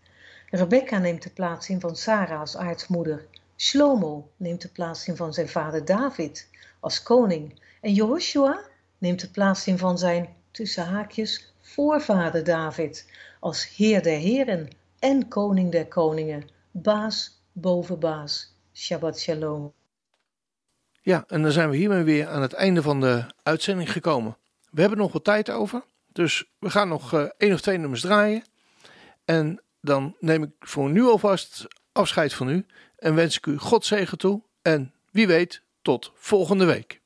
Rebecca 0.49 0.97
neemt 0.97 1.23
de 1.23 1.29
plaats 1.29 1.69
in 1.69 1.79
van 1.79 1.95
Sarah 1.95 2.39
als 2.39 2.57
aartsmoeder. 2.57 3.25
Shlomo 3.57 4.29
neemt 4.37 4.61
de 4.61 4.69
plaats 4.69 5.07
in 5.07 5.15
van 5.15 5.33
zijn 5.33 5.49
vader 5.49 5.85
David 5.85 6.49
als 6.79 7.03
koning. 7.03 7.61
En 7.81 7.93
Joshua 7.93 8.61
neemt 8.97 9.21
de 9.21 9.29
plaats 9.29 9.67
in 9.67 9.77
van 9.77 9.97
zijn, 9.97 10.29
tussen 10.51 10.85
haakjes, 10.85 11.53
voorvader 11.61 12.43
David 12.43 13.05
als 13.39 13.75
heer 13.75 14.03
der 14.03 14.17
heren 14.17 14.81
en 15.03 15.27
koning 15.27 15.71
der 15.71 15.87
koningen. 15.87 16.49
Baas 16.71 17.41
boven 17.51 17.99
baas. 17.99 18.55
Shabbat 18.73 19.19
shalom. 19.19 19.73
Ja, 21.01 21.23
en 21.27 21.41
dan 21.41 21.51
zijn 21.51 21.69
we 21.69 21.75
hiermee 21.75 22.03
weer 22.03 22.27
aan 22.27 22.41
het 22.41 22.53
einde 22.53 22.81
van 22.81 23.01
de 23.01 23.25
uitzending 23.43 23.91
gekomen. 23.91 24.37
We 24.71 24.81
hebben 24.81 24.99
nog 24.99 25.11
wat 25.11 25.23
tijd 25.23 25.49
over, 25.49 25.83
dus 26.07 26.45
we 26.59 26.69
gaan 26.69 26.87
nog 26.87 27.13
uh, 27.13 27.23
één 27.37 27.53
of 27.53 27.61
twee 27.61 27.77
nummers 27.77 28.01
draaien. 28.01 28.43
En 29.25 29.61
dan 29.81 30.15
neem 30.19 30.43
ik 30.43 30.51
voor 30.59 30.89
nu 30.89 31.03
alvast 31.03 31.67
afscheid 31.91 32.33
van 32.33 32.49
u 32.49 32.65
en 32.97 33.15
wens 33.15 33.37
ik 33.37 33.45
u 33.45 33.57
God 33.57 33.85
zegen 33.85 34.17
toe. 34.17 34.41
En 34.61 34.93
wie 35.11 35.27
weet, 35.27 35.61
tot 35.81 36.11
volgende 36.15 36.65
week. 36.65 37.01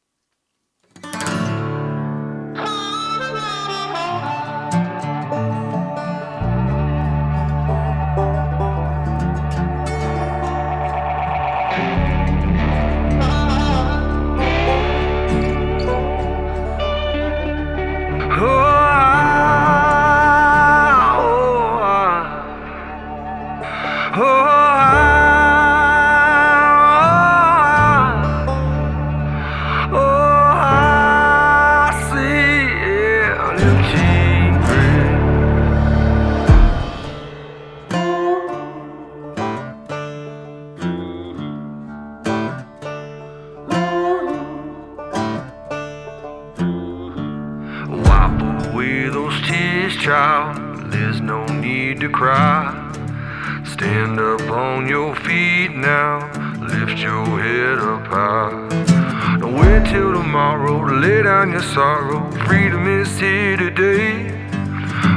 head 57.47 57.79
up 57.79 58.05
high. 58.07 59.37
Don't 59.39 59.55
wait 59.55 59.85
till 59.91 60.11
tomorrow 60.13 60.85
to 60.87 60.93
lay 60.95 61.23
down 61.23 61.51
your 61.51 61.61
sorrow. 61.61 62.29
Freedom 62.45 62.83
is 62.99 63.19
here 63.19 63.55
today. 63.55 64.31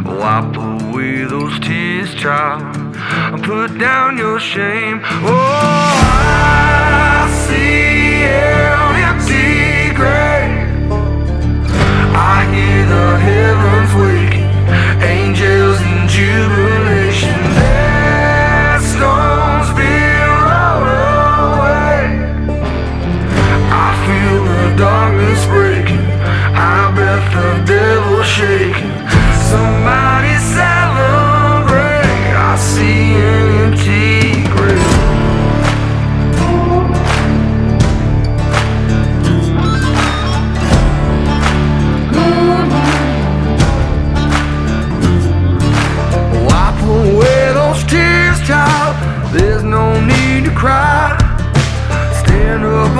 Wipe 0.04 0.56
away 0.56 1.24
those 1.24 1.58
tears, 1.60 2.14
child, 2.14 2.62
and 3.32 3.42
put 3.42 3.78
down 3.78 4.16
your 4.16 4.38
shame. 4.38 5.00
Oh, 5.02 5.90
I 7.12 7.26
see 7.44 8.24
an 8.24 8.94
empty 9.08 9.94
grave. 9.98 10.92
I 12.32 12.36
hear 12.54 12.80
the 12.94 13.08
heavens 13.26 13.92
waking, 14.02 14.52
angels 15.16 15.80
in 15.90 15.98
jubilation. 16.16 17.38
There's 17.58 18.94
no 19.04 19.49
the 27.32 27.64
devil's 27.64 28.26
shaking. 28.26 28.90
Somebody 29.50 30.34
celebrate. 30.56 32.34
I 32.34 32.56
see 32.56 33.14
an 33.14 33.46
empty 33.62 34.42
grave. 34.54 34.96
Wipe 46.46 46.82
away 46.82 47.42
those 47.54 47.82
tears, 47.84 48.38
child. 48.46 48.96
There's 49.32 49.62
no 49.62 50.00
need 50.04 50.44
to 50.46 50.50
cry. 50.54 51.16
Stand 52.22 52.64
up. 52.64 52.99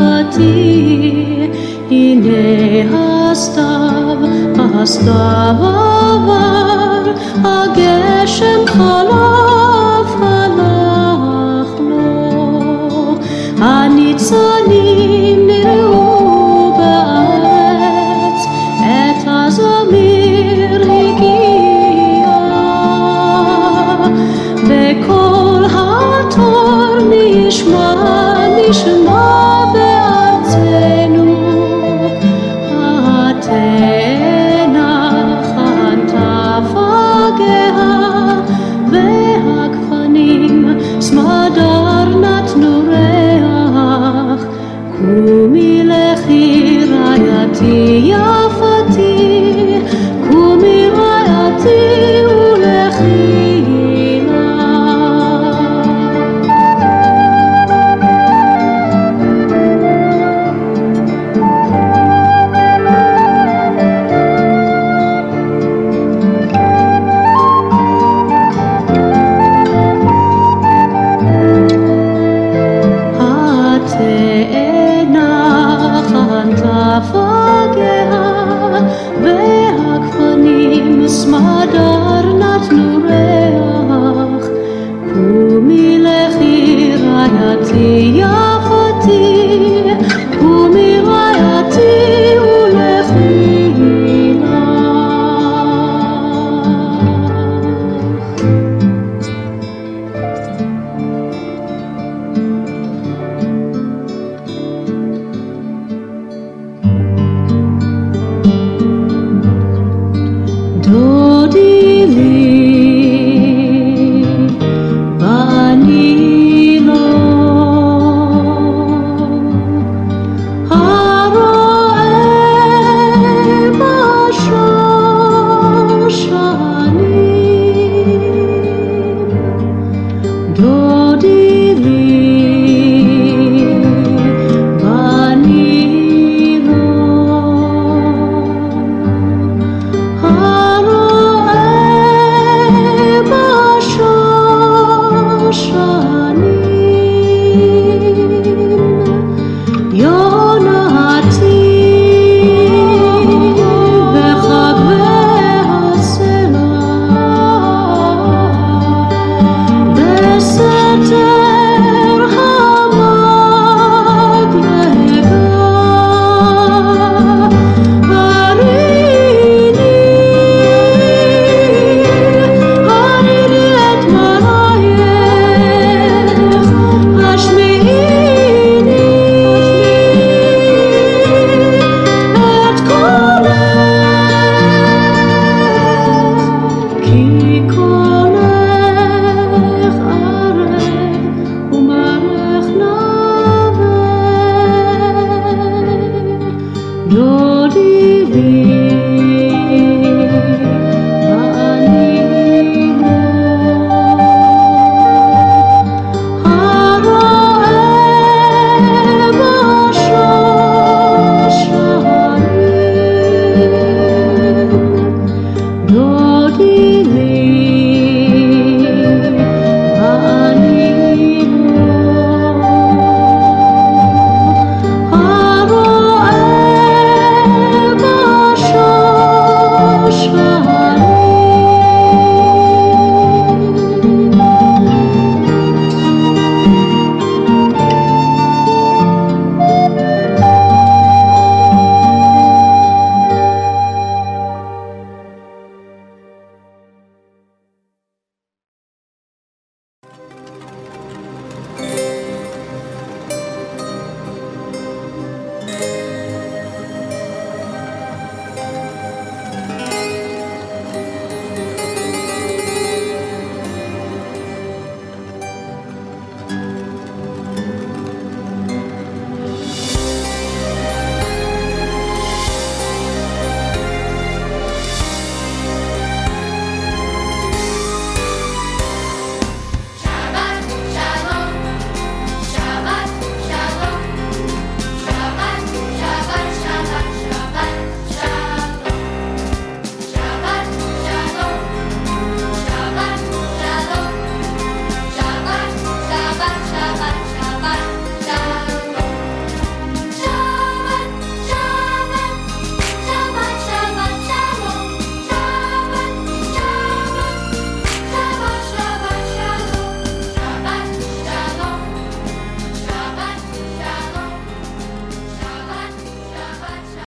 Господи, 0.00 1.50
и 1.90 2.14
не 2.14 2.88
остав, 3.30 4.18
остав 4.82 5.62
авар, 5.62 7.14
а 7.44 7.66
гешем 7.76 8.66
халав, 8.66 10.06
халахло, 10.20 10.78
а 13.60 13.88
ניצן 13.88 14.69